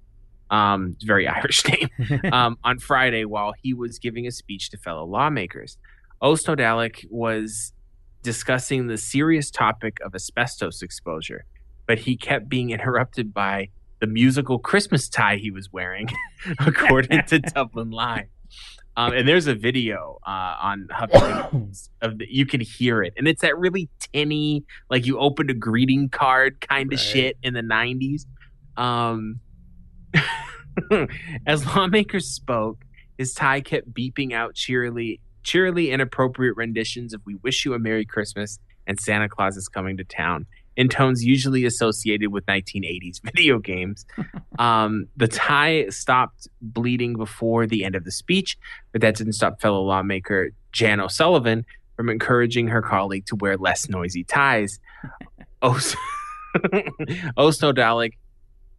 [0.50, 1.88] Um, very Irish name.
[2.32, 5.78] um, on Friday, while he was giving a speech to fellow lawmakers,
[6.22, 7.72] O'Snowdalic was
[8.22, 11.44] discussing the serious topic of asbestos exposure,
[11.86, 13.68] but he kept being interrupted by
[14.00, 16.08] the musical Christmas tie he was wearing,
[16.60, 18.26] according to Dublin Live.
[18.96, 23.12] Um, and there's a video uh, on Huffington Post of the, you can hear it,
[23.16, 27.04] and it's that really tinny, like you opened a greeting card kind of Right.
[27.04, 28.26] shit in the '90s.
[28.76, 29.40] Um,
[31.46, 32.84] as lawmakers spoke,
[33.18, 38.04] his tie kept beeping out cheerily, cheerily inappropriate renditions of "We wish you a Merry
[38.04, 40.46] Christmas" and "Santa Claus is coming to town."
[40.76, 44.04] In tones usually associated with 1980s video games.
[44.56, 48.56] Um, the tie stopped bleeding before the end of the speech,
[48.92, 53.88] but that didn't stop fellow lawmaker Jan O'Sullivan from encouraging her colleague to wear less
[53.88, 54.78] noisy ties.
[55.62, 55.96] Os-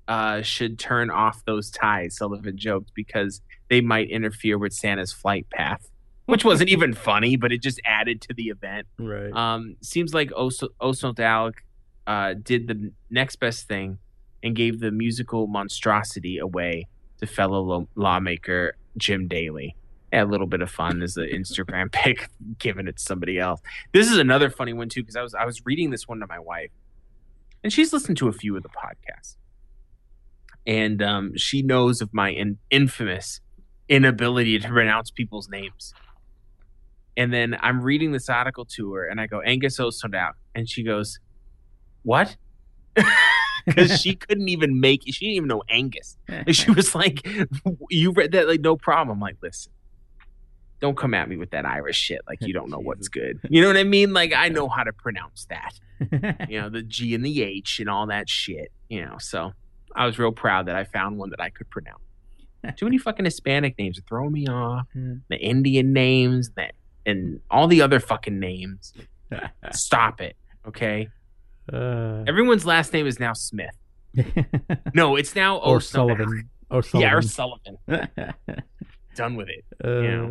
[0.08, 5.50] uh, should turn off those ties, Sullivan joked, because they might interfere with Santa's flight
[5.50, 5.90] path,
[6.26, 8.88] which wasn't even funny, but it just added to the event.
[8.98, 9.34] Right.
[9.34, 10.64] Um, seems like Os-
[12.08, 13.98] uh, did the next best thing
[14.44, 16.88] and gave the musical monstrosity away
[17.20, 19.76] to fellow lo- lawmaker Jim Daly.
[20.14, 23.60] A little bit of fun as an Instagram pic, giving it to somebody else.
[23.92, 26.28] This is another funny one too because I was I was reading this one to
[26.28, 26.72] my wife,
[27.64, 29.36] and she's listened to a few of the podcasts,
[30.66, 33.42] and um, she knows of my in- infamous
[33.90, 35.94] inability to pronounce people's names.
[37.18, 40.84] And then I'm reading this article to her, and I go Angus Osodal, and she
[40.84, 41.20] goes,
[42.06, 42.38] "What?"
[43.66, 45.02] Because she couldn't even make.
[45.08, 46.18] She didn't even know Angus.
[46.28, 47.28] And she was like,
[47.90, 48.48] "You read that?
[48.48, 49.72] Like, no problem." I'm like, "Listen,
[50.80, 52.22] don't come at me with that Irish shit.
[52.28, 53.40] Like, you don't know what's good.
[53.50, 54.14] You know what I mean?
[54.14, 55.74] Like, I know how to pronounce that.
[56.50, 58.72] You know, the G and the H and all that shit.
[58.90, 59.54] You know, so
[59.96, 62.04] I was real proud that I found one that I could pronounce.
[62.76, 64.88] Too many fucking Hispanic names are throwing me off.
[64.96, 65.22] Mm.
[65.30, 66.74] The Indian names, that
[67.06, 68.94] and all the other fucking names.
[69.72, 70.36] Stop it,
[70.68, 71.08] okay?
[71.72, 73.76] Uh, Everyone's last name is now Smith.
[74.94, 76.26] No, it's now or O'Sullivan.
[76.26, 76.50] Sullivan.
[76.70, 77.78] Or Yeah, or Sullivan.
[77.88, 78.34] Sullivan.
[79.16, 79.66] Done with it.
[79.84, 80.30] uh, Yeah.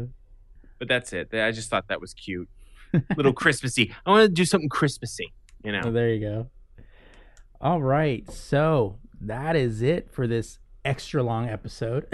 [0.78, 1.28] But that's it.
[1.34, 2.48] I just thought that was cute.
[3.16, 3.92] Little Christmassy.
[4.06, 5.32] I want to do something Christmassy.
[5.64, 5.82] You know.
[5.86, 6.50] Oh, there you go.
[7.60, 8.30] All right.
[8.30, 12.06] So that is it for this extra long episode.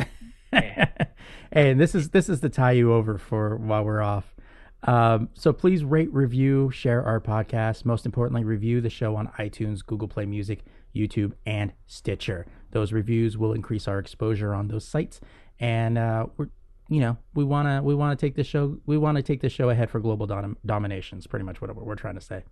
[0.52, 4.34] and this is this is to tie you over for while we're off.
[4.84, 7.84] Um, so please rate, review, share our podcast.
[7.84, 12.46] Most importantly, review the show on iTunes, Google Play Music, YouTube, and Stitcher.
[12.70, 15.20] Those reviews will increase our exposure on those sites,
[15.58, 16.48] and uh, we're
[16.88, 19.40] you know we want to we want to take the show we want to take
[19.40, 21.18] the show ahead for global dom- domination.
[21.18, 22.42] Is pretty much what we're trying to say.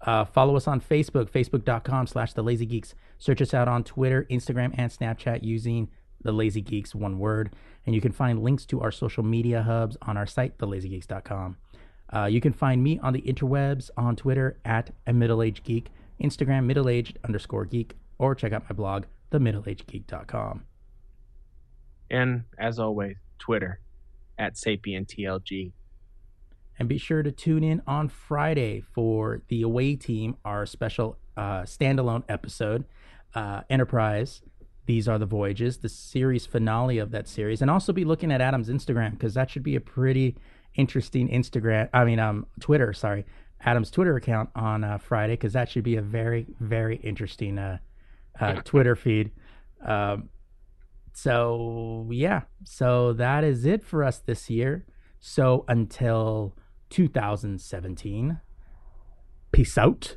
[0.00, 2.94] Uh, follow us on Facebook, facebook.com slash The Lazy Geeks.
[3.18, 5.88] Search us out on Twitter, Instagram, and Snapchat using
[6.22, 7.52] The Lazy Geeks, one word.
[7.88, 11.56] And you can find links to our social media hubs on our site, thelazygeeks.com.
[12.14, 15.88] Uh, you can find me on the interwebs on Twitter at a middle-aged geek,
[16.22, 20.64] Instagram middle-aged underscore geek, or check out my blog, themiddleagedgeek.com.
[22.10, 23.80] And as always, Twitter
[24.38, 25.72] at SapienTLG.
[26.78, 31.62] And be sure to tune in on Friday for the away team, our special uh,
[31.62, 32.84] standalone episode,
[33.34, 34.42] uh, Enterprise.
[34.88, 38.40] These are the voyages, the series finale of that series, and also be looking at
[38.40, 40.34] Adam's Instagram because that should be a pretty
[40.76, 41.90] interesting Instagram.
[41.92, 42.94] I mean, um, Twitter.
[42.94, 43.26] Sorry,
[43.60, 47.80] Adam's Twitter account on uh, Friday because that should be a very, very interesting uh,
[48.40, 49.30] uh, Twitter feed.
[49.86, 50.30] Um,
[51.12, 54.86] so yeah, so that is it for us this year.
[55.20, 56.56] So until
[56.88, 58.40] 2017.
[59.52, 60.16] Peace out.